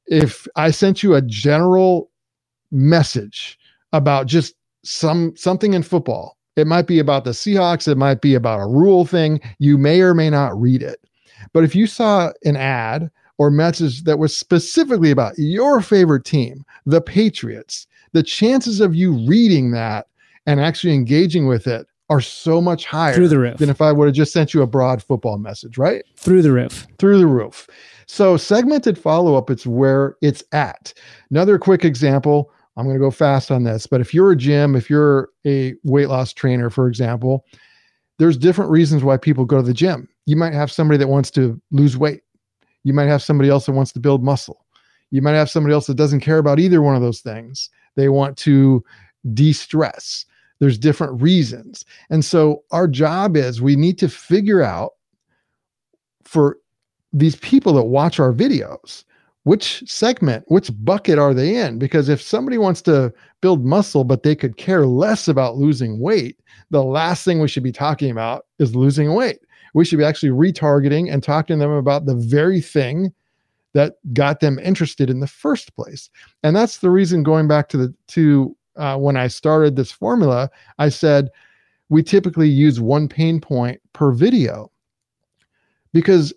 If 0.07 0.47
I 0.57 0.71
sent 0.71 1.03
you 1.03 1.15
a 1.15 1.23
general 1.23 2.11
message 2.71 3.59
about 3.93 4.27
just 4.27 4.55
some 4.83 5.35
something 5.37 5.75
in 5.75 5.83
football, 5.83 6.37
it 6.57 6.67
might 6.67 6.87
be 6.87 6.99
about 6.99 7.25
the 7.25 7.31
Seahawks, 7.31 7.89
it 7.89 7.97
might 7.97 8.21
be 8.21 8.35
about 8.35 8.61
a 8.61 8.67
rule 8.67 9.05
thing, 9.05 9.41
you 9.59 9.79
may 9.79 10.01
or 10.01 10.15
may 10.15 10.31
not 10.31 10.59
read 10.61 10.83
it. 10.83 11.01
But 11.53 11.65
if 11.65 11.75
you 11.75 11.87
saw 11.87 12.33
an 12.45 12.57
ad 12.57 13.11
or 13.39 13.51
message 13.51 14.05
that 14.05 14.19
was 14.19 14.37
specifically 14.37 15.11
about 15.11 15.39
your 15.39 15.81
favorite 15.81 16.25
team, 16.25 16.65
the 16.85 17.01
Patriots, 17.01 17.87
the 18.13 18.23
chances 18.23 18.81
of 18.81 18.95
you 18.95 19.13
reading 19.27 19.71
that 19.71 20.07
and 20.47 20.61
actually 20.61 20.95
engaging 20.95 21.47
with 21.47 21.67
it 21.67 21.87
are 22.11 22.21
so 22.21 22.61
much 22.61 22.85
higher 22.85 23.15
through 23.15 23.29
the 23.29 23.39
roof 23.39 23.59
than 23.59 23.71
if 23.71 23.81
I 23.81 23.93
would 23.93 24.07
have 24.07 24.15
just 24.15 24.33
sent 24.33 24.53
you 24.53 24.63
a 24.63 24.67
broad 24.67 25.03
football 25.03 25.39
message, 25.39 25.79
right? 25.79 26.05
Through 26.17 26.43
the 26.43 26.53
roof. 26.53 26.87
Through 26.99 27.19
the 27.19 27.27
roof. 27.27 27.69
So 28.07 28.37
segmented 28.37 28.99
follow 28.99 29.37
up, 29.37 29.49
it's 29.49 29.65
where 29.65 30.17
it's 30.21 30.43
at. 30.51 30.93
Another 31.31 31.57
quick 31.57 31.85
example. 31.85 32.51
I'm 32.81 32.87
going 32.87 32.97
to 32.97 33.05
go 33.05 33.11
fast 33.11 33.51
on 33.51 33.65
this, 33.65 33.87
but 33.87 34.01
if 34.01 34.13
you're 34.13 34.33
a 34.33 34.37
gym, 34.37 34.75
if 34.75 34.91
you're 34.91 35.29
a 35.47 35.75
weight 35.85 36.09
loss 36.09 36.33
trainer, 36.33 36.71
for 36.71 36.89
example, 36.89 37.45
there's 38.19 38.37
different 38.37 38.71
reasons 38.71 39.05
why 39.05 39.17
people 39.17 39.45
go 39.45 39.57
to 39.57 39.63
the 39.63 39.75
gym. 39.75 40.09
You 40.27 40.37
might 40.37 40.53
have 40.53 40.73
somebody 40.73 40.99
that 40.99 41.09
wants 41.09 41.31
to 41.33 41.61
lose 41.71 41.97
weight. 41.97 42.23
You 42.85 42.93
might 42.93 43.07
have 43.07 43.23
somebody 43.23 43.51
else 43.51 43.67
that 43.67 43.73
wants 43.73 43.93
to 43.93 44.01
build 44.01 44.25
muscle. 44.25 44.65
You 45.11 45.23
might 45.23 45.35
have 45.35 45.51
somebody 45.51 45.75
else 45.75 45.87
that 45.87 45.97
doesn't 45.97 46.21
care 46.21 46.39
about 46.39 46.59
either 46.59 46.83
one 46.83 46.97
of 46.97 47.03
those 47.03 47.21
things. 47.21 47.71
They 47.97 48.09
want 48.09 48.37
to 48.39 48.85
de 49.35 49.53
stress 49.53 50.25
there's 50.61 50.79
different 50.79 51.21
reasons. 51.21 51.85
And 52.11 52.25
so 52.25 52.63
our 52.71 52.87
job 52.87 53.37
is 53.37 53.61
we 53.61 53.77
need 53.77 53.99
to 53.99 54.09
figure 54.09 54.63
out 54.63 54.93
for 56.23 56.59
these 57.13 57.37
people 57.37 57.73
that 57.73 57.85
watch 57.85 58.21
our 58.21 58.33
videos, 58.33 59.05
which 59.45 59.83
segment, 59.87 60.45
which 60.49 60.71
bucket 60.85 61.19
are 61.19 61.33
they 61.33 61.57
in? 61.57 61.79
Because 61.79 62.09
if 62.09 62.21
somebody 62.21 62.59
wants 62.59 62.83
to 62.83 63.13
build 63.41 63.65
muscle, 63.65 64.05
but 64.05 64.23
they 64.23 64.35
could 64.35 64.57
care 64.57 64.87
less 64.87 65.29
about 65.29 65.57
losing 65.57 65.99
weight, 65.99 66.39
the 66.71 66.83
last 66.83 67.25
thing 67.25 67.41
we 67.41 67.49
should 67.49 67.63
be 67.63 67.73
talking 67.73 68.11
about 68.11 68.47
is 68.59 68.77
losing 68.77 69.15
weight. 69.15 69.39
We 69.73 69.85
should 69.85 69.99
be 69.99 70.05
actually 70.05 70.31
retargeting 70.31 71.13
and 71.13 71.23
talking 71.23 71.59
to 71.59 71.65
them 71.65 71.73
about 71.73 72.07
the 72.07 72.17
very 72.17 72.61
thing 72.61 73.13
that 73.73 73.95
got 74.13 74.41
them 74.41 74.59
interested 74.59 75.09
in 75.09 75.21
the 75.21 75.27
first 75.27 75.75
place. 75.75 76.11
And 76.43 76.55
that's 76.55 76.79
the 76.79 76.91
reason 76.91 77.23
going 77.23 77.49
back 77.49 77.69
to 77.71 77.77
the 77.77 77.95
to 78.09 78.57
uh, 78.77 78.97
when 78.97 79.17
I 79.17 79.29
started 79.29 79.77
this 79.77 79.93
formula, 79.93 80.51
I 80.79 80.89
said 80.89 81.31
we 81.89 82.03
typically 82.03 82.49
use 82.49 82.81
one 82.81 83.09
pain 83.09 83.41
point 83.41 83.81
per 83.93 84.13
video 84.13 84.71
because 85.93 86.33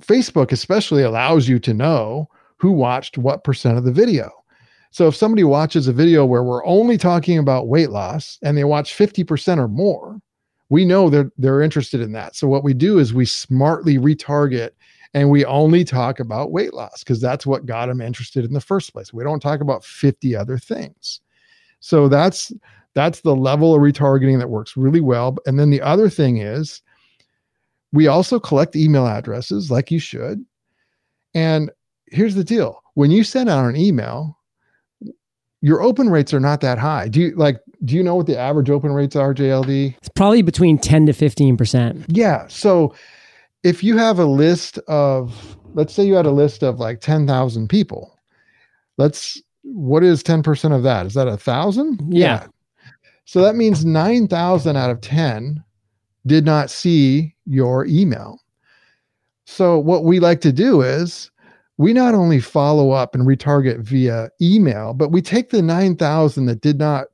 Facebook 0.00 0.52
especially 0.52 1.02
allows 1.02 1.48
you 1.48 1.58
to 1.60 1.74
know 1.74 2.28
who 2.56 2.72
watched 2.72 3.18
what 3.18 3.44
percent 3.44 3.78
of 3.78 3.84
the 3.84 3.92
video. 3.92 4.30
So 4.90 5.06
if 5.06 5.14
somebody 5.14 5.44
watches 5.44 5.86
a 5.86 5.92
video 5.92 6.26
where 6.26 6.42
we're 6.42 6.64
only 6.66 6.98
talking 6.98 7.38
about 7.38 7.68
weight 7.68 7.90
loss 7.90 8.38
and 8.42 8.56
they 8.56 8.64
watch 8.64 8.96
50% 8.96 9.58
or 9.58 9.68
more, 9.68 10.20
we 10.68 10.84
know 10.84 11.10
that 11.10 11.30
they're 11.38 11.62
interested 11.62 12.00
in 12.00 12.12
that. 12.12 12.34
So 12.34 12.48
what 12.48 12.64
we 12.64 12.74
do 12.74 12.98
is 12.98 13.14
we 13.14 13.24
smartly 13.24 13.98
retarget 13.98 14.70
and 15.14 15.30
we 15.30 15.44
only 15.44 15.84
talk 15.84 16.20
about 16.20 16.52
weight 16.52 16.74
loss 16.74 17.02
because 17.02 17.20
that's 17.20 17.46
what 17.46 17.66
got 17.66 17.86
them 17.86 18.00
interested 18.00 18.44
in 18.44 18.52
the 18.52 18.60
first 18.60 18.92
place. 18.92 19.12
We 19.12 19.24
don't 19.24 19.40
talk 19.40 19.60
about 19.60 19.84
50 19.84 20.36
other 20.36 20.58
things. 20.58 21.20
So 21.80 22.08
that's 22.08 22.52
that's 22.94 23.20
the 23.20 23.34
level 23.34 23.74
of 23.74 23.80
retargeting 23.80 24.38
that 24.38 24.50
works 24.50 24.76
really 24.76 25.00
well. 25.00 25.36
And 25.46 25.58
then 25.58 25.70
the 25.70 25.80
other 25.80 26.08
thing 26.08 26.38
is 26.38 26.82
we 27.92 28.06
also 28.06 28.38
collect 28.38 28.76
email 28.76 29.06
addresses 29.06 29.70
like 29.70 29.90
you 29.90 29.98
should. 29.98 30.44
And 31.34 31.70
here's 32.06 32.34
the 32.34 32.44
deal. 32.44 32.82
When 32.94 33.10
you 33.10 33.24
send 33.24 33.48
out 33.48 33.64
an 33.64 33.76
email, 33.76 34.38
your 35.60 35.82
open 35.82 36.10
rates 36.10 36.32
are 36.32 36.40
not 36.40 36.60
that 36.62 36.78
high. 36.78 37.08
Do 37.08 37.20
you 37.20 37.34
like 37.36 37.60
do 37.84 37.94
you 37.94 38.02
know 38.02 38.14
what 38.14 38.26
the 38.26 38.38
average 38.38 38.68
open 38.68 38.92
rates 38.92 39.16
are, 39.16 39.34
JLD? 39.34 39.96
It's 39.96 40.08
probably 40.10 40.42
between 40.42 40.78
10 40.78 41.06
to 41.06 41.12
15%. 41.12 42.04
Yeah. 42.08 42.46
So 42.48 42.94
if 43.62 43.82
you 43.82 43.96
have 43.96 44.18
a 44.18 44.24
list 44.24 44.78
of 44.88 45.56
let's 45.74 45.94
say 45.94 46.04
you 46.04 46.14
had 46.14 46.26
a 46.26 46.30
list 46.30 46.62
of 46.62 46.78
like 46.78 47.00
10,000 47.00 47.68
people. 47.68 48.18
Let's 48.96 49.40
what 49.62 50.02
is 50.02 50.22
10% 50.22 50.74
of 50.74 50.82
that? 50.82 51.06
Is 51.06 51.14
that 51.14 51.28
a 51.28 51.36
thousand? 51.36 52.00
Yeah. 52.12 52.42
yeah. 52.42 52.46
So 53.24 53.42
that 53.42 53.54
means 53.54 53.84
9,000 53.84 54.76
out 54.76 54.90
of 54.90 55.00
10 55.00 55.62
did 56.26 56.44
not 56.44 56.70
see 56.70 57.34
your 57.50 57.84
email. 57.86 58.40
So 59.44 59.78
what 59.78 60.04
we 60.04 60.20
like 60.20 60.40
to 60.42 60.52
do 60.52 60.80
is 60.82 61.30
we 61.76 61.92
not 61.92 62.14
only 62.14 62.40
follow 62.40 62.92
up 62.92 63.14
and 63.14 63.26
retarget 63.26 63.80
via 63.80 64.30
email, 64.40 64.94
but 64.94 65.10
we 65.10 65.20
take 65.20 65.50
the 65.50 65.62
9,000 65.62 66.46
that 66.46 66.60
did 66.60 66.78
not 66.78 67.06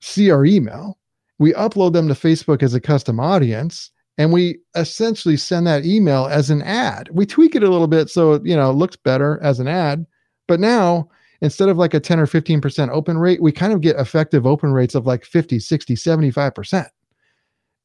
see 0.00 0.30
our 0.30 0.44
email, 0.44 0.98
we 1.38 1.52
upload 1.52 1.92
them 1.92 2.08
to 2.08 2.14
Facebook 2.14 2.62
as 2.62 2.74
a 2.74 2.80
custom 2.80 3.20
audience, 3.20 3.90
and 4.18 4.32
we 4.32 4.58
essentially 4.74 5.36
send 5.36 5.66
that 5.66 5.84
email 5.84 6.26
as 6.26 6.50
an 6.50 6.62
ad. 6.62 7.08
We 7.12 7.26
tweak 7.26 7.54
it 7.54 7.62
a 7.62 7.70
little 7.70 7.86
bit 7.86 8.08
so 8.08 8.40
you 8.42 8.56
know, 8.56 8.70
it 8.70 8.74
looks 8.74 8.96
better 8.96 9.38
as 9.42 9.60
an 9.60 9.68
ad, 9.68 10.06
but 10.48 10.58
now 10.58 11.08
instead 11.42 11.68
of 11.68 11.76
like 11.76 11.94
a 11.94 12.00
10 12.00 12.18
or 12.18 12.26
15% 12.26 12.88
open 12.88 13.18
rate, 13.18 13.42
we 13.42 13.52
kind 13.52 13.72
of 13.72 13.82
get 13.82 13.96
effective 13.96 14.46
open 14.46 14.72
rates 14.72 14.94
of 14.94 15.06
like 15.06 15.24
50, 15.24 15.58
60, 15.58 15.94
75%. 15.94 16.86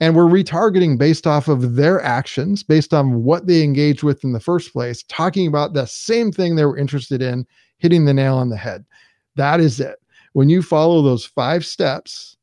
And 0.01 0.15
we're 0.15 0.23
retargeting 0.23 0.97
based 0.97 1.27
off 1.27 1.47
of 1.47 1.75
their 1.75 2.01
actions, 2.01 2.63
based 2.63 2.91
on 2.91 3.23
what 3.23 3.45
they 3.45 3.63
engaged 3.63 4.01
with 4.01 4.23
in 4.23 4.33
the 4.33 4.39
first 4.39 4.73
place, 4.73 5.03
talking 5.03 5.47
about 5.47 5.73
the 5.73 5.85
same 5.85 6.31
thing 6.31 6.55
they 6.55 6.65
were 6.65 6.77
interested 6.77 7.21
in, 7.21 7.45
hitting 7.77 8.05
the 8.05 8.13
nail 8.13 8.35
on 8.35 8.49
the 8.49 8.57
head. 8.57 8.83
That 9.35 9.59
is 9.59 9.79
it. 9.79 9.97
when 10.33 10.49
you 10.49 10.61
follow 10.61 11.01
those 11.01 11.25
five 11.25 11.65
steps 11.65 12.35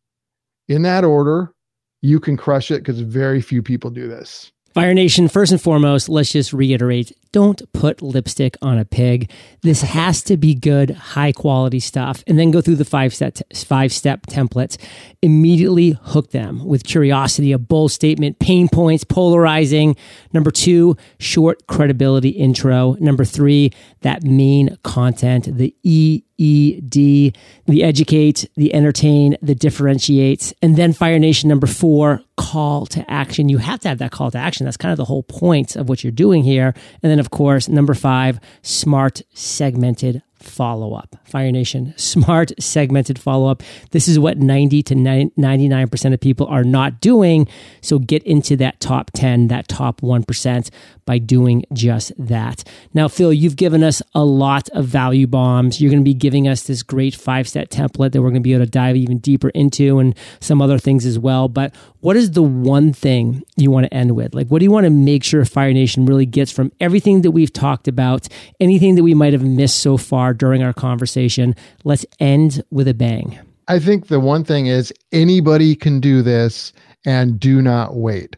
in 0.68 0.82
that 0.82 1.04
order, 1.04 1.52
you 2.00 2.20
can 2.20 2.36
crush 2.36 2.70
it 2.70 2.78
because 2.78 3.00
very 3.00 3.40
few 3.40 3.62
people 3.62 3.90
do 3.90 4.06
this. 4.06 4.52
Fire 4.74 4.94
Nation, 4.94 5.28
first 5.28 5.50
and 5.50 5.61
foremost, 5.61 6.09
let's 6.09 6.30
just 6.30 6.52
reiterate 6.52 7.12
don't 7.33 7.62
put 7.72 8.03
lipstick 8.03 8.57
on 8.62 8.79
a 8.79 8.85
pig. 8.85 9.31
This 9.62 9.83
has 9.83 10.22
to 10.24 10.37
be 10.37 10.55
good, 10.55 10.91
high 10.91 11.33
quality 11.33 11.81
stuff. 11.81 12.24
And 12.26 12.39
then 12.39 12.51
go 12.51 12.61
through 12.61 12.76
the 12.76 12.85
five 12.85 13.14
step, 13.14 13.39
five 13.55 13.93
step 13.93 14.26
templates. 14.26 14.76
Immediately 15.22 15.99
hook 16.03 16.31
them 16.31 16.64
with 16.64 16.85
curiosity, 16.85 17.53
a 17.53 17.59
bold 17.59 17.93
statement, 17.93 18.39
pain 18.39 18.68
points, 18.68 19.05
polarizing. 19.05 19.97
Number 20.33 20.51
two, 20.51 20.97
short 21.18 21.66
credibility 21.66 22.31
intro. 22.31 22.97
Number 23.01 23.24
three, 23.24 23.72
that 24.03 24.22
main 24.22 24.76
content, 24.83 25.57
the 25.57 25.74
E 25.83 26.22
E 26.41 26.81
D, 26.83 27.33
the 27.66 27.83
educate, 27.83 28.49
the 28.55 28.72
entertain, 28.72 29.37
the 29.43 29.57
differentiates. 29.57 30.55
And 30.62 30.76
then 30.76 30.93
Fire 30.93 31.18
Nation 31.18 31.49
number 31.49 31.66
four, 31.66 32.22
call 32.37 32.87
to 32.87 33.11
action. 33.11 33.49
You 33.49 33.59
have 33.59 33.81
to 33.81 33.89
have 33.89 33.99
that 33.99 34.12
call 34.12 34.31
to 34.31 34.39
action. 34.39 34.64
That's 34.64 34.76
kind 34.76 34.93
of 34.93 34.99
the 34.99 35.05
whole 35.05 35.24
point 35.24 35.74
of 35.74 35.89
what 35.89 36.05
you're 36.05 36.12
doing 36.12 36.45
here. 36.45 36.74
And 37.03 37.11
then, 37.11 37.17
of 37.18 37.30
course, 37.30 37.68
number 37.68 37.94
five, 37.94 38.40
smart 38.62 39.22
segmented 39.32 40.22
follow 40.39 40.95
up. 40.95 41.16
Fire 41.24 41.53
Nation, 41.53 41.95
smart 41.97 42.53
segmented 42.59 43.18
follow 43.18 43.51
up. 43.51 43.62
This 43.91 44.09
is 44.09 44.18
what 44.18 44.39
90 44.39 44.82
to 44.84 44.95
99% 44.95 46.14
of 46.14 46.20
people 46.20 46.47
are 46.47 46.64
not 46.64 47.01
doing. 47.01 47.49
So 47.80 47.99
get 47.99 48.22
into 48.24 48.57
that 48.57 48.80
top 48.80 49.11
10, 49.14 49.49
that 49.49 49.68
top 49.68 50.01
1% 50.01 50.70
by 51.05 51.18
doing 51.18 51.64
just 51.72 52.12
that. 52.18 52.64
Now, 52.93 53.09
Phil, 53.09 53.32
you've 53.32 53.57
given 53.57 53.82
us 53.82 54.03
a 54.14 54.24
lot 54.24 54.68
of 54.70 54.84
value 54.84 55.26
bombs. 55.26 55.80
You're 55.80 55.91
going 55.91 56.03
to 56.03 56.05
be 56.05 56.14
giving 56.14 56.47
us 56.47 56.64
this 56.64 56.82
great 56.82 57.14
five 57.14 57.49
step 57.49 57.70
template 57.70 58.12
that 58.12 58.20
we're 58.20 58.28
going 58.28 58.43
to 58.43 58.47
be 58.47 58.53
able 58.53 58.66
to 58.66 58.70
dive 58.70 58.95
even 58.95 59.18
deeper 59.18 59.49
into 59.51 59.99
and 59.99 60.14
some 60.41 60.61
other 60.61 60.78
things 60.78 61.07
as 61.07 61.18
well. 61.18 61.49
But 61.49 61.74
what 62.01 62.16
is 62.16 62.32
the 62.32 62.43
one 62.43 62.93
thing 62.93 63.43
you 63.57 63.70
want 63.70 63.86
to 63.86 63.95
end 63.95 64.14
with? 64.16 64.34
Like, 64.34 64.49
what 64.49 64.59
do 64.59 64.64
you 64.64 64.70
want 64.70 64.84
to 64.84 64.91
make 64.91 65.24
sure 65.24 65.45
Fire 65.47 65.72
Nation 65.72 66.05
really 66.05 66.26
gets 66.26 66.53
from 66.53 66.72
everything 66.78 67.22
that 67.22 67.30
we've 67.30 67.53
talked 67.53 67.89
about, 67.89 68.28
anything 68.61 68.95
that 68.97 69.03
we 69.03 69.14
might 69.14 69.32
have 69.32 69.43
missed 69.43 69.80
so 69.80 69.97
far 69.97 70.28
during 70.33 70.62
our 70.62 70.72
conversation? 70.72 71.55
Let's 71.85 72.05
end 72.20 72.62
with 72.70 72.89
a 72.89 72.95
bang. 72.95 73.39
I 73.68 73.79
think 73.79 74.07
the 74.07 74.20
one 74.20 74.45
thing 74.45 74.66
is 74.66 74.93
anybody 75.12 75.74
can 75.74 76.01
do 76.01 76.22
this 76.22 76.72
and 77.05 77.39
do 77.39 77.61
not 77.62 77.97
wait. 77.97 78.37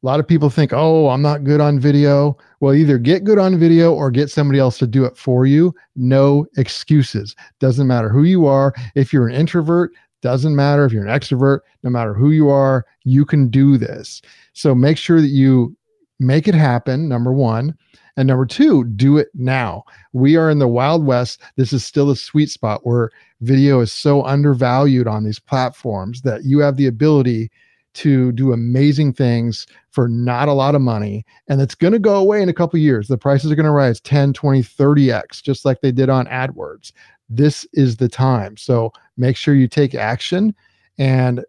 A 0.00 0.06
lot 0.06 0.20
of 0.20 0.28
people 0.28 0.48
think, 0.48 0.72
oh, 0.72 1.08
I'm 1.08 1.22
not 1.22 1.42
good 1.42 1.60
on 1.60 1.80
video. 1.80 2.36
Well, 2.60 2.74
either 2.74 2.98
get 2.98 3.24
good 3.24 3.38
on 3.38 3.58
video 3.58 3.92
or 3.92 4.12
get 4.12 4.30
somebody 4.30 4.60
else 4.60 4.78
to 4.78 4.86
do 4.86 5.04
it 5.04 5.16
for 5.16 5.44
you. 5.44 5.74
No 5.96 6.46
excuses. 6.56 7.34
Doesn't 7.58 7.88
matter 7.88 8.08
who 8.08 8.22
you 8.22 8.46
are. 8.46 8.72
If 8.94 9.12
you're 9.12 9.26
an 9.26 9.34
introvert, 9.34 9.90
doesn't 10.22 10.54
matter 10.54 10.84
if 10.84 10.92
you're 10.92 11.06
an 11.06 11.20
extrovert, 11.20 11.60
no 11.82 11.90
matter 11.90 12.14
who 12.14 12.30
you 12.30 12.48
are, 12.48 12.86
you 13.02 13.24
can 13.24 13.48
do 13.48 13.76
this. 13.76 14.22
So 14.52 14.74
make 14.74 14.98
sure 14.98 15.20
that 15.20 15.28
you 15.28 15.76
make 16.20 16.46
it 16.46 16.54
happen, 16.54 17.08
number 17.08 17.32
one. 17.32 17.76
And 18.18 18.26
number 18.26 18.44
two, 18.44 18.84
do 18.84 19.16
it 19.16 19.28
now. 19.32 19.84
We 20.12 20.36
are 20.36 20.50
in 20.50 20.58
the 20.58 20.68
Wild 20.68 21.06
West. 21.06 21.40
This 21.56 21.72
is 21.72 21.84
still 21.84 22.10
a 22.10 22.16
sweet 22.16 22.50
spot 22.50 22.84
where 22.84 23.10
video 23.40 23.80
is 23.80 23.90
so 23.90 24.22
undervalued 24.24 25.06
on 25.06 25.24
these 25.24 25.38
platforms 25.38 26.20
that 26.22 26.44
you 26.44 26.58
have 26.58 26.76
the 26.76 26.86
ability 26.86 27.50
to 27.94 28.32
do 28.32 28.52
amazing 28.52 29.14
things 29.14 29.66
for 29.90 30.08
not 30.08 30.48
a 30.48 30.52
lot 30.52 30.74
of 30.74 30.82
money. 30.82 31.24
And 31.48 31.60
it's 31.62 31.74
going 31.74 31.94
to 31.94 31.98
go 31.98 32.16
away 32.16 32.42
in 32.42 32.50
a 32.50 32.54
couple 32.54 32.78
years. 32.78 33.08
The 33.08 33.16
prices 33.16 33.50
are 33.50 33.56
going 33.56 33.64
to 33.64 33.72
rise 33.72 34.00
10, 34.00 34.34
20, 34.34 34.62
30x, 34.62 35.42
just 35.42 35.64
like 35.64 35.80
they 35.80 35.90
did 35.90 36.10
on 36.10 36.26
AdWords 36.26 36.92
this 37.28 37.66
is 37.72 37.96
the 37.96 38.08
time. 38.08 38.56
So 38.56 38.92
make 39.16 39.36
sure 39.36 39.54
you 39.54 39.68
take 39.68 39.94
action. 39.94 40.54
And 40.98 41.44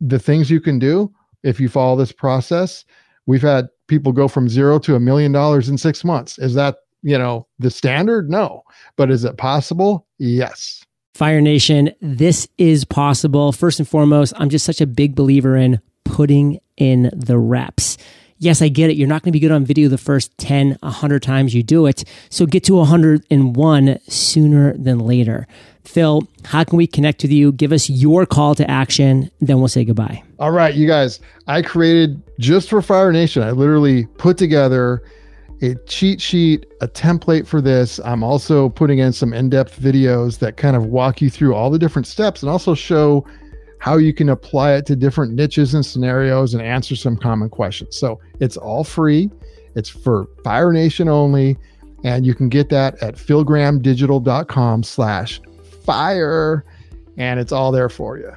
the 0.00 0.18
things 0.18 0.50
you 0.50 0.60
can 0.60 0.78
do 0.78 1.12
if 1.42 1.60
you 1.60 1.68
follow 1.68 1.96
this 1.96 2.12
process, 2.12 2.84
we've 3.26 3.42
had 3.42 3.68
people 3.88 4.12
go 4.12 4.28
from 4.28 4.48
zero 4.48 4.78
to 4.80 4.94
a 4.94 5.00
million 5.00 5.32
dollars 5.32 5.68
in 5.68 5.78
six 5.78 6.04
months. 6.04 6.38
Is 6.38 6.54
that, 6.54 6.76
you 7.02 7.18
know, 7.18 7.46
the 7.58 7.70
standard? 7.70 8.30
No. 8.30 8.62
But 8.96 9.10
is 9.10 9.24
it 9.24 9.36
possible? 9.36 10.06
Yes. 10.18 10.84
Fire 11.14 11.40
Nation, 11.40 11.92
this 12.00 12.48
is 12.58 12.84
possible. 12.84 13.52
First 13.52 13.78
and 13.78 13.88
foremost, 13.88 14.32
I'm 14.36 14.50
just 14.50 14.64
such 14.64 14.80
a 14.80 14.86
big 14.86 15.14
believer 15.14 15.56
in 15.56 15.80
putting 16.04 16.58
in 16.76 17.10
the 17.14 17.38
reps 17.38 17.98
yes, 18.44 18.62
I 18.62 18.68
get 18.68 18.90
it. 18.90 18.96
You're 18.96 19.08
not 19.08 19.22
going 19.22 19.32
to 19.32 19.36
be 19.36 19.40
good 19.40 19.50
on 19.50 19.64
video 19.64 19.88
the 19.88 19.98
first 19.98 20.36
10, 20.38 20.78
100 20.80 21.22
times 21.22 21.54
you 21.54 21.62
do 21.62 21.86
it. 21.86 22.04
So 22.30 22.46
get 22.46 22.64
to 22.64 22.74
101 22.74 23.98
sooner 24.06 24.76
than 24.76 24.98
later. 24.98 25.46
Phil, 25.84 26.22
how 26.44 26.64
can 26.64 26.76
we 26.76 26.86
connect 26.86 27.22
with 27.22 27.30
you? 27.30 27.52
Give 27.52 27.72
us 27.72 27.88
your 27.90 28.26
call 28.26 28.54
to 28.54 28.68
action, 28.70 29.30
then 29.40 29.58
we'll 29.58 29.68
say 29.68 29.84
goodbye. 29.84 30.22
All 30.38 30.50
right, 30.50 30.74
you 30.74 30.86
guys, 30.86 31.20
I 31.46 31.62
created 31.62 32.22
just 32.38 32.70
for 32.70 32.82
Fire 32.82 33.12
Nation, 33.12 33.42
I 33.42 33.50
literally 33.50 34.06
put 34.18 34.38
together 34.38 35.02
a 35.62 35.74
cheat 35.86 36.20
sheet, 36.20 36.66
a 36.80 36.88
template 36.88 37.46
for 37.46 37.60
this. 37.60 37.98
I'm 38.00 38.22
also 38.22 38.68
putting 38.68 38.98
in 38.98 39.12
some 39.12 39.32
in 39.32 39.48
depth 39.48 39.80
videos 39.80 40.38
that 40.40 40.56
kind 40.56 40.76
of 40.76 40.86
walk 40.86 41.20
you 41.20 41.30
through 41.30 41.54
all 41.54 41.70
the 41.70 41.78
different 41.78 42.06
steps 42.06 42.42
and 42.42 42.50
also 42.50 42.74
show 42.74 43.26
how 43.78 43.96
you 43.96 44.12
can 44.12 44.30
apply 44.30 44.74
it 44.74 44.86
to 44.86 44.96
different 44.96 45.34
niches 45.34 45.74
and 45.74 45.84
scenarios 45.84 46.54
and 46.54 46.62
answer 46.62 46.96
some 46.96 47.16
common 47.16 47.48
questions. 47.48 47.96
So 47.96 48.18
it's 48.40 48.56
all 48.56 48.84
free. 48.84 49.30
It's 49.74 49.88
for 49.88 50.26
Fire 50.42 50.72
Nation 50.72 51.08
only. 51.08 51.56
And 52.02 52.26
you 52.26 52.34
can 52.34 52.48
get 52.48 52.68
that 52.68 53.02
at 53.02 53.14
philgrahamdigital.com 53.14 54.82
slash 54.82 55.40
fire. 55.84 56.64
And 57.16 57.38
it's 57.38 57.52
all 57.52 57.70
there 57.70 57.88
for 57.88 58.18
you. 58.18 58.32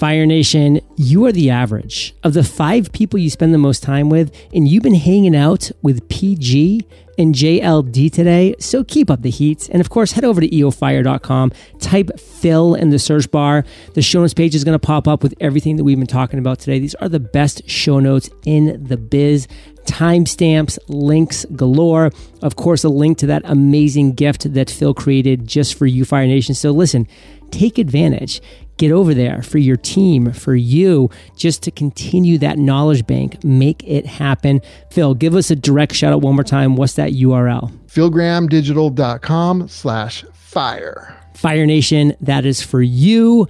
Fire 0.00 0.24
Nation, 0.24 0.80
you 0.96 1.26
are 1.26 1.32
the 1.32 1.50
average 1.50 2.14
of 2.24 2.32
the 2.32 2.42
five 2.42 2.90
people 2.90 3.18
you 3.18 3.28
spend 3.28 3.52
the 3.52 3.58
most 3.58 3.82
time 3.82 4.08
with, 4.08 4.34
and 4.54 4.66
you've 4.66 4.82
been 4.82 4.94
hanging 4.94 5.36
out 5.36 5.70
with 5.82 6.08
PG 6.08 6.86
and 7.18 7.34
JLD 7.34 8.10
today. 8.10 8.54
So 8.58 8.82
keep 8.82 9.10
up 9.10 9.20
the 9.20 9.28
heat. 9.28 9.68
And 9.68 9.78
of 9.78 9.90
course, 9.90 10.12
head 10.12 10.24
over 10.24 10.40
to 10.40 10.48
eofire.com, 10.48 11.52
type 11.80 12.18
Phil 12.18 12.76
in 12.76 12.88
the 12.88 12.98
search 12.98 13.30
bar. 13.30 13.66
The 13.92 14.00
show 14.00 14.22
notes 14.22 14.32
page 14.32 14.54
is 14.54 14.64
going 14.64 14.72
to 14.72 14.78
pop 14.78 15.06
up 15.06 15.22
with 15.22 15.34
everything 15.38 15.76
that 15.76 15.84
we've 15.84 15.98
been 15.98 16.06
talking 16.06 16.38
about 16.38 16.60
today. 16.60 16.78
These 16.78 16.94
are 16.94 17.08
the 17.10 17.20
best 17.20 17.68
show 17.68 18.00
notes 18.00 18.30
in 18.46 18.82
the 18.82 18.96
biz. 18.96 19.48
Timestamps, 19.84 20.78
links 20.88 21.44
galore. 21.56 22.10
Of 22.40 22.56
course, 22.56 22.84
a 22.84 22.88
link 22.88 23.18
to 23.18 23.26
that 23.26 23.42
amazing 23.44 24.12
gift 24.12 24.54
that 24.54 24.70
Phil 24.70 24.94
created 24.94 25.46
just 25.46 25.74
for 25.74 25.84
you, 25.84 26.06
Fire 26.06 26.26
Nation. 26.26 26.54
So 26.54 26.70
listen, 26.70 27.06
take 27.50 27.76
advantage 27.76 28.40
get 28.80 28.90
over 28.90 29.12
there 29.12 29.42
for 29.42 29.58
your 29.58 29.76
team, 29.76 30.32
for 30.32 30.54
you, 30.54 31.10
just 31.36 31.62
to 31.62 31.70
continue 31.70 32.38
that 32.38 32.58
knowledge 32.58 33.06
bank. 33.06 33.44
Make 33.44 33.84
it 33.86 34.06
happen. 34.06 34.62
Phil, 34.90 35.14
give 35.14 35.36
us 35.36 35.50
a 35.50 35.56
direct 35.56 35.94
shout 35.94 36.14
out 36.14 36.22
one 36.22 36.34
more 36.34 36.42
time. 36.42 36.76
What's 36.76 36.94
that 36.94 37.12
URL? 37.12 37.70
philgrahamdigital.com 37.88 39.68
slash 39.68 40.24
fire. 40.32 41.16
Fire 41.34 41.66
Nation, 41.66 42.14
that 42.20 42.46
is 42.46 42.62
for 42.62 42.80
you. 42.80 43.46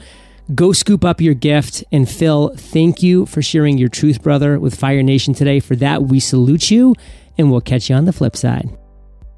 Go 0.54 0.72
scoop 0.72 1.04
up 1.04 1.20
your 1.20 1.34
gift. 1.34 1.84
And 1.92 2.08
Phil, 2.08 2.52
thank 2.56 3.02
you 3.02 3.26
for 3.26 3.40
sharing 3.40 3.78
your 3.78 3.88
truth, 3.88 4.22
brother, 4.22 4.58
with 4.58 4.74
Fire 4.74 5.02
Nation 5.02 5.32
today. 5.34 5.60
For 5.60 5.76
that, 5.76 6.04
we 6.04 6.18
salute 6.18 6.70
you, 6.70 6.94
and 7.38 7.50
we'll 7.50 7.60
catch 7.60 7.88
you 7.88 7.94
on 7.94 8.06
the 8.06 8.12
flip 8.12 8.36
side. 8.36 8.68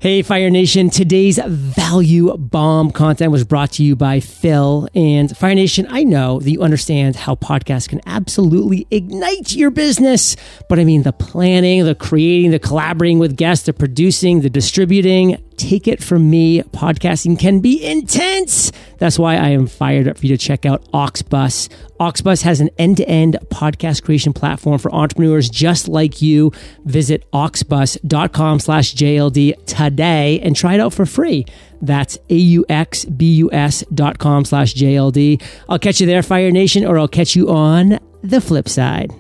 Hey, 0.02 0.22
Fire 0.22 0.50
Nation. 0.50 0.90
Today's 0.90 1.38
value 1.46 2.36
bomb 2.36 2.90
content 2.90 3.30
was 3.30 3.44
brought 3.44 3.70
to 3.74 3.84
you 3.84 3.94
by 3.94 4.18
Phil. 4.18 4.88
And 4.96 5.36
Fire 5.36 5.54
Nation, 5.54 5.86
I 5.88 6.02
know 6.02 6.40
that 6.40 6.50
you 6.50 6.60
understand 6.60 7.14
how 7.14 7.36
podcasts 7.36 7.88
can 7.88 8.00
absolutely 8.04 8.88
ignite 8.90 9.52
your 9.52 9.70
business. 9.70 10.34
But 10.68 10.80
I 10.80 10.84
mean, 10.84 11.04
the 11.04 11.12
planning, 11.12 11.84
the 11.84 11.94
creating, 11.94 12.50
the 12.50 12.58
collaborating 12.58 13.20
with 13.20 13.36
guests, 13.36 13.66
the 13.66 13.72
producing, 13.72 14.40
the 14.40 14.50
distributing, 14.50 15.40
take 15.56 15.86
it 15.88 16.02
from 16.02 16.28
me, 16.30 16.62
podcasting 16.62 17.38
can 17.38 17.60
be 17.60 17.84
intense. 17.84 18.72
That's 18.98 19.18
why 19.18 19.36
I 19.36 19.48
am 19.48 19.66
fired 19.66 20.08
up 20.08 20.18
for 20.18 20.26
you 20.26 20.36
to 20.36 20.42
check 20.42 20.64
out 20.66 20.84
Auxbus. 20.92 21.68
Auxbus 21.98 22.42
has 22.42 22.60
an 22.60 22.70
end-to-end 22.78 23.38
podcast 23.46 24.02
creation 24.02 24.32
platform 24.32 24.78
for 24.78 24.94
entrepreneurs 24.94 25.48
just 25.48 25.88
like 25.88 26.22
you. 26.22 26.52
Visit 26.84 27.30
auxbus.com 27.32 28.60
slash 28.60 28.94
JLD 28.94 29.64
today 29.66 30.40
and 30.40 30.54
try 30.54 30.74
it 30.74 30.80
out 30.80 30.92
for 30.92 31.06
free. 31.06 31.44
That's 31.80 32.18
A-U-X-B-U-S 32.30 33.84
dot 33.92 34.18
com 34.18 34.44
slash 34.44 34.74
JLD. 34.74 35.42
I'll 35.68 35.78
catch 35.78 36.00
you 36.00 36.06
there, 36.06 36.22
Fire 36.22 36.50
Nation, 36.50 36.84
or 36.84 36.98
I'll 36.98 37.08
catch 37.08 37.34
you 37.34 37.50
on 37.50 37.98
the 38.22 38.40
flip 38.40 38.68
side. 38.68 39.12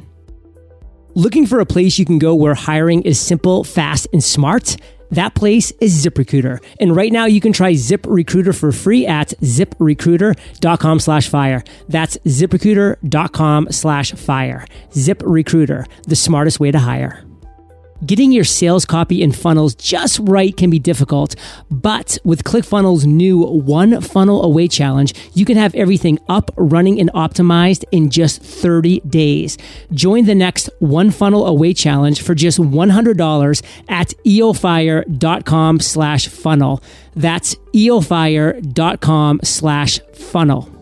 Looking 1.14 1.44
for 1.46 1.60
a 1.60 1.66
place 1.66 1.98
you 1.98 2.06
can 2.06 2.18
go 2.18 2.34
where 2.34 2.54
hiring 2.54 3.02
is 3.02 3.20
simple, 3.20 3.64
fast, 3.64 4.06
and 4.12 4.24
smart? 4.24 4.76
That 5.12 5.34
place 5.34 5.70
is 5.80 6.04
ZipRecruiter. 6.04 6.58
And 6.80 6.96
right 6.96 7.12
now 7.12 7.26
you 7.26 7.40
can 7.40 7.52
try 7.52 7.72
ZipRecruiter 7.72 8.58
for 8.58 8.72
free 8.72 9.06
at 9.06 9.28
ziprecruiter.com 9.40 11.00
slash 11.00 11.28
fire. 11.28 11.62
That's 11.88 12.16
ziprecruiter.com 12.18 13.68
slash 13.70 14.12
fire. 14.12 14.66
ZipRecruiter, 14.90 15.86
the 16.02 16.16
smartest 16.16 16.60
way 16.60 16.70
to 16.70 16.78
hire. 16.80 17.24
Getting 18.04 18.32
your 18.32 18.42
sales 18.42 18.84
copy 18.84 19.22
and 19.22 19.34
funnels 19.34 19.76
just 19.76 20.18
right 20.24 20.56
can 20.56 20.70
be 20.70 20.80
difficult, 20.80 21.36
but 21.70 22.18
with 22.24 22.42
ClickFunnels' 22.42 23.06
new 23.06 23.38
One 23.42 24.00
Funnel 24.00 24.42
Away 24.42 24.66
Challenge, 24.66 25.14
you 25.34 25.44
can 25.44 25.56
have 25.56 25.72
everything 25.76 26.18
up, 26.28 26.50
running, 26.56 26.98
and 26.98 27.12
optimized 27.12 27.84
in 27.92 28.10
just 28.10 28.42
30 28.42 29.00
days. 29.00 29.56
Join 29.92 30.24
the 30.24 30.34
next 30.34 30.68
One 30.80 31.12
Funnel 31.12 31.46
Away 31.46 31.74
Challenge 31.74 32.20
for 32.20 32.34
just 32.34 32.58
$100 32.58 33.62
at 33.88 34.08
eofire.com 34.26 35.80
slash 35.80 36.26
funnel. 36.26 36.82
That's 37.14 37.54
eofire.com 37.72 39.40
slash 39.44 40.00
funnel. 40.12 40.81